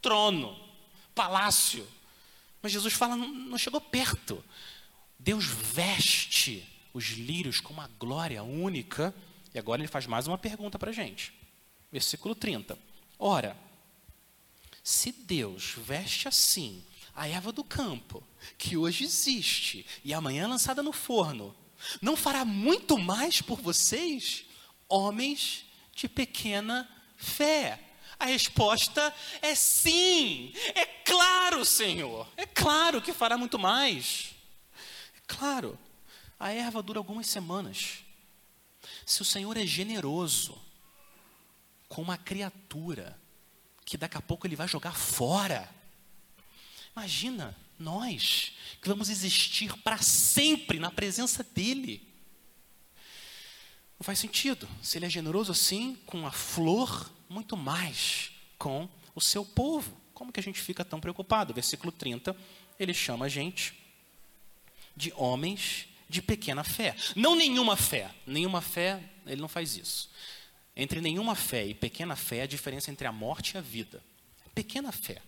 trono, 0.00 0.58
palácio. 1.14 1.86
Mas 2.62 2.72
Jesus 2.72 2.94
fala, 2.94 3.16
não, 3.16 3.58
chegou 3.58 3.80
perto. 3.80 4.42
Deus 5.18 5.44
veste 5.44 6.66
os 6.92 7.10
lírios 7.10 7.60
com 7.60 7.72
uma 7.72 7.88
glória 7.98 8.42
única 8.42 9.14
e 9.54 9.58
agora 9.58 9.80
ele 9.80 9.88
faz 9.88 10.06
mais 10.06 10.26
uma 10.26 10.38
pergunta 10.38 10.78
para 10.78 10.90
a 10.90 10.94
gente. 10.94 11.32
Versículo 11.90 12.34
30. 12.34 12.78
Ora, 13.18 13.56
se 14.82 15.12
Deus 15.12 15.74
veste 15.76 16.28
assim 16.28 16.84
a 17.14 17.28
erva 17.28 17.52
do 17.52 17.64
campo, 17.64 18.22
que 18.56 18.76
hoje 18.76 19.04
existe 19.04 19.86
e 20.04 20.14
amanhã 20.14 20.44
é 20.44 20.46
lançada 20.46 20.82
no 20.82 20.92
forno, 20.92 21.54
não 22.00 22.16
fará 22.16 22.44
muito 22.44 22.98
mais 22.98 23.40
por 23.40 23.60
vocês, 23.60 24.44
homens 24.88 25.64
de 25.94 26.08
pequena 26.08 26.88
fé? 27.16 27.78
A 28.18 28.26
resposta 28.26 29.14
é 29.40 29.54
sim. 29.54 30.52
É 30.74 30.84
claro, 30.84 31.64
Senhor. 31.64 32.28
É 32.36 32.44
claro 32.44 33.00
que 33.00 33.14
fará 33.14 33.38
muito 33.38 33.58
mais. 33.58 34.34
É 35.16 35.20
claro. 35.26 35.78
A 36.38 36.52
erva 36.52 36.82
dura 36.82 36.98
algumas 36.98 37.26
semanas. 37.28 38.04
Se 39.06 39.22
o 39.22 39.24
Senhor 39.24 39.56
é 39.56 39.66
generoso 39.66 40.60
com 41.88 42.02
uma 42.02 42.18
criatura 42.18 43.18
que 43.86 43.96
daqui 43.96 44.18
a 44.18 44.22
pouco 44.22 44.46
ele 44.46 44.54
vai 44.54 44.68
jogar 44.68 44.94
fora, 44.94 45.68
imagina 46.94 47.56
nós 47.78 48.52
que 48.80 48.88
vamos 48.88 49.08
existir 49.08 49.76
para 49.78 49.98
sempre 49.98 50.78
na 50.78 50.90
presença 50.90 51.42
dele. 51.42 52.06
Não 53.98 54.04
faz 54.04 54.18
sentido. 54.18 54.68
Se 54.82 54.98
ele 54.98 55.06
é 55.06 55.10
generoso 55.10 55.52
assim, 55.52 55.96
com 56.06 56.26
a 56.26 56.32
flor, 56.32 57.10
muito 57.28 57.56
mais 57.56 58.32
com 58.58 58.88
o 59.14 59.20
seu 59.20 59.44
povo. 59.44 59.94
Como 60.14 60.32
que 60.32 60.40
a 60.40 60.42
gente 60.42 60.60
fica 60.60 60.84
tão 60.84 61.00
preocupado? 61.00 61.54
Versículo 61.54 61.92
30, 61.92 62.36
ele 62.78 62.94
chama 62.94 63.26
a 63.26 63.28
gente 63.28 63.74
de 64.96 65.12
homens 65.16 65.86
de 66.08 66.20
pequena 66.20 66.64
fé. 66.64 66.96
Não 67.14 67.34
nenhuma 67.34 67.76
fé. 67.76 68.10
Nenhuma 68.26 68.60
fé, 68.60 69.02
ele 69.26 69.40
não 69.40 69.48
faz 69.48 69.76
isso. 69.76 70.10
Entre 70.74 71.00
nenhuma 71.00 71.34
fé 71.34 71.66
e 71.66 71.74
pequena 71.74 72.16
fé, 72.16 72.42
a 72.42 72.46
diferença 72.46 72.90
entre 72.90 73.06
a 73.06 73.12
morte 73.12 73.52
e 73.52 73.58
a 73.58 73.60
vida. 73.60 74.02
Pequena 74.54 74.90
fé. 74.92 75.22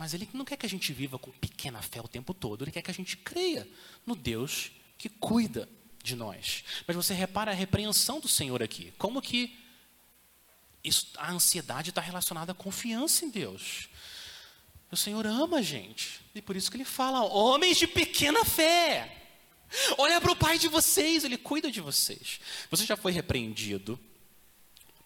Mas 0.00 0.14
ele 0.14 0.26
não 0.32 0.46
quer 0.46 0.56
que 0.56 0.64
a 0.64 0.68
gente 0.68 0.94
viva 0.94 1.18
com 1.18 1.30
pequena 1.30 1.82
fé 1.82 2.00
o 2.00 2.08
tempo 2.08 2.32
todo. 2.32 2.64
Ele 2.64 2.70
quer 2.70 2.80
que 2.80 2.90
a 2.90 2.94
gente 2.94 3.18
creia 3.18 3.68
no 4.06 4.16
Deus 4.16 4.72
que 4.96 5.10
cuida 5.10 5.68
de 6.02 6.16
nós. 6.16 6.64
Mas 6.86 6.96
você 6.96 7.12
repara 7.12 7.50
a 7.50 7.54
repreensão 7.54 8.18
do 8.18 8.26
Senhor 8.26 8.62
aqui. 8.62 8.94
Como 8.96 9.20
que 9.20 9.54
isso, 10.82 11.08
a 11.18 11.30
ansiedade 11.30 11.90
está 11.90 12.00
relacionada 12.00 12.52
à 12.52 12.54
confiança 12.54 13.26
em 13.26 13.28
Deus. 13.28 13.90
O 14.90 14.96
Senhor 14.96 15.26
ama 15.26 15.58
a 15.58 15.62
gente. 15.62 16.22
E 16.34 16.40
por 16.40 16.56
isso 16.56 16.70
que 16.70 16.78
ele 16.78 16.84
fala: 16.86 17.22
homens 17.22 17.76
de 17.76 17.86
pequena 17.86 18.42
fé. 18.42 19.18
Olha 19.98 20.18
para 20.18 20.32
o 20.32 20.36
pai 20.36 20.58
de 20.58 20.68
vocês, 20.68 21.24
ele 21.24 21.36
cuida 21.36 21.70
de 21.70 21.82
vocês. 21.82 22.40
Você 22.70 22.86
já 22.86 22.96
foi 22.96 23.12
repreendido 23.12 24.00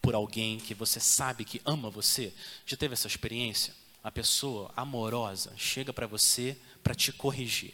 por 0.00 0.14
alguém 0.14 0.60
que 0.60 0.72
você 0.72 1.00
sabe 1.00 1.44
que 1.44 1.60
ama 1.64 1.90
você? 1.90 2.32
Já 2.64 2.76
teve 2.76 2.94
essa 2.94 3.08
experiência? 3.08 3.74
A 4.04 4.12
pessoa 4.12 4.70
amorosa 4.76 5.54
chega 5.56 5.90
para 5.90 6.06
você 6.06 6.58
para 6.82 6.94
te 6.94 7.10
corrigir. 7.10 7.72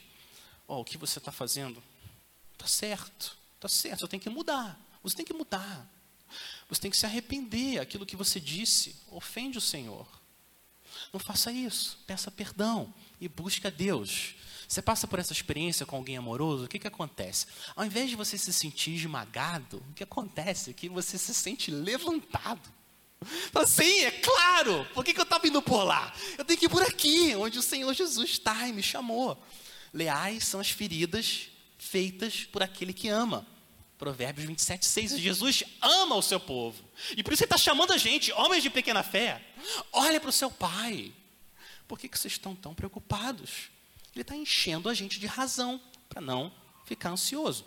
Oh, 0.69 0.79
o 0.79 0.85
que 0.85 0.97
você 0.97 1.19
está 1.19 1.33
fazendo? 1.33 1.83
Está 2.53 2.69
certo, 2.69 3.37
está 3.57 3.69
certo, 3.69 4.01
você 4.03 4.09
tem 4.09 4.21
que 4.21 4.31
mudar. 4.31 4.81
Você 5.03 5.17
tem 5.17 5.27
que 5.27 5.33
mudar. 5.33 5.91
Você 6.69 6.81
tem 6.81 6.91
que 6.91 6.97
se 6.97 7.05
arrepender. 7.05 7.81
Aquilo 7.81 8.07
que 8.07 8.15
você 8.15 8.39
disse 8.39 8.95
ofende 9.11 9.59
o 9.59 9.61
Senhor. 9.61 10.07
Não 11.13 11.19
faça 11.19 11.51
isso. 11.51 11.99
Peça 12.07 12.31
perdão 12.31 12.95
e 13.21 13.29
busque 13.29 13.67
a 13.67 13.71
Deus. 13.71 14.37
Você 14.69 14.81
passa 14.81 15.09
por 15.09 15.19
essa 15.19 15.33
experiência 15.33 15.85
com 15.85 15.97
alguém 15.97 16.17
amoroso, 16.17 16.67
o 16.67 16.69
que, 16.69 16.79
que 16.79 16.87
acontece? 16.87 17.47
Ao 17.75 17.85
invés 17.85 18.09
de 18.09 18.15
você 18.15 18.39
se 18.39 18.53
sentir 18.53 18.95
esmagado, 18.95 19.83
o 19.91 19.95
que 19.95 20.05
acontece 20.05 20.71
é 20.71 20.73
que 20.73 20.89
você 20.89 21.19
se 21.19 21.35
sente 21.35 21.73
levantado. 21.73 22.73
Assim, 23.55 24.01
é 24.01 24.11
claro, 24.11 24.87
por 24.95 25.05
que, 25.05 25.13
que 25.13 25.21
eu 25.21 25.25
estava 25.25 25.47
indo 25.47 25.61
por 25.61 25.85
lá? 25.85 26.13
Eu 26.39 26.45
tenho 26.45 26.59
que 26.59 26.67
ir 26.67 26.69
por 26.71 26.83
aqui, 26.83 27.35
onde 27.37 27.59
o 27.59 27.63
Senhor 27.63 27.93
Jesus 27.93 28.31
está 28.31 28.67
e 28.67 28.73
me 28.73 28.83
chamou. 28.83 29.43
Leais 29.93 30.45
são 30.45 30.61
as 30.61 30.71
feridas 30.71 31.49
feitas 31.79 32.45
por 32.45 32.63
aquele 32.63 32.93
que 32.93 33.09
ama. 33.09 33.47
Provérbios 33.99 34.47
27, 34.47 34.87
6. 34.87 35.19
Jesus 35.19 35.65
ama 35.83 36.17
o 36.17 36.23
seu 36.23 36.41
povo. 36.41 36.83
E 37.15 37.23
por 37.23 37.35
isso 37.35 37.43
ele 37.43 37.47
está 37.47 37.59
chamando 37.59 37.93
a 37.93 37.99
gente, 37.99 38.33
homens 38.33 38.63
de 38.63 38.71
pequena 38.71 39.03
fé. 39.03 39.43
Olha 39.93 40.19
para 40.19 40.31
o 40.31 40.33
seu 40.33 40.51
pai. 40.51 41.13
Por 41.87 41.99
que, 41.99 42.09
que 42.09 42.19
vocês 42.19 42.33
estão 42.33 42.55
tão 42.55 42.75
preocupados? 42.75 43.69
Ele 44.15 44.23
está 44.23 44.35
enchendo 44.35 44.89
a 44.89 44.95
gente 44.95 45.21
de 45.21 45.27
razão 45.27 45.79
para 46.09 46.23
não 46.23 46.51
ficar 46.87 47.11
ansioso. 47.11 47.67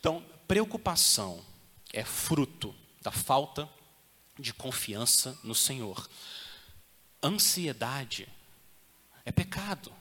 Então, 0.00 0.24
preocupação 0.48 1.44
é 1.92 2.02
fruto 2.02 2.74
da 3.02 3.10
falta 3.10 3.68
de 4.38 4.52
confiança 4.52 5.38
no 5.42 5.54
Senhor. 5.54 6.08
Ansiedade 7.22 8.28
é 9.24 9.32
pecado. 9.32 9.92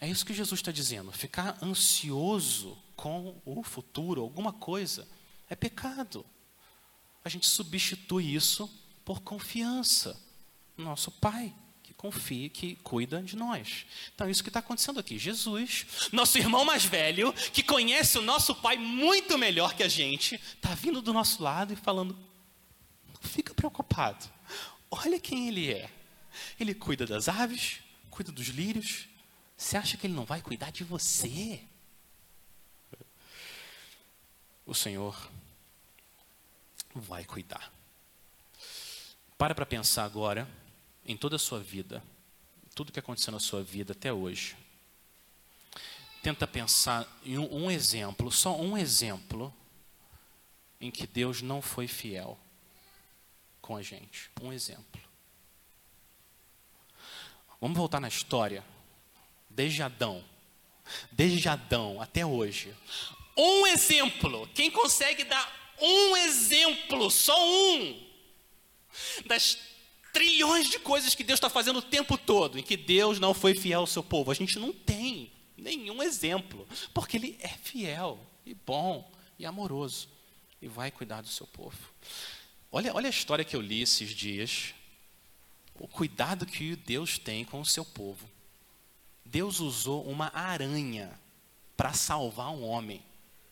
É 0.00 0.08
isso 0.08 0.24
que 0.24 0.32
Jesus 0.32 0.60
está 0.60 0.72
dizendo. 0.72 1.12
Ficar 1.12 1.58
ansioso 1.62 2.78
com 2.94 3.40
o 3.44 3.62
futuro, 3.62 4.22
alguma 4.22 4.52
coisa, 4.52 5.06
é 5.48 5.54
pecado. 5.54 6.24
A 7.24 7.28
gente 7.28 7.46
substitui 7.46 8.34
isso 8.34 8.70
por 9.04 9.20
confiança 9.20 10.18
no 10.76 10.84
nosso 10.84 11.10
Pai 11.10 11.54
confia, 11.96 12.48
que 12.48 12.76
cuida 12.76 13.22
de 13.22 13.36
nós. 13.36 13.86
Então, 14.14 14.28
isso 14.28 14.42
que 14.42 14.50
está 14.50 14.60
acontecendo 14.60 15.00
aqui. 15.00 15.18
Jesus, 15.18 15.86
nosso 16.12 16.38
irmão 16.38 16.64
mais 16.64 16.84
velho, 16.84 17.32
que 17.52 17.62
conhece 17.62 18.18
o 18.18 18.22
nosso 18.22 18.54
Pai 18.54 18.76
muito 18.76 19.38
melhor 19.38 19.74
que 19.74 19.82
a 19.82 19.88
gente, 19.88 20.34
está 20.34 20.74
vindo 20.74 21.00
do 21.00 21.12
nosso 21.12 21.42
lado 21.42 21.72
e 21.72 21.76
falando: 21.76 22.16
não 23.22 23.30
fica 23.30 23.54
preocupado. 23.54 24.28
Olha 24.90 25.18
quem 25.18 25.48
Ele 25.48 25.72
é. 25.72 25.90
Ele 26.60 26.74
cuida 26.74 27.06
das 27.06 27.28
aves, 27.28 27.80
cuida 28.10 28.30
dos 28.30 28.48
lírios. 28.48 29.08
Você 29.56 29.76
acha 29.76 29.96
que 29.96 30.06
Ele 30.06 30.14
não 30.14 30.24
vai 30.24 30.40
cuidar 30.40 30.70
de 30.70 30.84
você? 30.84 31.60
O 34.64 34.74
Senhor 34.74 35.30
vai 36.94 37.24
cuidar. 37.24 37.72
Para 39.38 39.54
para 39.54 39.66
pensar 39.66 40.04
agora 40.04 40.48
em 41.04 41.16
toda 41.16 41.36
a 41.36 41.38
sua 41.38 41.60
vida, 41.60 42.02
tudo 42.74 42.92
que 42.92 42.98
aconteceu 42.98 43.32
na 43.32 43.38
sua 43.38 43.62
vida 43.62 43.92
até 43.92 44.12
hoje. 44.12 44.56
Tenta 46.22 46.46
pensar 46.46 47.06
em 47.24 47.38
um, 47.38 47.64
um 47.64 47.70
exemplo, 47.70 48.32
só 48.32 48.60
um 48.60 48.76
exemplo, 48.76 49.54
em 50.80 50.90
que 50.90 51.06
Deus 51.06 51.40
não 51.42 51.62
foi 51.62 51.86
fiel 51.86 52.38
com 53.66 53.76
a 53.76 53.82
gente. 53.82 54.30
Um 54.40 54.52
exemplo. 54.52 55.02
Vamos 57.60 57.76
voltar 57.76 58.00
na 58.00 58.08
história. 58.08 58.64
Desde 59.50 59.82
Adão. 59.82 60.24
Desde 61.10 61.48
Adão 61.48 62.00
até 62.00 62.24
hoje. 62.24 62.72
Um 63.36 63.66
exemplo. 63.66 64.48
Quem 64.54 64.70
consegue 64.70 65.24
dar 65.24 65.74
um 65.80 66.16
exemplo, 66.16 67.10
só 67.10 67.36
um, 67.38 68.02
das 69.26 69.58
trilhões 70.12 70.70
de 70.70 70.78
coisas 70.78 71.14
que 71.14 71.24
Deus 71.24 71.36
está 71.36 71.50
fazendo 71.50 71.80
o 71.80 71.82
tempo 71.82 72.16
todo, 72.16 72.58
em 72.58 72.62
que 72.62 72.76
Deus 72.76 73.18
não 73.18 73.34
foi 73.34 73.54
fiel 73.54 73.80
ao 73.80 73.86
seu 73.86 74.02
povo. 74.02 74.30
A 74.30 74.34
gente 74.34 74.58
não 74.58 74.72
tem 74.72 75.30
nenhum 75.56 76.02
exemplo, 76.02 76.66
porque 76.94 77.16
Ele 77.16 77.36
é 77.40 77.48
fiel 77.48 78.18
e 78.46 78.54
bom 78.54 79.10
e 79.38 79.44
amoroso 79.44 80.08
e 80.62 80.68
vai 80.68 80.90
cuidar 80.90 81.20
do 81.20 81.28
seu 81.28 81.46
povo. 81.46 81.76
Olha, 82.76 82.94
olha 82.94 83.06
a 83.06 83.10
história 83.10 83.42
que 83.42 83.56
eu 83.56 83.60
li 83.62 83.80
esses 83.80 84.10
dias, 84.10 84.74
o 85.76 85.88
cuidado 85.88 86.44
que 86.44 86.76
Deus 86.76 87.16
tem 87.16 87.42
com 87.42 87.58
o 87.58 87.64
seu 87.64 87.86
povo. 87.86 88.28
Deus 89.24 89.60
usou 89.60 90.04
uma 90.04 90.30
aranha 90.34 91.18
para 91.74 91.94
salvar 91.94 92.50
um 92.50 92.62
homem. 92.62 93.02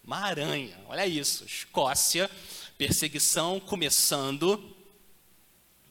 Uma 0.05 0.19
aranha, 0.19 0.79
olha 0.89 1.07
isso. 1.07 1.43
Escócia, 1.47 2.31
perseguição 2.77 3.59
começando, 3.61 4.63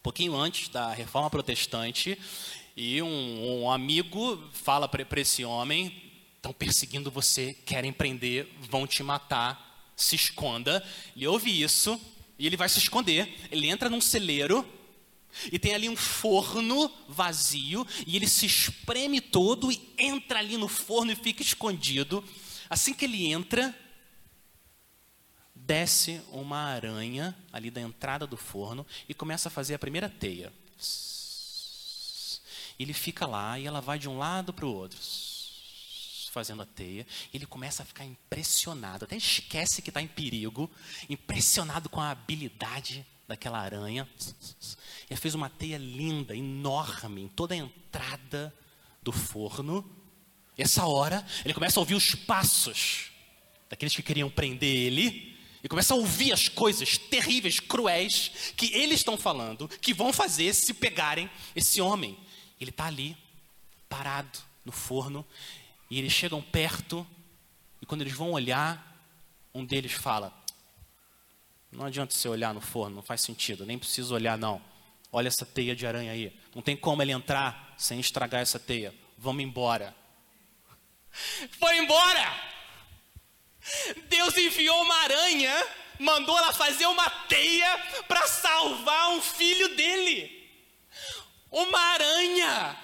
pouquinho 0.04 0.36
antes 0.36 0.70
da 0.70 0.94
reforma 0.94 1.32
protestante, 1.32 2.16
e 2.78 3.02
um, 3.02 3.64
um 3.64 3.72
amigo 3.72 4.48
fala 4.52 4.88
para 4.88 5.20
esse 5.20 5.44
homem: 5.44 6.04
estão 6.36 6.54
perseguindo 6.54 7.10
você, 7.10 7.56
querem 7.66 7.92
prender, 7.92 8.48
vão 8.70 8.86
te 8.86 9.02
matar, 9.02 9.92
se 9.96 10.16
esconda. 10.16 10.88
Ele 11.16 11.26
ouve 11.26 11.64
isso 11.64 12.00
e 12.38 12.48
ele 12.48 12.58
vai 12.58 12.70
se 12.70 12.80
esconder. 12.80 13.48
Ele 13.52 13.68
entra 13.68 13.90
num 13.90 14.02
celeiro 14.02 14.68
e 15.52 15.58
tem 15.58 15.74
ali 15.74 15.90
um 15.90 15.96
forno 15.96 16.92
vazio 17.08 17.86
e 18.06 18.16
ele 18.16 18.28
se 18.28 18.46
espreme 18.46 19.20
todo 19.20 19.72
e 19.72 19.94
entra 19.98 20.40
ali 20.40 20.58
no 20.58 20.68
forno 20.68 21.12
e 21.12 21.16
fica 21.16 21.42
escondido. 21.42 22.24
Assim 22.70 22.94
que 22.94 23.06
ele 23.06 23.32
entra, 23.32 23.76
desce 25.56 26.22
uma 26.32 26.58
aranha 26.58 27.36
ali 27.52 27.70
da 27.70 27.82
entrada 27.82 28.28
do 28.28 28.38
forno 28.38 28.86
e 29.08 29.14
começa 29.14 29.50
a 29.50 29.52
fazer 29.52 29.76
a 29.76 29.80
primeira 29.80 30.10
teia. 30.10 30.52
Ele 32.80 32.94
fica 32.94 33.26
lá 33.26 33.58
e 33.60 33.66
ela 33.66 33.80
vai 33.80 34.00
de 34.00 34.10
um 34.10 34.18
lado 34.18 34.52
para 34.52 34.66
o 34.66 34.74
outro, 34.74 35.00
fazendo 36.34 36.64
a 36.64 36.66
teia. 36.66 37.06
Ele 37.34 37.46
começa 37.46 37.84
a 37.84 37.86
ficar 37.86 38.04
impressionado, 38.04 39.06
até 39.06 39.16
esquece 39.16 39.82
que 39.82 39.90
está 39.92 40.02
em 40.02 40.08
perigo, 40.08 40.70
impressionado 41.08 41.88
com 41.88 42.02
a 42.02 42.10
habilidade 42.10 43.06
daquela 43.28 43.60
aranha. 43.60 44.10
Ele 45.10 45.20
fez 45.20 45.36
uma 45.36 45.50
teia 45.50 45.78
linda, 45.78 46.36
enorme, 46.36 47.22
em 47.22 47.28
toda 47.28 47.54
a 47.54 47.58
entrada 47.58 48.54
do 49.02 49.12
forno. 49.12 49.88
Essa 50.58 50.86
hora, 50.86 51.26
ele 51.46 51.54
começa 51.54 51.80
a 51.80 51.82
ouvir 51.82 51.96
os 51.96 52.16
passos 52.16 53.12
daqueles 53.70 53.96
que 53.96 54.04
queriam 54.04 54.30
prender 54.30 54.76
ele 54.76 55.38
e 55.64 55.70
começa 55.70 55.94
a 55.94 55.98
ouvir 55.98 56.34
as 56.34 56.50
coisas 56.50 56.98
terríveis, 56.98 57.60
cruéis 57.60 58.32
que 58.58 58.74
eles 58.74 59.00
estão 59.00 59.18
falando, 59.18 59.68
que 59.68 59.94
vão 59.94 60.12
fazer 60.12 60.54
se 60.54 60.74
pegarem 60.74 61.30
esse 61.56 61.80
homem. 61.80 62.18
Ele 62.60 62.72
está 62.72 62.86
ali, 62.86 63.16
parado 63.88 64.40
no 64.66 64.72
forno, 64.72 65.26
e 65.94 66.00
eles 66.00 66.12
chegam 66.12 66.42
perto, 66.42 67.06
e 67.82 67.86
quando 67.86 68.02
eles 68.02 68.14
vão 68.14 68.32
olhar, 68.32 68.98
um 69.54 69.64
deles 69.64 69.92
fala: 69.92 70.34
Não 71.72 71.86
adianta 71.86 72.16
você 72.16 72.28
olhar 72.28 72.54
no 72.54 72.62
forno, 72.62 72.96
não 72.96 73.04
faz 73.04 73.22
sentido, 73.22 73.66
nem 73.66 73.78
preciso 73.78 74.16
olhar, 74.16 74.38
não. 74.38 74.62
Olha 75.12 75.28
essa 75.28 75.46
teia 75.46 75.76
de 75.76 75.86
aranha 75.86 76.12
aí. 76.12 76.36
Não 76.56 76.62
tem 76.62 76.76
como 76.76 77.02
ele 77.04 77.12
entrar 77.12 77.76
sem 77.78 78.00
estragar 78.00 78.42
essa 78.42 78.60
teia. 78.60 78.94
Vamos 79.18 79.44
embora. 79.44 79.96
Foi 81.60 81.78
embora! 81.78 82.36
Deus 84.10 84.36
enviou 84.36 84.82
uma 84.82 84.96
aranha 85.04 85.66
mandou 86.00 86.38
ela 86.38 86.52
fazer 86.52 86.86
uma 86.88 87.10
teia 87.28 87.78
para 88.08 88.26
salvar 88.28 89.10
um 89.12 89.22
filho 89.22 89.76
dele. 89.76 90.50
Uma 91.52 91.80
aranha. 91.80 92.78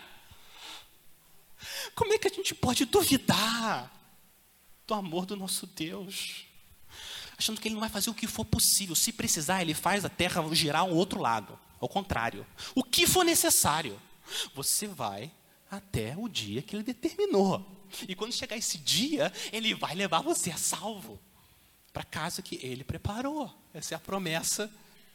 Como 1.95 2.13
é 2.13 2.17
que 2.17 2.27
a 2.27 2.31
gente 2.31 2.55
pode 2.55 2.85
duvidar 2.85 3.91
do 4.87 4.93
amor 4.93 5.25
do 5.25 5.35
nosso 5.35 5.67
Deus? 5.67 6.45
Achando 7.37 7.59
que 7.61 7.67
ele 7.67 7.75
não 7.75 7.81
vai 7.81 7.89
fazer 7.89 8.09
o 8.09 8.13
que 8.13 8.27
for 8.27 8.45
possível. 8.45 8.95
Se 8.95 9.13
precisar, 9.13 9.61
ele 9.61 9.73
faz 9.73 10.03
a 10.03 10.09
terra 10.09 10.43
girar 10.53 10.83
um 10.83 10.93
outro 10.93 11.21
lado. 11.21 11.57
Ao 11.79 11.87
contrário. 11.87 12.45
O 12.75 12.83
que 12.83 13.07
for 13.07 13.23
necessário. 13.23 13.99
Você 14.53 14.87
vai 14.87 15.31
até 15.71 16.15
o 16.17 16.27
dia 16.27 16.61
que 16.61 16.75
ele 16.75 16.83
determinou. 16.83 17.65
E 18.07 18.15
quando 18.15 18.33
chegar 18.33 18.57
esse 18.57 18.77
dia, 18.77 19.31
ele 19.51 19.73
vai 19.73 19.95
levar 19.95 20.21
você 20.21 20.51
a 20.51 20.57
salvo 20.57 21.19
para 21.93 22.01
a 22.03 22.05
casa 22.05 22.41
que 22.41 22.59
ele 22.61 22.83
preparou. 22.83 23.53
Essa 23.73 23.95
é 23.95 23.97
a 23.97 23.99
promessa 23.99 24.71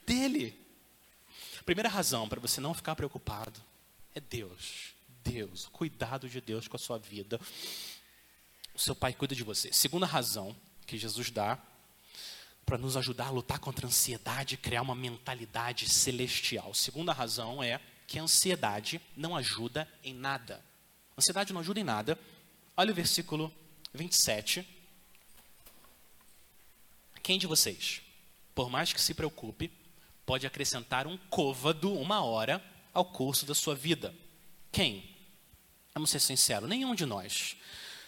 dele. 0.06 0.58
Primeira 1.64 1.88
razão 1.88 2.28
para 2.28 2.40
você 2.40 2.60
não 2.60 2.74
ficar 2.74 2.94
preocupado 2.94 3.60
é 4.14 4.20
Deus. 4.20 4.93
Deus, 5.24 5.68
cuidado 5.72 6.28
de 6.28 6.40
Deus 6.40 6.68
com 6.68 6.76
a 6.76 6.78
sua 6.78 6.98
vida. 6.98 7.40
O 8.74 8.78
seu 8.78 8.94
pai 8.94 9.14
cuida 9.14 9.34
de 9.34 9.42
você. 9.42 9.72
Segunda 9.72 10.06
razão 10.06 10.54
que 10.86 10.98
Jesus 10.98 11.30
dá 11.30 11.58
para 12.66 12.78
nos 12.78 12.96
ajudar 12.96 13.26
a 13.26 13.30
lutar 13.30 13.58
contra 13.58 13.86
a 13.86 13.88
ansiedade 13.88 14.54
e 14.54 14.58
criar 14.58 14.82
uma 14.82 14.94
mentalidade 14.94 15.88
celestial. 15.88 16.74
Segunda 16.74 17.12
razão 17.12 17.62
é 17.62 17.80
que 18.06 18.18
a 18.18 18.22
ansiedade 18.22 19.00
não 19.16 19.36
ajuda 19.36 19.88
em 20.02 20.14
nada. 20.14 20.62
A 21.16 21.20
ansiedade 21.20 21.52
não 21.52 21.60
ajuda 21.60 21.80
em 21.80 21.84
nada. 21.84 22.18
Olha 22.76 22.92
o 22.92 22.94
versículo 22.94 23.52
27. 23.92 24.66
Quem 27.22 27.38
de 27.38 27.46
vocês, 27.46 28.02
por 28.54 28.68
mais 28.68 28.92
que 28.92 29.00
se 29.00 29.14
preocupe, 29.14 29.70
pode 30.26 30.46
acrescentar 30.46 31.06
um 31.06 31.16
côvado, 31.30 31.92
uma 31.92 32.22
hora, 32.22 32.62
ao 32.92 33.04
curso 33.04 33.46
da 33.46 33.54
sua 33.54 33.74
vida? 33.74 34.14
Quem? 34.70 35.13
Vamos 35.94 36.10
ser 36.10 36.18
sinceros, 36.18 36.68
nenhum 36.68 36.92
de 36.92 37.06
nós. 37.06 37.56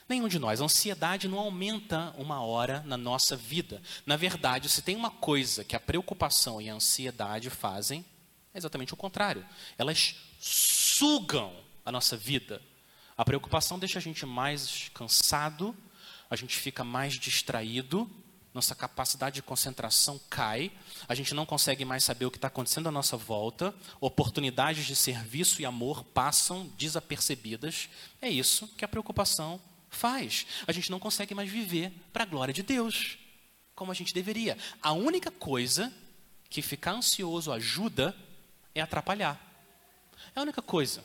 Nenhum 0.09 0.27
de 0.27 0.41
nós. 0.41 0.61
A 0.61 0.65
ansiedade 0.65 1.29
não 1.29 1.39
aumenta 1.39 2.13
uma 2.19 2.41
hora 2.41 2.83
na 2.85 2.97
nossa 2.97 3.37
vida. 3.37 3.81
Na 4.05 4.17
verdade, 4.17 4.69
se 4.69 4.83
tem 4.83 4.97
uma 4.97 5.11
coisa 5.11 5.63
que 5.63 5.77
a 5.77 5.81
preocupação 5.81 6.61
e 6.61 6.69
a 6.69 6.75
ansiedade 6.75 7.49
fazem, 7.49 8.05
é 8.53 8.59
exatamente 8.59 8.93
o 8.93 8.97
contrário. 8.97 9.47
Elas 9.79 10.17
sugam 10.41 11.57
a 11.85 11.93
nossa 11.93 12.17
vida. 12.17 12.61
A 13.17 13.25
preocupação 13.25 13.79
deixa 13.79 14.01
a 14.01 14.03
gente 14.03 14.27
mais 14.27 14.91
cansado, 14.93 15.77
a 16.29 16.35
gente 16.35 16.57
fica 16.57 16.83
mais 16.83 17.15
distraído, 17.15 18.11
nossa 18.57 18.75
capacidade 18.75 19.37
de 19.37 19.43
concentração 19.43 20.21
cai, 20.29 20.73
a 21.07 21.15
gente 21.15 21.35
não 21.35 21.47
consegue 21.47 21.85
mais 21.85 22.03
saber 22.03 22.25
o 22.25 22.31
que 22.31 22.39
está 22.39 22.49
acontecendo 22.49 22.89
à 22.89 22.91
nossa 22.91 23.17
volta, 23.17 23.75
oportunidades 24.01 24.87
de 24.87 24.97
serviço 24.97 25.61
e 25.61 25.67
amor 25.67 26.03
passam 26.03 26.67
desapercebidas. 26.79 27.89
É 28.21 28.29
isso 28.29 28.67
que 28.77 28.85
a 28.85 28.89
preocupação 28.89 29.61
faz. 29.91 30.47
A 30.67 30.73
gente 30.73 30.91
não 30.91 30.99
consegue 30.99 31.35
mais 31.35 31.51
viver 31.51 31.93
para 32.13 32.25
a 32.25 32.27
glória 32.27 32.53
de 32.53 32.63
Deus, 32.63 33.19
como 33.75 33.93
a 33.93 33.95
gente 33.95 34.15
deveria. 34.15 34.57
A 34.83 34.93
única 34.93 35.31
coisa 35.31 35.93
que 36.49 36.63
ficar 36.63 36.93
ansioso 36.93 37.53
ajuda 37.53 38.17
é 38.75 38.81
atrapalhar. 38.81 39.39
É 40.35 40.41
a 40.41 40.43
única 40.43 40.63
coisa. 40.63 41.05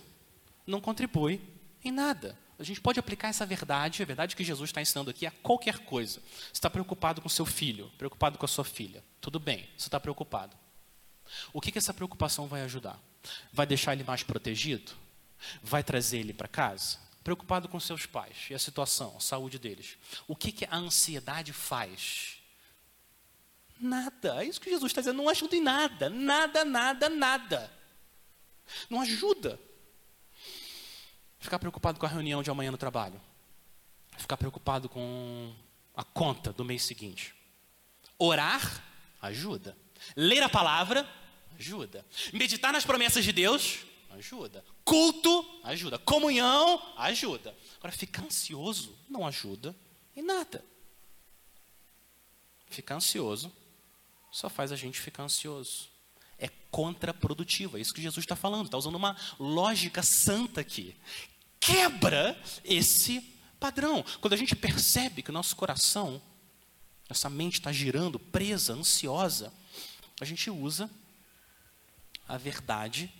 Não 0.65 0.79
contribui 0.79 1.41
em 1.83 1.91
nada. 1.91 2.37
A 2.61 2.63
gente 2.63 2.79
pode 2.79 2.99
aplicar 2.99 3.29
essa 3.29 3.43
verdade, 3.43 4.03
a 4.03 4.05
verdade 4.05 4.35
que 4.35 4.43
Jesus 4.43 4.69
está 4.69 4.79
ensinando 4.79 5.09
aqui, 5.09 5.25
a 5.25 5.31
qualquer 5.31 5.79
coisa. 5.79 6.21
Você 6.29 6.51
está 6.53 6.69
preocupado 6.69 7.19
com 7.19 7.27
seu 7.27 7.43
filho, 7.43 7.91
preocupado 7.97 8.37
com 8.37 8.45
a 8.45 8.47
sua 8.47 8.63
filha. 8.63 9.03
Tudo 9.19 9.39
bem, 9.39 9.67
você 9.75 9.87
está 9.87 9.99
preocupado. 9.99 10.55
O 11.51 11.59
que, 11.59 11.71
que 11.71 11.79
essa 11.79 11.91
preocupação 11.91 12.47
vai 12.47 12.61
ajudar? 12.61 12.99
Vai 13.51 13.65
deixar 13.65 13.93
ele 13.93 14.03
mais 14.03 14.21
protegido? 14.21 14.91
Vai 15.63 15.83
trazer 15.83 16.19
ele 16.19 16.33
para 16.33 16.47
casa? 16.47 16.99
Preocupado 17.23 17.67
com 17.67 17.79
seus 17.79 18.05
pais 18.05 18.45
e 18.51 18.53
a 18.53 18.59
situação, 18.59 19.15
a 19.17 19.19
saúde 19.19 19.57
deles. 19.57 19.97
O 20.27 20.35
que, 20.35 20.51
que 20.51 20.65
a 20.65 20.75
ansiedade 20.75 21.53
faz? 21.53 22.37
Nada. 23.79 24.43
É 24.43 24.45
isso 24.45 24.61
que 24.61 24.69
Jesus 24.69 24.91
está 24.91 25.01
dizendo. 25.01 25.17
Não 25.17 25.29
ajuda 25.29 25.55
em 25.55 25.61
nada. 25.61 26.11
Nada, 26.11 26.63
nada, 26.63 27.09
nada. 27.09 27.73
Não 28.87 29.01
ajuda. 29.01 29.59
Ficar 31.41 31.57
preocupado 31.57 31.99
com 31.99 32.05
a 32.05 32.09
reunião 32.09 32.43
de 32.43 32.51
amanhã 32.51 32.69
no 32.69 32.77
trabalho. 32.77 33.19
Ficar 34.15 34.37
preocupado 34.37 34.87
com 34.87 35.51
a 35.95 36.03
conta 36.03 36.53
do 36.53 36.63
mês 36.63 36.83
seguinte. 36.83 37.33
Orar 38.17 38.83
ajuda. 39.19 39.75
Ler 40.15 40.43
a 40.43 40.47
palavra 40.47 41.05
ajuda. 41.57 42.05
Meditar 42.31 42.71
nas 42.71 42.85
promessas 42.85 43.25
de 43.25 43.31
Deus 43.31 43.79
ajuda. 44.11 44.63
Culto 44.85 45.61
ajuda. 45.63 45.97
Comunhão 45.97 46.79
ajuda. 46.95 47.57
Agora, 47.79 47.91
ficar 47.91 48.23
ansioso 48.23 48.95
não 49.09 49.25
ajuda 49.25 49.75
em 50.15 50.21
nada. 50.21 50.63
Ficar 52.67 52.95
ansioso 52.95 53.51
só 54.31 54.47
faz 54.47 54.71
a 54.71 54.75
gente 54.75 55.01
ficar 55.01 55.23
ansioso. 55.23 55.89
É 56.37 56.49
contraprodutivo, 56.69 57.77
é 57.77 57.81
isso 57.81 57.93
que 57.93 58.01
Jesus 58.01 58.23
está 58.23 58.35
falando. 58.35 58.65
Está 58.65 58.77
usando 58.77 58.95
uma 58.95 59.17
lógica 59.39 60.03
santa 60.03 60.61
aqui 60.61 60.95
quebra 61.61 62.37
esse 62.65 63.21
padrão. 63.59 64.03
Quando 64.19 64.33
a 64.33 64.37
gente 64.37 64.55
percebe 64.55 65.21
que 65.21 65.29
o 65.29 65.33
nosso 65.33 65.55
coração, 65.55 66.19
essa 67.07 67.29
mente 67.29 67.59
está 67.59 67.71
girando, 67.71 68.19
presa, 68.19 68.73
ansiosa, 68.73 69.53
a 70.19 70.25
gente 70.25 70.49
usa 70.49 70.89
a 72.27 72.37
verdade, 72.37 73.13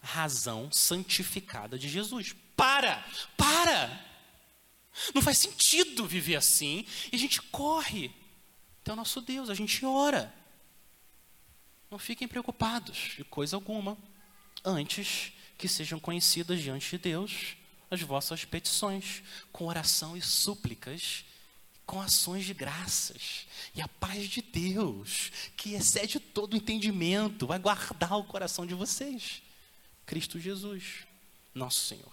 a 0.00 0.06
razão 0.06 0.70
santificada 0.70 1.78
de 1.78 1.88
Jesus. 1.88 2.34
Para! 2.56 3.04
Para! 3.36 4.06
Não 5.14 5.20
faz 5.20 5.38
sentido 5.38 6.06
viver 6.06 6.36
assim. 6.36 6.86
E 7.12 7.16
a 7.16 7.18
gente 7.18 7.42
corre 7.42 8.12
até 8.80 8.92
o 8.92 8.96
nosso 8.96 9.20
Deus, 9.20 9.50
a 9.50 9.54
gente 9.54 9.84
ora. 9.84 10.32
Não 11.90 11.98
fiquem 11.98 12.28
preocupados 12.28 13.14
de 13.16 13.24
coisa 13.24 13.56
alguma, 13.56 13.98
antes 14.64 15.32
que 15.58 15.66
sejam 15.66 15.98
conhecidas 15.98 16.60
diante 16.60 16.90
de 16.90 16.98
Deus 16.98 17.56
as 17.90 18.00
vossas 18.02 18.44
petições, 18.44 19.22
com 19.52 19.66
oração 19.66 20.16
e 20.16 20.22
súplicas, 20.22 21.24
com 21.84 22.00
ações 22.00 22.44
de 22.44 22.54
graças. 22.54 23.46
E 23.74 23.82
a 23.82 23.88
paz 23.88 24.28
de 24.28 24.40
Deus, 24.40 25.32
que 25.56 25.74
excede 25.74 26.20
todo 26.20 26.56
entendimento, 26.56 27.48
vai 27.48 27.58
guardar 27.58 28.16
o 28.16 28.24
coração 28.24 28.64
de 28.64 28.74
vocês. 28.74 29.42
Cristo 30.06 30.38
Jesus, 30.38 31.06
nosso 31.52 31.80
Senhor. 31.80 32.12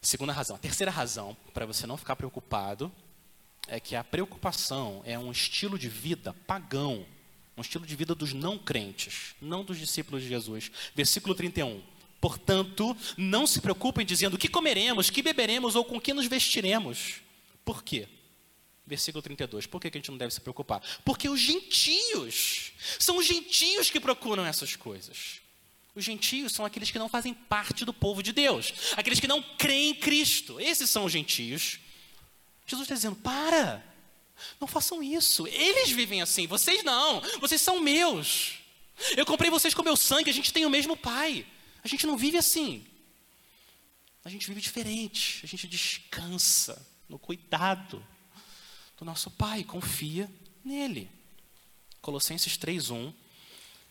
Segunda 0.00 0.32
razão. 0.32 0.56
A 0.56 0.58
terceira 0.58 0.90
razão 0.90 1.36
para 1.52 1.66
você 1.66 1.86
não 1.86 1.96
ficar 1.98 2.16
preocupado 2.16 2.90
é 3.66 3.78
que 3.78 3.94
a 3.94 4.02
preocupação 4.02 5.02
é 5.04 5.18
um 5.18 5.30
estilo 5.30 5.78
de 5.78 5.88
vida 5.88 6.32
pagão, 6.46 7.04
um 7.56 7.60
estilo 7.60 7.84
de 7.84 7.94
vida 7.94 8.14
dos 8.14 8.32
não 8.32 8.56
crentes, 8.56 9.34
não 9.40 9.62
dos 9.62 9.78
discípulos 9.78 10.22
de 10.22 10.28
Jesus. 10.28 10.70
Versículo 10.94 11.34
31. 11.34 11.82
Portanto, 12.20 12.96
não 13.16 13.46
se 13.46 13.60
preocupem 13.60 14.04
dizendo 14.04 14.34
o 14.34 14.38
que 14.38 14.48
comeremos, 14.48 15.10
que 15.10 15.22
beberemos 15.22 15.76
ou 15.76 15.84
com 15.84 16.00
que 16.00 16.12
nos 16.12 16.26
vestiremos. 16.26 17.16
Por 17.64 17.82
quê? 17.82 18.08
Versículo 18.86 19.22
32. 19.22 19.66
Por 19.66 19.80
que 19.80 19.88
a 19.88 19.90
gente 19.90 20.10
não 20.10 20.18
deve 20.18 20.32
se 20.32 20.40
preocupar? 20.40 20.82
Porque 21.04 21.28
os 21.28 21.38
gentios, 21.38 22.72
são 22.98 23.18
os 23.18 23.26
gentios 23.26 23.90
que 23.90 24.00
procuram 24.00 24.44
essas 24.44 24.74
coisas. 24.74 25.40
Os 25.94 26.04
gentios 26.04 26.52
são 26.52 26.64
aqueles 26.64 26.90
que 26.90 26.98
não 26.98 27.08
fazem 27.08 27.34
parte 27.34 27.84
do 27.84 27.92
povo 27.92 28.22
de 28.22 28.32
Deus, 28.32 28.72
aqueles 28.96 29.20
que 29.20 29.26
não 29.26 29.42
creem 29.42 29.90
em 29.90 29.94
Cristo. 29.94 30.60
Esses 30.60 30.88
são 30.88 31.04
os 31.04 31.12
gentios. 31.12 31.78
Jesus 32.66 32.84
está 32.84 32.94
dizendo: 32.94 33.16
para, 33.16 33.84
não 34.60 34.68
façam 34.68 35.02
isso. 35.02 35.46
Eles 35.46 35.90
vivem 35.90 36.22
assim, 36.22 36.46
vocês 36.46 36.82
não, 36.82 37.20
vocês 37.40 37.60
são 37.60 37.80
meus. 37.80 38.58
Eu 39.16 39.26
comprei 39.26 39.50
vocês 39.50 39.74
com 39.74 39.82
meu 39.82 39.96
sangue, 39.96 40.30
a 40.30 40.34
gente 40.34 40.52
tem 40.52 40.66
o 40.66 40.70
mesmo 40.70 40.96
Pai. 40.96 41.46
A 41.88 41.90
gente 41.90 42.06
não 42.06 42.18
vive 42.18 42.36
assim. 42.36 42.86
A 44.22 44.28
gente 44.28 44.46
vive 44.46 44.60
diferente. 44.60 45.40
A 45.42 45.46
gente 45.46 45.66
descansa 45.66 46.86
no 47.08 47.18
cuidado 47.18 48.06
do 48.98 49.06
nosso 49.06 49.30
Pai, 49.30 49.64
confia 49.64 50.30
nele. 50.62 51.10
Colossenses 52.02 52.58
3:1 52.58 53.14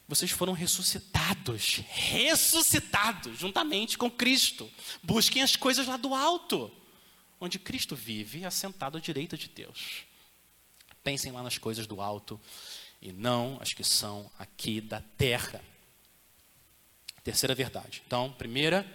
Vocês 0.08 0.30
foram 0.30 0.54
ressuscitados, 0.54 1.82
ressuscitados 1.88 3.40
juntamente 3.40 3.98
com 3.98 4.12
Cristo. 4.12 4.72
Busquem 5.02 5.42
as 5.42 5.56
coisas 5.56 5.88
lá 5.88 5.98
do 5.98 6.14
alto, 6.14 6.72
onde 7.42 7.58
Cristo 7.58 7.96
vive, 7.96 8.46
assentado 8.46 9.00
à 9.00 9.02
direita 9.02 9.36
de 9.36 9.48
Deus. 9.48 10.04
Pensem 11.04 11.32
lá 11.32 11.42
nas 11.42 11.58
coisas 11.58 11.88
do 11.88 12.00
alto 12.00 12.40
e 13.02 13.12
não 13.12 13.58
as 13.60 13.74
que 13.74 13.84
são 13.84 14.30
aqui 14.38 14.80
da 14.80 15.02
terra. 15.02 15.64
Terceira 17.28 17.54
verdade. 17.54 18.02
Então, 18.08 18.32
primeira 18.32 18.88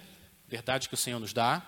verdade 0.49 0.89
que 0.89 0.95
o 0.95 0.97
Senhor 0.97 1.21
nos 1.21 1.35
dá, 1.35 1.63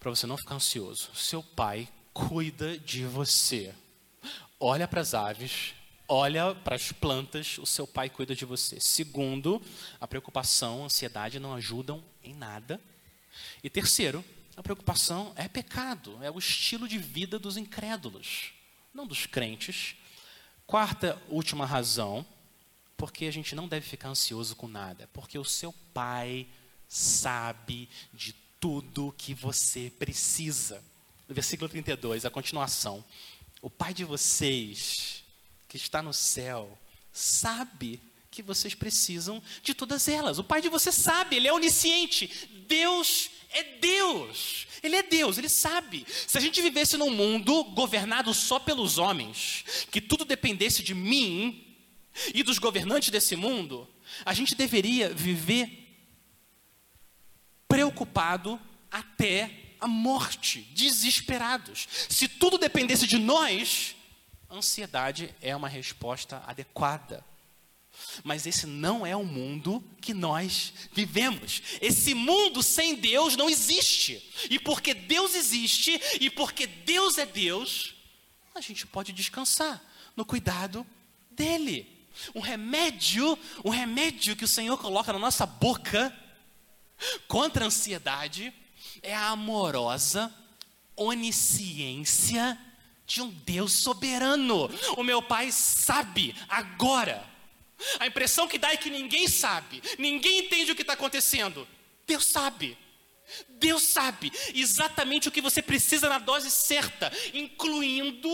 para 0.00 0.08
você 0.08 0.26
não 0.26 0.38
ficar 0.38 0.54
ansioso. 0.54 1.14
Seu 1.14 1.42
pai 1.42 1.86
cuida 2.14 2.78
de 2.78 3.04
você. 3.04 3.74
Olha 4.58 4.88
para 4.88 5.02
as 5.02 5.12
aves, 5.12 5.74
olha 6.08 6.54
para 6.54 6.74
as 6.74 6.90
plantas, 6.90 7.58
o 7.58 7.66
seu 7.66 7.86
pai 7.86 8.08
cuida 8.08 8.34
de 8.34 8.46
você. 8.46 8.80
Segundo, 8.80 9.60
a 10.00 10.08
preocupação, 10.08 10.84
a 10.84 10.86
ansiedade 10.86 11.38
não 11.38 11.52
ajudam 11.52 12.02
em 12.24 12.32
nada. 12.32 12.80
E 13.62 13.68
terceiro, 13.68 14.24
a 14.56 14.62
preocupação 14.62 15.34
é 15.36 15.48
pecado, 15.48 16.18
é 16.22 16.30
o 16.30 16.38
estilo 16.38 16.88
de 16.88 16.96
vida 16.96 17.38
dos 17.38 17.58
incrédulos, 17.58 18.54
não 18.94 19.06
dos 19.06 19.26
crentes. 19.26 19.96
Quarta, 20.66 21.20
última 21.28 21.66
razão, 21.66 22.24
porque 22.98 23.26
a 23.26 23.30
gente 23.30 23.54
não 23.54 23.68
deve 23.68 23.86
ficar 23.86 24.08
ansioso 24.08 24.56
com 24.56 24.66
nada, 24.66 25.08
porque 25.12 25.38
o 25.38 25.44
seu 25.44 25.72
pai 25.94 26.46
sabe 26.88 27.88
de 28.12 28.34
tudo 28.58 29.14
que 29.16 29.32
você 29.32 29.90
precisa. 29.98 30.82
No 31.28 31.34
versículo 31.34 31.68
32, 31.68 32.24
a 32.24 32.30
continuação. 32.30 33.04
O 33.62 33.70
pai 33.70 33.94
de 33.94 34.04
vocês, 34.04 35.22
que 35.68 35.76
está 35.76 36.02
no 36.02 36.12
céu, 36.12 36.76
sabe 37.12 38.00
que 38.32 38.42
vocês 38.42 38.74
precisam 38.74 39.40
de 39.62 39.74
todas 39.74 40.08
elas. 40.08 40.38
O 40.38 40.44
pai 40.44 40.60
de 40.60 40.68
você 40.68 40.90
sabe, 40.90 41.36
ele 41.36 41.46
é 41.46 41.52
onisciente. 41.52 42.48
Deus 42.66 43.30
é 43.50 43.62
Deus. 43.62 44.66
Ele 44.82 44.96
é 44.96 45.02
Deus, 45.04 45.38
ele 45.38 45.48
sabe. 45.48 46.04
Se 46.26 46.36
a 46.36 46.40
gente 46.40 46.60
vivesse 46.60 46.96
num 46.96 47.10
mundo 47.10 47.62
governado 47.64 48.34
só 48.34 48.58
pelos 48.58 48.98
homens, 48.98 49.64
que 49.92 50.00
tudo 50.00 50.24
dependesse 50.24 50.82
de 50.82 50.94
mim 50.94 51.67
e 52.34 52.42
dos 52.42 52.58
governantes 52.58 53.10
desse 53.10 53.36
mundo, 53.36 53.88
a 54.24 54.34
gente 54.34 54.54
deveria 54.54 55.12
viver 55.12 55.86
preocupado 57.68 58.60
até 58.90 59.74
a 59.80 59.86
morte, 59.86 60.62
desesperados. 60.72 61.86
Se 62.08 62.26
tudo 62.26 62.58
dependesse 62.58 63.06
de 63.06 63.18
nós, 63.18 63.94
ansiedade 64.50 65.34
é 65.40 65.54
uma 65.54 65.68
resposta 65.68 66.42
adequada. 66.46 67.24
Mas 68.22 68.46
esse 68.46 68.66
não 68.66 69.04
é 69.04 69.16
o 69.16 69.24
mundo 69.24 69.84
que 70.00 70.14
nós 70.14 70.72
vivemos. 70.92 71.62
Esse 71.80 72.14
mundo 72.14 72.62
sem 72.62 72.94
Deus 72.94 73.36
não 73.36 73.50
existe. 73.50 74.22
E 74.48 74.58
porque 74.58 74.94
Deus 74.94 75.34
existe 75.34 76.00
e 76.20 76.30
porque 76.30 76.66
Deus 76.66 77.18
é 77.18 77.26
Deus, 77.26 77.94
a 78.54 78.60
gente 78.60 78.86
pode 78.86 79.12
descansar 79.12 79.82
no 80.16 80.24
cuidado 80.24 80.86
dele. 81.30 81.97
Um 82.34 82.40
remédio, 82.40 83.38
um 83.64 83.70
remédio 83.70 84.36
que 84.36 84.44
o 84.44 84.48
Senhor 84.48 84.78
coloca 84.78 85.12
na 85.12 85.18
nossa 85.18 85.46
boca 85.46 86.14
contra 87.26 87.64
a 87.64 87.66
ansiedade 87.66 88.52
é 89.02 89.14
a 89.14 89.28
amorosa 89.28 90.34
onisciência 90.96 92.58
de 93.06 93.22
um 93.22 93.30
Deus 93.30 93.72
soberano. 93.72 94.68
O 94.96 95.02
meu 95.02 95.22
pai 95.22 95.52
sabe 95.52 96.34
agora 96.48 97.24
a 98.00 98.06
impressão 98.06 98.48
que 98.48 98.58
dá 98.58 98.72
é 98.72 98.76
que 98.76 98.90
ninguém 98.90 99.28
sabe, 99.28 99.82
ninguém 99.98 100.40
entende 100.40 100.72
o 100.72 100.74
que 100.74 100.82
está 100.82 100.94
acontecendo. 100.94 101.66
Deus 102.06 102.26
sabe. 102.26 102.76
Deus 103.48 103.82
sabe 103.82 104.32
exatamente 104.54 105.28
o 105.28 105.30
que 105.30 105.42
você 105.42 105.60
precisa 105.60 106.08
na 106.08 106.18
dose 106.18 106.50
certa, 106.50 107.12
incluindo 107.34 108.30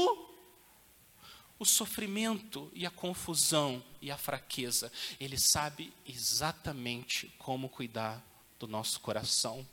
o 1.58 1.64
sofrimento 1.64 2.70
e 2.74 2.84
a 2.84 2.90
confusão 2.90 3.82
e 4.00 4.10
a 4.10 4.18
fraqueza. 4.18 4.90
Ele 5.20 5.38
sabe 5.38 5.92
exatamente 6.06 7.32
como 7.38 7.68
cuidar 7.68 8.22
do 8.58 8.66
nosso 8.66 9.00
coração 9.00 9.66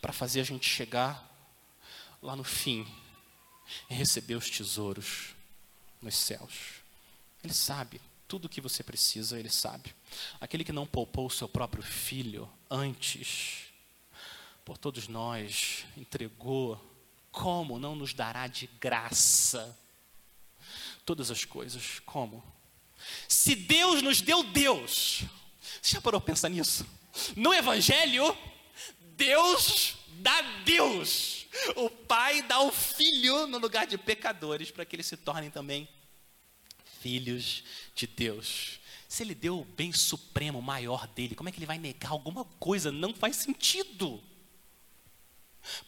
para 0.00 0.12
fazer 0.12 0.40
a 0.40 0.44
gente 0.44 0.68
chegar 0.68 1.32
lá 2.22 2.34
no 2.34 2.44
fim 2.44 2.86
e 3.90 3.94
receber 3.94 4.34
os 4.34 4.48
tesouros 4.50 5.34
nos 6.00 6.16
céus. 6.16 6.82
Ele 7.42 7.54
sabe. 7.54 8.00
Tudo 8.28 8.46
o 8.46 8.48
que 8.48 8.60
você 8.60 8.82
precisa, 8.82 9.38
Ele 9.38 9.48
sabe. 9.48 9.94
Aquele 10.40 10.64
que 10.64 10.72
não 10.72 10.84
poupou 10.84 11.26
o 11.26 11.30
seu 11.30 11.48
próprio 11.48 11.82
filho 11.82 12.50
antes, 12.68 13.66
por 14.64 14.76
todos 14.76 15.06
nós, 15.06 15.84
entregou, 15.96 16.80
como 17.30 17.78
não 17.78 17.94
nos 17.94 18.12
dará 18.12 18.48
de 18.48 18.66
graça 18.80 19.78
todas 21.06 21.30
as 21.30 21.44
coisas? 21.44 22.00
Como? 22.04 22.44
Se 23.28 23.54
Deus 23.54 24.02
nos 24.02 24.20
deu 24.20 24.42
Deus, 24.42 25.22
você 25.80 25.94
já 25.94 26.00
parou 26.00 26.18
a 26.18 26.20
pensar 26.20 26.48
nisso? 26.48 26.84
No 27.36 27.54
Evangelho, 27.54 28.36
Deus 29.16 29.96
dá 30.18 30.42
Deus. 30.64 31.46
O 31.76 31.88
Pai 31.88 32.42
dá 32.42 32.60
o 32.60 32.72
Filho 32.72 33.46
no 33.46 33.58
lugar 33.58 33.86
de 33.86 33.96
pecadores, 33.96 34.70
para 34.70 34.84
que 34.84 34.96
eles 34.96 35.06
se 35.06 35.16
tornem 35.16 35.50
também 35.50 35.88
filhos 37.00 37.62
de 37.94 38.06
Deus. 38.06 38.80
Se 39.08 39.22
ele 39.22 39.34
deu 39.34 39.60
o 39.60 39.64
bem 39.64 39.92
supremo, 39.92 40.60
maior 40.60 41.06
dele, 41.06 41.36
como 41.36 41.48
é 41.48 41.52
que 41.52 41.58
ele 41.58 41.66
vai 41.66 41.78
negar 41.78 42.10
alguma 42.10 42.44
coisa? 42.44 42.90
Não 42.90 43.14
faz 43.14 43.36
sentido. 43.36 44.22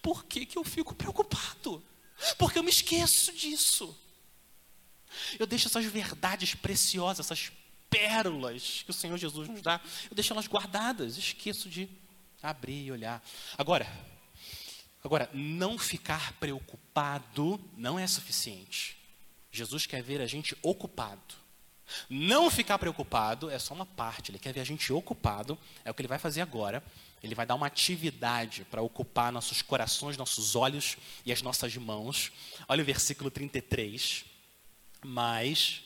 Por 0.00 0.24
que, 0.24 0.46
que 0.46 0.56
eu 0.56 0.64
fico 0.64 0.94
preocupado? 0.94 1.84
Porque 2.38 2.58
eu 2.58 2.62
me 2.62 2.70
esqueço 2.70 3.32
disso. 3.32 3.96
Eu 5.38 5.46
deixo 5.46 5.68
essas 5.68 5.84
verdades 5.84 6.54
preciosas, 6.54 7.26
essas 7.26 7.52
pérolas 7.90 8.82
que 8.84 8.90
o 8.90 8.94
Senhor 8.94 9.16
Jesus 9.16 9.48
nos 9.48 9.62
dá, 9.62 9.80
eu 10.10 10.14
deixo 10.14 10.32
elas 10.32 10.46
guardadas, 10.46 11.16
esqueço 11.16 11.68
de 11.68 11.88
abrir 12.42 12.84
e 12.84 12.92
olhar. 12.92 13.22
Agora, 13.56 13.86
agora, 15.02 15.28
não 15.32 15.78
ficar 15.78 16.32
preocupado 16.34 17.60
não 17.76 17.98
é 17.98 18.06
suficiente. 18.06 18.96
Jesus 19.50 19.86
quer 19.86 20.02
ver 20.02 20.20
a 20.20 20.26
gente 20.26 20.56
ocupado. 20.62 21.34
Não 22.08 22.50
ficar 22.50 22.78
preocupado 22.78 23.48
é 23.48 23.58
só 23.58 23.72
uma 23.72 23.86
parte, 23.86 24.30
ele 24.30 24.38
quer 24.38 24.52
ver 24.52 24.60
a 24.60 24.64
gente 24.64 24.92
ocupado, 24.92 25.58
é 25.84 25.90
o 25.90 25.94
que 25.94 26.02
ele 26.02 26.08
vai 26.08 26.18
fazer 26.18 26.42
agora. 26.42 26.82
Ele 27.22 27.34
vai 27.34 27.46
dar 27.46 27.56
uma 27.56 27.66
atividade 27.66 28.64
para 28.70 28.82
ocupar 28.82 29.32
nossos 29.32 29.60
corações, 29.60 30.16
nossos 30.16 30.54
olhos 30.54 30.96
e 31.26 31.32
as 31.32 31.42
nossas 31.42 31.76
mãos. 31.76 32.30
Olha 32.68 32.82
o 32.82 32.86
versículo 32.86 33.30
33. 33.30 34.24
Mas 35.02 35.82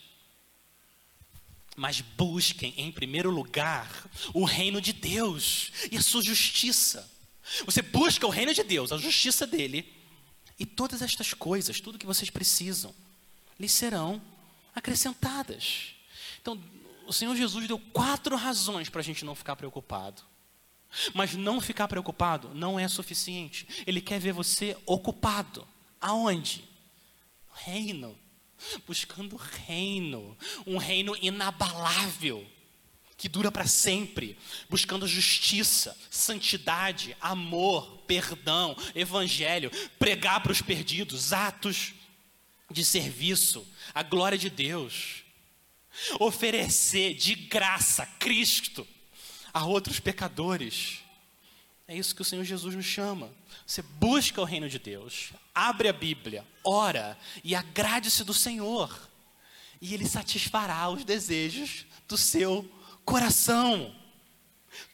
mas 1.74 2.00
busquem 2.00 2.74
em 2.76 2.92
primeiro 2.92 3.30
lugar 3.30 4.06
o 4.34 4.44
reino 4.44 4.80
de 4.80 4.92
Deus 4.92 5.72
e 5.90 5.96
a 5.96 6.02
sua 6.02 6.22
justiça. 6.22 7.10
Você 7.64 7.80
busca 7.82 8.26
o 8.26 8.30
reino 8.30 8.52
de 8.52 8.62
Deus, 8.62 8.92
a 8.92 8.98
justiça 8.98 9.46
dele, 9.46 9.90
e 10.58 10.66
todas 10.66 11.02
estas 11.02 11.32
coisas, 11.34 11.80
tudo 11.80 11.98
que 11.98 12.06
vocês 12.06 12.30
precisam, 12.30 12.94
lhes 13.58 13.72
serão 13.72 14.22
acrescentadas. 14.74 15.94
Então, 16.40 16.62
o 17.06 17.12
Senhor 17.12 17.34
Jesus 17.36 17.66
deu 17.66 17.78
quatro 17.78 18.36
razões 18.36 18.88
para 18.88 19.00
a 19.00 19.04
gente 19.04 19.24
não 19.24 19.34
ficar 19.34 19.56
preocupado. 19.56 20.22
Mas 21.14 21.34
não 21.34 21.60
ficar 21.60 21.88
preocupado 21.88 22.50
não 22.54 22.78
é 22.78 22.86
suficiente. 22.86 23.66
Ele 23.86 24.00
quer 24.00 24.20
ver 24.20 24.32
você 24.32 24.76
ocupado. 24.84 25.66
Aonde? 26.00 26.64
Reino. 27.54 28.16
Buscando 28.86 29.36
reino. 29.36 30.36
Um 30.66 30.76
reino 30.76 31.16
inabalável. 31.20 32.46
Que 33.16 33.28
dura 33.28 33.52
para 33.52 33.66
sempre. 33.66 34.36
Buscando 34.68 35.06
justiça, 35.06 35.96
santidade, 36.10 37.16
amor, 37.20 37.98
perdão, 38.06 38.76
evangelho. 38.94 39.70
Pregar 39.98 40.42
para 40.42 40.52
os 40.52 40.62
perdidos. 40.62 41.32
Atos 41.32 41.94
de 42.72 42.84
serviço, 42.84 43.66
a 43.94 44.02
glória 44.02 44.38
de 44.38 44.48
Deus, 44.48 45.22
oferecer 46.18 47.14
de 47.14 47.34
graça 47.34 48.06
Cristo 48.18 48.86
a 49.52 49.64
outros 49.66 50.00
pecadores. 50.00 51.01
É 51.86 51.96
isso 51.96 52.14
que 52.14 52.22
o 52.22 52.24
Senhor 52.24 52.44
Jesus 52.44 52.74
nos 52.74 52.84
chama. 52.84 53.30
Você 53.66 53.82
busca 53.82 54.40
o 54.40 54.44
reino 54.44 54.68
de 54.68 54.78
Deus, 54.78 55.32
abre 55.54 55.88
a 55.88 55.92
Bíblia, 55.92 56.46
ora 56.64 57.18
e 57.42 57.54
agrade-se 57.54 58.24
do 58.24 58.32
Senhor, 58.32 59.10
e 59.80 59.92
Ele 59.92 60.06
satisfará 60.06 60.88
os 60.88 61.04
desejos 61.04 61.84
do 62.08 62.16
seu 62.16 62.70
coração. 63.04 63.94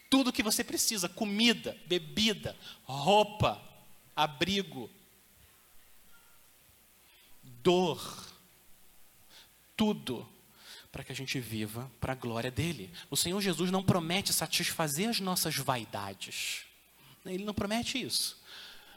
Tudo 0.09 0.33
que 0.33 0.43
você 0.43 0.63
precisa: 0.63 1.07
comida, 1.07 1.77
bebida, 1.85 2.57
roupa, 2.83 3.61
abrigo, 4.15 4.89
dor, 7.43 8.27
tudo 9.77 10.27
para 10.91 11.03
que 11.03 11.11
a 11.11 11.15
gente 11.15 11.39
viva 11.39 11.89
para 12.01 12.13
a 12.13 12.15
glória 12.15 12.49
dele. 12.49 12.91
O 13.11 13.15
Senhor 13.15 13.39
Jesus 13.39 13.69
não 13.69 13.83
promete 13.83 14.33
satisfazer 14.33 15.07
as 15.07 15.19
nossas 15.19 15.55
vaidades. 15.55 16.68
Ele 17.33 17.43
não 17.43 17.53
promete 17.53 18.01
isso. 18.01 18.37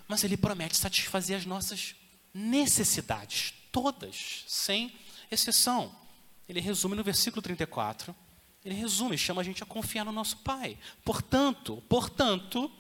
Mas 0.09 0.25
ele 0.25 0.37
promete 0.37 0.77
satisfazer 0.77 1.37
as 1.37 1.47
nossas 1.47 1.95
necessidades, 2.35 3.53
todas, 3.71 4.45
sem 4.47 4.93
exceção. 5.31 5.95
Ele 6.49 6.61
resume 6.61 6.97
no 6.97 7.05
versículo 7.05 7.43
34. 7.43 8.15
Ele 8.65 8.75
resume, 8.75 9.19
chama 9.19 9.41
a 9.41 9.45
gente 9.45 9.63
a 9.63 9.67
confiar 9.67 10.05
no 10.05 10.13
nosso 10.13 10.39
Pai. 10.39 10.79
Portanto, 11.05 11.83
portanto, 11.89 12.71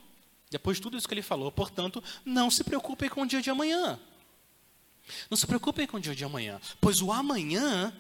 depois 0.51 0.77
de 0.77 0.83
tudo 0.83 0.97
isso 0.97 1.09
que 1.09 1.15
ele 1.15 1.23
falou, 1.23 1.51
portanto, 1.51 2.03
não 2.25 2.51
se 2.51 2.63
preocupem 2.63 3.09
com 3.09 3.23
o 3.23 3.27
dia 3.27 3.43
de 3.43 3.51
amanhã. 3.51 3.99
Não 5.31 5.37
se 5.37 5.47
preocupem 5.47 5.87
com 5.87 5.97
o 5.97 6.01
dia 6.01 6.15
de 6.15 6.25
amanhã, 6.25 6.61
pois 6.81 7.01
o 7.01 7.11
amanhã 7.11 7.93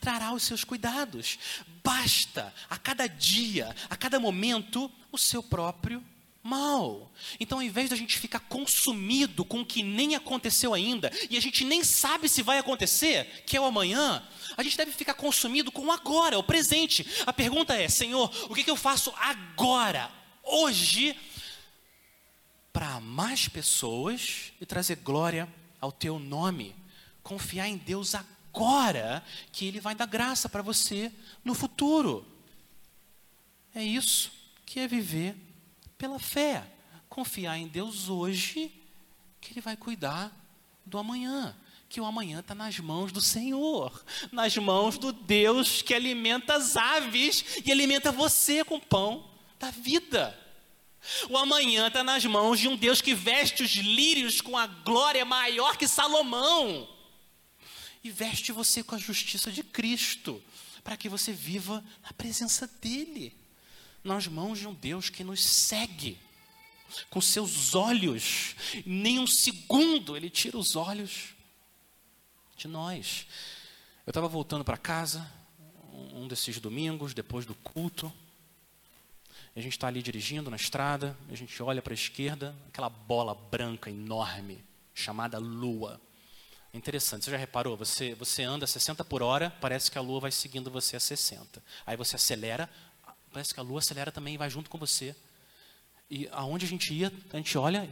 trará 0.00 0.32
os 0.32 0.42
seus 0.42 0.64
cuidados. 0.64 1.38
Basta 1.82 2.52
a 2.68 2.76
cada 2.76 3.06
dia, 3.06 3.74
a 3.88 3.96
cada 3.96 4.20
momento, 4.20 4.90
o 5.12 5.18
seu 5.18 5.42
próprio 5.42 6.04
mal. 6.42 7.12
Então, 7.38 7.58
ao 7.58 7.62
invés 7.62 7.90
da 7.90 7.96
gente 7.96 8.18
ficar 8.18 8.40
consumido 8.40 9.44
com 9.44 9.60
o 9.60 9.66
que 9.66 9.82
nem 9.82 10.14
aconteceu 10.14 10.72
ainda, 10.72 11.10
e 11.28 11.36
a 11.36 11.40
gente 11.40 11.64
nem 11.64 11.84
sabe 11.84 12.28
se 12.28 12.42
vai 12.42 12.58
acontecer, 12.58 13.44
que 13.46 13.56
é 13.56 13.60
o 13.60 13.64
amanhã, 13.64 14.22
a 14.56 14.62
gente 14.62 14.76
deve 14.76 14.92
ficar 14.92 15.14
consumido 15.14 15.70
com 15.70 15.86
o 15.86 15.92
agora, 15.92 16.38
o 16.38 16.42
presente. 16.42 17.06
A 17.26 17.32
pergunta 17.32 17.74
é: 17.74 17.88
Senhor, 17.88 18.30
o 18.48 18.54
que, 18.54 18.64
que 18.64 18.70
eu 18.70 18.76
faço 18.76 19.12
agora, 19.18 20.10
hoje, 20.42 21.16
para 22.72 22.94
amar 22.94 23.32
as 23.32 23.48
pessoas 23.48 24.52
e 24.60 24.66
trazer 24.66 24.96
glória 24.96 25.48
ao 25.80 25.92
teu 25.92 26.18
nome? 26.18 26.74
Confiar 27.22 27.68
em 27.68 27.76
Deus 27.76 28.14
agora, 28.14 29.22
que 29.52 29.66
Ele 29.66 29.78
vai 29.78 29.94
dar 29.94 30.06
graça 30.06 30.48
para 30.48 30.62
você 30.62 31.12
no 31.44 31.54
futuro. 31.54 32.26
É 33.74 33.84
isso 33.84 34.32
que 34.64 34.80
é 34.80 34.88
viver 34.88 35.36
pela 36.00 36.18
fé. 36.18 36.64
Confiar 37.10 37.58
em 37.58 37.68
Deus 37.68 38.08
hoje, 38.08 38.72
que 39.40 39.52
Ele 39.52 39.60
vai 39.60 39.76
cuidar 39.76 40.32
do 40.86 40.96
amanhã. 40.96 41.54
Que 41.90 42.00
o 42.00 42.06
amanhã 42.06 42.40
está 42.40 42.54
nas 42.54 42.78
mãos 42.78 43.12
do 43.12 43.20
Senhor, 43.20 44.04
nas 44.32 44.56
mãos 44.56 44.96
do 44.96 45.12
Deus 45.12 45.82
que 45.82 45.92
alimenta 45.92 46.54
as 46.54 46.76
aves 46.76 47.44
e 47.64 47.70
alimenta 47.70 48.10
você 48.10 48.64
com 48.64 48.80
pão 48.80 49.28
da 49.58 49.70
vida. 49.70 50.38
O 51.28 51.36
amanhã 51.36 51.88
está 51.88 52.02
nas 52.02 52.24
mãos 52.24 52.58
de 52.60 52.68
um 52.68 52.76
Deus 52.76 53.00
que 53.00 53.12
veste 53.12 53.62
os 53.62 53.72
lírios 53.72 54.40
com 54.40 54.56
a 54.56 54.66
glória 54.66 55.24
maior 55.24 55.76
que 55.76 55.88
Salomão 55.88 56.88
e 58.02 58.10
veste 58.10 58.52
você 58.52 58.82
com 58.82 58.94
a 58.94 58.98
justiça 58.98 59.50
de 59.50 59.62
Cristo, 59.62 60.42
para 60.82 60.96
que 60.96 61.08
você 61.08 61.32
viva 61.32 61.84
na 62.02 62.12
presença 62.12 62.70
dEle 62.80 63.39
nas 64.02 64.26
mãos 64.26 64.58
de 64.58 64.66
um 64.66 64.74
Deus 64.74 65.08
que 65.10 65.24
nos 65.24 65.44
segue 65.44 66.18
com 67.08 67.20
seus 67.20 67.74
olhos, 67.74 68.54
nem 68.84 69.18
um 69.18 69.26
segundo 69.26 70.16
ele 70.16 70.28
tira 70.28 70.58
os 70.58 70.74
olhos 70.74 71.34
de 72.56 72.66
nós. 72.66 73.26
Eu 74.06 74.10
estava 74.10 74.28
voltando 74.28 74.64
para 74.64 74.76
casa, 74.76 75.30
um 75.92 76.26
desses 76.26 76.58
domingos, 76.58 77.14
depois 77.14 77.46
do 77.46 77.54
culto, 77.54 78.12
a 79.54 79.60
gente 79.60 79.72
está 79.72 79.88
ali 79.88 80.02
dirigindo 80.02 80.50
na 80.50 80.56
estrada, 80.56 81.16
a 81.28 81.34
gente 81.34 81.60
olha 81.62 81.82
para 81.82 81.92
a 81.92 81.94
esquerda, 81.94 82.54
aquela 82.68 82.88
bola 82.88 83.34
branca 83.34 83.90
enorme, 83.90 84.64
chamada 84.94 85.38
lua. 85.38 86.00
Interessante, 86.72 87.24
você 87.24 87.32
já 87.32 87.36
reparou? 87.36 87.76
Você, 87.76 88.14
você 88.14 88.44
anda 88.44 88.64
a 88.64 88.68
60 88.68 89.04
por 89.04 89.22
hora, 89.22 89.50
parece 89.60 89.90
que 89.90 89.98
a 89.98 90.00
lua 90.00 90.20
vai 90.20 90.30
seguindo 90.30 90.70
você 90.70 90.94
a 90.94 91.00
60. 91.00 91.60
Aí 91.84 91.96
você 91.96 92.14
acelera, 92.14 92.70
Parece 93.32 93.54
que 93.54 93.60
a 93.60 93.62
lua 93.62 93.78
acelera 93.78 94.10
também 94.10 94.34
e 94.34 94.38
vai 94.38 94.50
junto 94.50 94.68
com 94.68 94.78
você. 94.78 95.14
E 96.10 96.28
aonde 96.32 96.66
a 96.66 96.68
gente 96.68 96.92
ia, 96.92 97.12
a 97.32 97.36
gente 97.36 97.56
olha, 97.56 97.88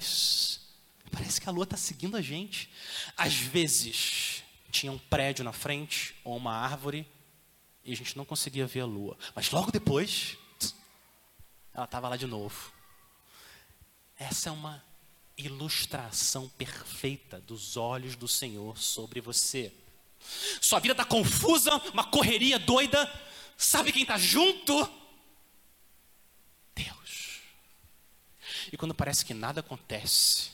parece 1.13 1.41
que 1.41 1.49
a 1.49 1.53
lua 1.53 1.65
está 1.65 1.77
seguindo 1.77 2.17
a 2.17 2.23
gente. 2.23 2.69
Às 3.17 3.35
vezes, 3.35 4.43
tinha 4.71 4.91
um 4.91 4.99
prédio 4.99 5.45
na 5.45 5.53
frente, 5.53 6.17
ou 6.25 6.37
uma 6.37 6.53
árvore, 6.53 7.07
e 7.85 7.93
a 7.93 7.97
gente 7.97 8.17
não 8.17 8.25
conseguia 8.25 8.67
ver 8.67 8.81
a 8.81 8.87
lua. 8.87 9.17
Mas 9.35 9.51
logo 9.51 9.71
depois, 9.71 10.37
ela 11.73 11.85
estava 11.85 12.09
lá 12.09 12.17
de 12.17 12.27
novo. 12.27 12.73
Essa 14.19 14.49
é 14.49 14.53
uma 14.53 14.83
ilustração 15.37 16.49
perfeita 16.49 17.41
dos 17.41 17.77
olhos 17.77 18.17
do 18.17 18.27
Senhor 18.27 18.77
sobre 18.77 19.21
você. 19.21 19.73
Sua 20.61 20.81
vida 20.81 20.93
está 20.93 21.05
confusa, 21.05 21.77
uma 21.93 22.03
correria 22.03 22.59
doida. 22.59 23.09
Sabe 23.57 23.93
quem 23.93 24.03
está 24.03 24.19
junto? 24.19 24.98
E 28.73 28.77
quando 28.77 28.95
parece 28.95 29.25
que 29.25 29.35
nada 29.35 29.61
acontece, 29.61 30.51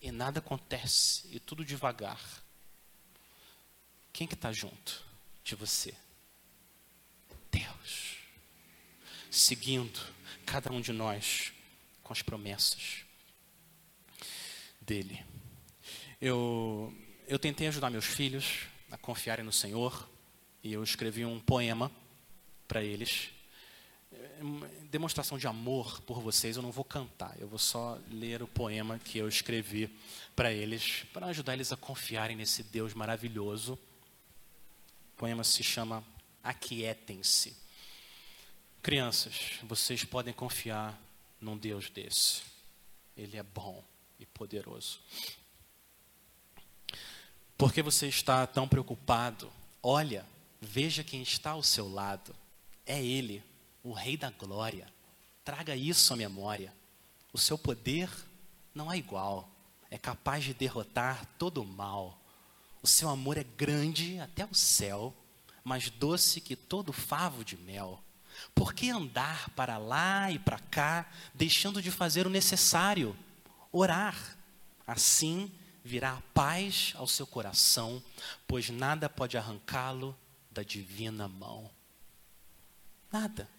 e 0.00 0.10
nada 0.10 0.38
acontece, 0.38 1.28
e 1.30 1.40
tudo 1.40 1.64
devagar, 1.64 2.20
quem 4.12 4.26
que 4.26 4.34
está 4.34 4.52
junto 4.52 5.02
de 5.42 5.54
você? 5.54 5.94
Deus. 7.50 8.18
Seguindo 9.30 9.98
cada 10.46 10.70
um 10.70 10.80
de 10.80 10.92
nós 10.92 11.52
com 12.02 12.12
as 12.12 12.22
promessas 12.22 13.04
dele. 14.80 15.24
Eu, 16.20 16.94
eu 17.26 17.38
tentei 17.38 17.66
ajudar 17.66 17.90
meus 17.90 18.04
filhos 18.04 18.66
a 18.90 18.96
confiarem 18.96 19.44
no 19.44 19.52
Senhor, 19.52 20.08
e 20.62 20.72
eu 20.72 20.82
escrevi 20.84 21.24
um 21.24 21.40
poema 21.40 21.90
para 22.68 22.82
eles 22.82 23.33
demonstração 24.90 25.38
de 25.38 25.46
amor 25.46 26.00
por 26.02 26.20
vocês, 26.20 26.56
eu 26.56 26.62
não 26.62 26.70
vou 26.70 26.84
cantar, 26.84 27.36
eu 27.40 27.48
vou 27.48 27.58
só 27.58 27.98
ler 28.10 28.42
o 28.42 28.48
poema 28.48 28.98
que 28.98 29.18
eu 29.18 29.28
escrevi 29.28 29.88
para 30.36 30.52
eles, 30.52 31.04
para 31.12 31.26
ajudar 31.26 31.54
eles 31.54 31.72
a 31.72 31.76
confiarem 31.76 32.36
nesse 32.36 32.62
Deus 32.62 32.94
maravilhoso. 32.94 33.74
O 33.74 35.16
poema 35.16 35.42
se 35.42 35.62
chama 35.62 36.04
Aquietem-se. 36.42 37.56
Crianças, 38.82 39.58
vocês 39.62 40.04
podem 40.04 40.34
confiar 40.34 41.00
num 41.40 41.56
Deus 41.56 41.88
desse. 41.88 42.42
Ele 43.16 43.36
é 43.36 43.42
bom 43.42 43.82
e 44.18 44.26
poderoso. 44.26 45.00
Por 47.56 47.72
que 47.72 47.82
você 47.82 48.08
está 48.08 48.46
tão 48.46 48.68
preocupado? 48.68 49.50
Olha, 49.82 50.26
veja 50.60 51.04
quem 51.04 51.22
está 51.22 51.50
ao 51.50 51.62
seu 51.62 51.88
lado. 51.88 52.34
É 52.84 53.02
Ele, 53.02 53.42
o 53.84 53.92
Rei 53.92 54.16
da 54.16 54.30
Glória. 54.30 54.88
Traga 55.44 55.76
isso 55.76 56.12
à 56.14 56.16
memória. 56.16 56.72
O 57.32 57.38
seu 57.38 57.58
poder 57.58 58.10
não 58.74 58.90
é 58.90 58.96
igual, 58.96 59.48
é 59.90 59.98
capaz 59.98 60.42
de 60.42 60.54
derrotar 60.54 61.26
todo 61.38 61.62
o 61.62 61.66
mal. 61.66 62.18
O 62.82 62.86
seu 62.86 63.08
amor 63.10 63.36
é 63.36 63.44
grande 63.44 64.18
até 64.18 64.44
o 64.44 64.54
céu, 64.54 65.14
mais 65.62 65.90
doce 65.90 66.40
que 66.40 66.56
todo 66.56 66.92
favo 66.92 67.44
de 67.44 67.56
mel. 67.58 68.02
Por 68.54 68.74
que 68.74 68.90
andar 68.90 69.50
para 69.50 69.78
lá 69.78 70.30
e 70.30 70.38
para 70.38 70.58
cá, 70.58 71.08
deixando 71.34 71.80
de 71.80 71.90
fazer 71.90 72.26
o 72.26 72.30
necessário? 72.30 73.16
Orar. 73.70 74.36
Assim 74.86 75.52
virá 75.84 76.14
a 76.14 76.22
paz 76.32 76.92
ao 76.96 77.06
seu 77.06 77.26
coração, 77.26 78.02
pois 78.46 78.70
nada 78.70 79.08
pode 79.08 79.36
arrancá-lo 79.36 80.16
da 80.50 80.62
divina 80.62 81.28
mão. 81.28 81.70
Nada. 83.12 83.53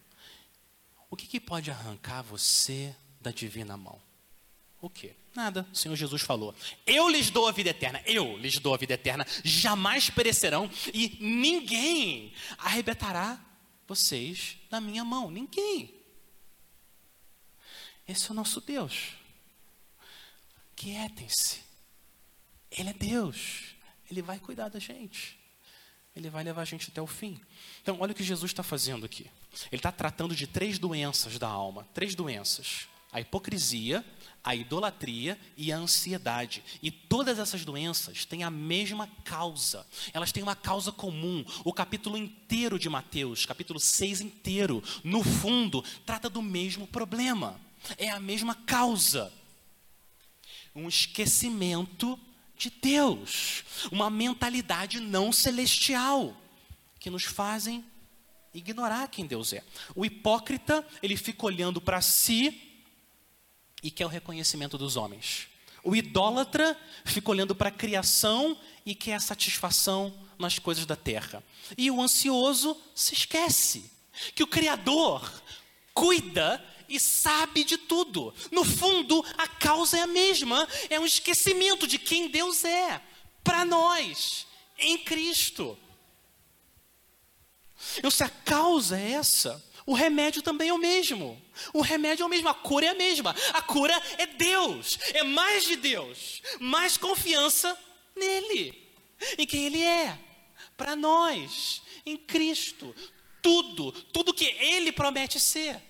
O 1.10 1.16
que, 1.16 1.26
que 1.26 1.40
pode 1.40 1.70
arrancar 1.70 2.22
você 2.22 2.94
da 3.20 3.30
divina 3.30 3.76
mão? 3.76 4.00
O 4.80 4.90
que? 4.90 5.14
Nada. 5.34 5.66
O 5.72 5.76
Senhor 5.76 5.96
Jesus 5.96 6.22
falou: 6.22 6.54
Eu 6.86 7.08
lhes 7.08 7.30
dou 7.30 7.48
a 7.48 7.52
vida 7.52 7.70
eterna, 7.70 8.02
eu 8.06 8.36
lhes 8.36 8.58
dou 8.58 8.74
a 8.74 8.76
vida 8.76 8.94
eterna, 8.94 9.26
jamais 9.44 10.10
perecerão 10.10 10.70
e 10.92 11.16
ninguém 11.20 12.32
arrebatará 12.58 13.40
vocês 13.86 14.58
da 14.70 14.80
minha 14.80 15.04
mão. 15.04 15.30
Ninguém. 15.30 15.94
Esse 18.06 18.28
é 18.28 18.30
o 18.30 18.34
nosso 18.34 18.60
Deus. 18.60 19.14
Quietem-se. 20.76 21.60
Ele 22.70 22.90
é 22.90 22.92
Deus. 22.92 23.74
Ele 24.10 24.22
vai 24.22 24.38
cuidar 24.38 24.68
da 24.68 24.78
gente. 24.78 25.35
Ele 26.16 26.30
vai 26.30 26.42
levar 26.42 26.62
a 26.62 26.64
gente 26.64 26.88
até 26.88 27.00
o 27.02 27.06
fim. 27.06 27.38
Então, 27.82 27.98
olha 28.00 28.12
o 28.12 28.14
que 28.14 28.24
Jesus 28.24 28.50
está 28.50 28.62
fazendo 28.62 29.04
aqui. 29.04 29.30
Ele 29.70 29.78
está 29.78 29.92
tratando 29.92 30.34
de 30.34 30.46
três 30.46 30.78
doenças 30.78 31.38
da 31.38 31.46
alma. 31.46 31.86
Três 31.92 32.14
doenças: 32.14 32.88
a 33.12 33.20
hipocrisia, 33.20 34.02
a 34.42 34.54
idolatria 34.54 35.38
e 35.58 35.70
a 35.70 35.76
ansiedade. 35.76 36.64
E 36.82 36.90
todas 36.90 37.38
essas 37.38 37.66
doenças 37.66 38.24
têm 38.24 38.44
a 38.44 38.50
mesma 38.50 39.06
causa. 39.24 39.86
Elas 40.14 40.32
têm 40.32 40.42
uma 40.42 40.56
causa 40.56 40.90
comum. 40.90 41.44
O 41.62 41.72
capítulo 41.72 42.16
inteiro 42.16 42.78
de 42.78 42.88
Mateus, 42.88 43.44
capítulo 43.44 43.78
6 43.78 44.22
inteiro, 44.22 44.82
no 45.04 45.22
fundo, 45.22 45.84
trata 46.06 46.30
do 46.30 46.40
mesmo 46.40 46.86
problema. 46.86 47.60
É 47.98 48.08
a 48.08 48.18
mesma 48.18 48.54
causa. 48.54 49.30
Um 50.74 50.88
esquecimento 50.88 52.18
de 52.56 52.70
Deus, 52.70 53.64
uma 53.90 54.08
mentalidade 54.08 55.00
não 55.00 55.30
celestial 55.32 56.36
que 56.98 57.10
nos 57.10 57.24
fazem 57.24 57.84
ignorar 58.52 59.08
quem 59.08 59.26
Deus 59.26 59.52
é. 59.52 59.62
O 59.94 60.04
hipócrita, 60.04 60.86
ele 61.02 61.16
fica 61.16 61.44
olhando 61.44 61.80
para 61.80 62.00
si 62.00 62.62
e 63.82 63.90
quer 63.90 64.06
o 64.06 64.08
reconhecimento 64.08 64.78
dos 64.78 64.96
homens. 64.96 65.48
O 65.84 65.94
idólatra 65.94 66.76
fica 67.04 67.30
olhando 67.30 67.54
para 67.54 67.68
a 67.68 67.72
criação 67.72 68.58
e 68.84 68.94
quer 68.94 69.14
a 69.14 69.20
satisfação 69.20 70.12
nas 70.38 70.58
coisas 70.58 70.86
da 70.86 70.96
terra. 70.96 71.44
E 71.76 71.90
o 71.90 72.00
ansioso 72.00 72.76
se 72.94 73.14
esquece 73.14 73.90
que 74.34 74.42
o 74.42 74.46
Criador 74.46 75.30
cuida 75.94 76.62
e 76.88 76.98
sabe 77.00 77.64
de 77.64 77.76
tudo. 77.76 78.32
No 78.50 78.64
fundo, 78.64 79.24
a 79.36 79.46
causa 79.46 79.98
é 79.98 80.02
a 80.02 80.06
mesma: 80.06 80.68
é 80.88 80.98
um 80.98 81.06
esquecimento 81.06 81.86
de 81.86 81.98
quem 81.98 82.28
Deus 82.28 82.64
é 82.64 83.00
para 83.42 83.64
nós, 83.64 84.46
em 84.78 84.98
Cristo. 84.98 85.78
Então, 87.98 88.10
se 88.10 88.24
a 88.24 88.28
causa 88.28 88.98
é 88.98 89.12
essa, 89.12 89.62
o 89.86 89.94
remédio 89.94 90.42
também 90.42 90.68
é 90.68 90.72
o 90.72 90.78
mesmo. 90.78 91.40
O 91.72 91.80
remédio 91.80 92.24
é 92.24 92.26
o 92.26 92.28
mesmo, 92.28 92.48
a 92.48 92.54
cura 92.54 92.86
é 92.86 92.88
a 92.88 92.94
mesma. 92.94 93.34
A 93.52 93.62
cura 93.62 93.94
é 94.18 94.26
Deus, 94.26 94.98
é 95.14 95.22
mais 95.22 95.64
de 95.64 95.76
Deus, 95.76 96.42
mais 96.58 96.96
confiança 96.96 97.78
nele, 98.16 98.74
em 99.38 99.46
quem 99.46 99.66
ele 99.66 99.82
é, 99.82 100.18
para 100.76 100.96
nós, 100.96 101.82
em 102.04 102.16
Cristo. 102.16 102.94
Tudo, 103.40 103.92
tudo 103.92 104.34
que 104.34 104.44
ele 104.44 104.90
promete 104.90 105.38
ser. 105.38 105.80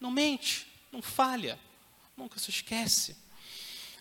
Não 0.00 0.10
mente, 0.10 0.66
não 0.90 1.02
falha, 1.02 1.58
nunca 2.16 2.40
se 2.40 2.50
esquece. 2.50 3.16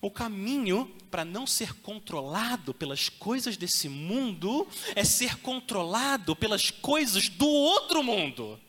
O 0.02 0.10
caminho 0.10 0.86
para 1.12 1.26
não 1.26 1.46
ser 1.46 1.74
controlado 1.82 2.74
pelas 2.74 3.10
coisas 3.10 3.58
desse 3.58 3.90
mundo 3.90 4.66
é 4.96 5.04
ser 5.04 5.38
controlado 5.42 6.36
pelas 6.36 6.72
coisas 6.72 7.28
do 7.28 7.48
outro 7.48 8.02
mundo 8.02 8.60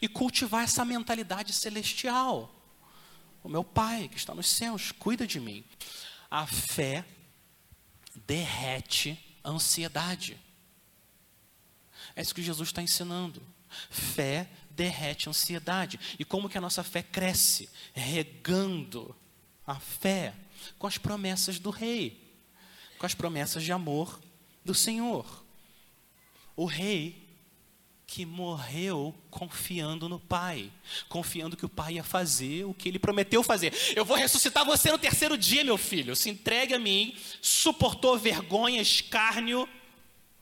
e 0.00 0.06
cultivar 0.06 0.62
essa 0.62 0.84
mentalidade 0.84 1.52
celestial. 1.52 2.54
O 3.42 3.48
meu 3.48 3.64
Pai 3.64 4.08
que 4.08 4.16
está 4.16 4.32
nos 4.32 4.48
céus 4.48 4.92
cuida 4.92 5.26
de 5.26 5.40
mim. 5.40 5.64
A 6.30 6.46
fé 6.46 7.04
derrete 8.26 9.18
a 9.42 9.50
ansiedade. 9.50 10.38
É 12.14 12.22
isso 12.22 12.34
que 12.34 12.42
Jesus 12.42 12.68
está 12.68 12.82
ensinando. 12.82 13.42
Fé 13.90 14.48
derrete 14.78 15.28
a 15.28 15.30
ansiedade. 15.30 15.98
E 16.18 16.24
como 16.24 16.48
que 16.48 16.56
a 16.56 16.60
nossa 16.60 16.84
fé 16.84 17.02
cresce? 17.02 17.68
Regando 17.92 19.14
a 19.66 19.74
fé 19.74 20.32
com 20.78 20.86
as 20.86 20.96
promessas 20.96 21.58
do 21.58 21.70
rei, 21.70 22.32
com 22.96 23.04
as 23.04 23.14
promessas 23.14 23.64
de 23.64 23.72
amor 23.72 24.20
do 24.64 24.72
Senhor. 24.72 25.44
O 26.54 26.64
rei 26.64 27.26
que 28.06 28.24
morreu 28.24 29.14
confiando 29.30 30.08
no 30.08 30.18
Pai, 30.18 30.72
confiando 31.08 31.56
que 31.56 31.66
o 31.66 31.68
Pai 31.68 31.94
ia 31.94 32.04
fazer 32.04 32.64
o 32.64 32.72
que 32.72 32.88
ele 32.88 32.98
prometeu 32.98 33.42
fazer. 33.42 33.74
Eu 33.94 34.04
vou 34.04 34.16
ressuscitar 34.16 34.64
você 34.64 34.90
no 34.90 34.98
terceiro 34.98 35.36
dia, 35.36 35.62
meu 35.62 35.76
filho. 35.76 36.16
Se 36.16 36.30
entregue 36.30 36.72
a 36.72 36.78
mim. 36.78 37.14
Suportou 37.42 38.16
vergonha, 38.16 38.80
escárnio, 38.80 39.68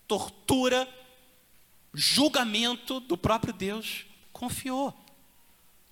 tortura, 0.06 0.88
julgamento 1.92 3.00
do 3.00 3.16
próprio 3.16 3.52
Deus. 3.52 4.06
Confiou. 4.36 4.94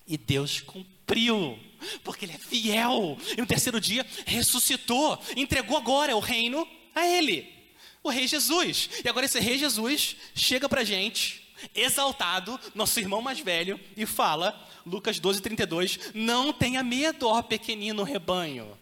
E 0.07 0.19
Deus 0.19 0.61
cumpriu 0.61 1.59
porque 2.03 2.27
ele 2.27 2.35
é 2.35 2.39
fiel. 2.39 3.17
E 3.35 3.41
no 3.41 3.47
terceiro 3.47 3.81
dia 3.81 4.05
ressuscitou, 4.27 5.19
entregou 5.35 5.79
agora 5.79 6.15
o 6.15 6.21
reino 6.21 6.69
a 6.95 7.07
ele, 7.07 7.51
o 8.03 8.11
Rei 8.11 8.29
Jesus. 8.29 8.91
E 9.03 9.09
agora 9.09 9.25
esse 9.25 9.41
Rei 9.41 9.57
Jesus 9.57 10.17
chega 10.35 10.69
para 10.69 10.83
a 10.83 10.85
gente, 10.85 11.55
exaltado, 11.75 12.61
nosso 12.75 13.01
irmão 13.01 13.23
mais 13.23 13.41
velho, 13.41 13.81
e 13.97 14.05
fala, 14.05 14.55
Lucas 14.85 15.19
12, 15.19 15.41
32, 15.41 15.99
não 16.13 16.53
tenha 16.53 16.83
medo, 16.83 17.27
ó 17.27 17.41
pequenino 17.41 18.03
rebanho. 18.03 18.79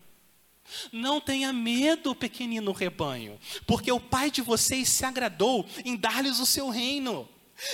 Não 0.91 1.21
tenha 1.21 1.53
medo, 1.53 2.17
pequenino 2.17 2.73
rebanho, 2.73 3.39
porque 3.65 3.93
o 3.93 4.01
Pai 4.01 4.29
de 4.29 4.43
vocês 4.43 4.89
se 4.89 5.05
agradou 5.05 5.65
em 5.85 5.95
dar-lhes 5.95 6.41
o 6.41 6.47
seu 6.47 6.69
reino. 6.69 7.29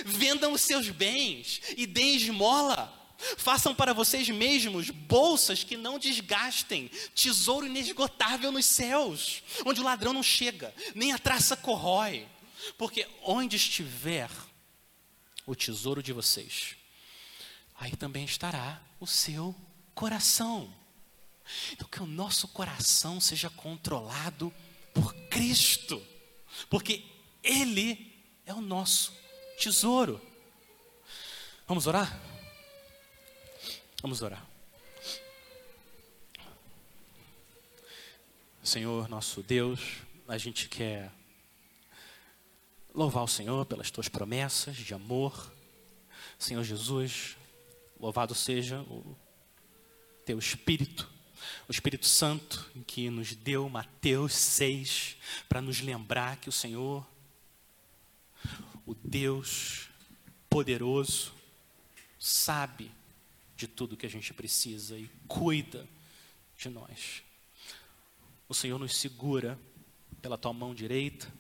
Vendam 0.04 0.52
os 0.52 0.62
seus 0.62 0.88
bens 0.88 1.60
e 1.76 1.86
deem 1.86 2.16
esmola 2.16 2.98
Façam 3.36 3.74
para 3.74 3.92
vocês 3.92 4.28
mesmos 4.28 4.90
bolsas 4.90 5.64
que 5.64 5.76
não 5.76 5.98
desgastem, 5.98 6.88
tesouro 7.14 7.66
inesgotável 7.66 8.52
nos 8.52 8.64
céus, 8.64 9.42
onde 9.66 9.80
o 9.80 9.84
ladrão 9.84 10.12
não 10.12 10.22
chega, 10.22 10.72
nem 10.94 11.12
a 11.12 11.18
traça 11.18 11.56
corrói. 11.56 12.28
Porque 12.76 13.08
onde 13.22 13.56
estiver 13.56 14.30
o 15.44 15.54
tesouro 15.54 16.02
de 16.02 16.12
vocês, 16.12 16.76
aí 17.74 17.96
também 17.96 18.24
estará 18.24 18.80
o 19.00 19.06
seu 19.06 19.54
coração. 19.94 20.72
Então, 21.72 21.88
que 21.88 22.02
o 22.02 22.06
nosso 22.06 22.46
coração 22.48 23.20
seja 23.20 23.50
controlado 23.50 24.54
por 24.94 25.12
Cristo, 25.28 26.00
porque 26.70 27.04
Ele 27.42 28.14
é 28.46 28.54
o 28.54 28.60
nosso 28.60 29.12
tesouro. 29.58 30.20
Vamos 31.66 31.86
orar? 31.86 32.18
Vamos 34.00 34.22
orar. 34.22 34.46
Senhor, 38.62 39.08
nosso 39.08 39.42
Deus, 39.42 39.80
a 40.28 40.38
gente 40.38 40.68
quer 40.68 41.10
louvar 42.94 43.24
o 43.24 43.28
Senhor 43.28 43.66
pelas 43.66 43.90
tuas 43.90 44.08
promessas 44.08 44.76
de 44.76 44.94
amor. 44.94 45.52
Senhor 46.38 46.62
Jesus, 46.62 47.36
louvado 47.98 48.34
seja 48.34 48.80
o 48.82 49.16
teu 50.24 50.38
Espírito, 50.38 51.10
o 51.66 51.72
Espírito 51.72 52.06
Santo, 52.06 52.70
que 52.86 53.10
nos 53.10 53.34
deu 53.34 53.68
Mateus 53.68 54.34
6, 54.34 55.16
para 55.48 55.60
nos 55.60 55.80
lembrar 55.80 56.36
que 56.36 56.48
o 56.48 56.52
Senhor, 56.52 57.04
o 58.88 58.94
Deus 58.94 59.90
poderoso, 60.48 61.34
sabe 62.18 62.90
de 63.54 63.68
tudo 63.68 63.98
que 63.98 64.06
a 64.06 64.08
gente 64.08 64.32
precisa 64.32 64.96
e 64.96 65.10
cuida 65.28 65.86
de 66.56 66.70
nós. 66.70 67.22
O 68.48 68.54
Senhor 68.54 68.78
nos 68.78 68.96
segura 68.96 69.58
pela 70.22 70.38
tua 70.38 70.54
mão 70.54 70.74
direita, 70.74 71.30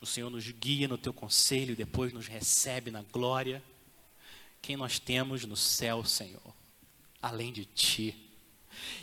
o 0.00 0.06
Senhor 0.06 0.30
nos 0.30 0.50
guia 0.50 0.88
no 0.88 0.96
teu 0.96 1.12
conselho 1.12 1.72
e 1.72 1.76
depois 1.76 2.10
nos 2.10 2.26
recebe 2.26 2.90
na 2.90 3.02
glória. 3.02 3.62
Quem 4.62 4.78
nós 4.78 4.98
temos 4.98 5.44
no 5.44 5.58
céu, 5.58 6.02
Senhor, 6.06 6.54
além 7.20 7.52
de 7.52 7.66
ti? 7.66 8.16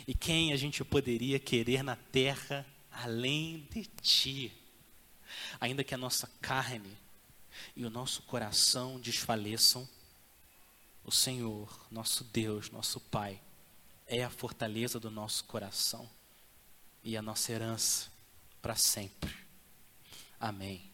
E 0.08 0.12
quem 0.12 0.52
a 0.52 0.56
gente 0.56 0.82
poderia 0.82 1.38
querer 1.38 1.84
na 1.84 1.94
terra 1.94 2.66
além 2.90 3.68
de 3.70 3.84
ti? 4.02 4.52
Ainda 5.60 5.84
que 5.84 5.94
a 5.94 5.98
nossa 5.98 6.26
carne 6.40 6.98
e 7.76 7.84
o 7.84 7.90
nosso 7.90 8.22
coração 8.22 8.98
desfaleçam, 9.00 9.88
o 11.04 11.10
Senhor, 11.10 11.86
nosso 11.90 12.24
Deus, 12.24 12.70
nosso 12.70 13.00
Pai, 13.00 13.40
é 14.06 14.24
a 14.24 14.30
fortaleza 14.30 14.98
do 14.98 15.10
nosso 15.10 15.44
coração 15.44 16.08
e 17.02 17.16
a 17.16 17.22
nossa 17.22 17.52
herança 17.52 18.10
para 18.60 18.74
sempre. 18.74 19.34
Amém. 20.40 20.87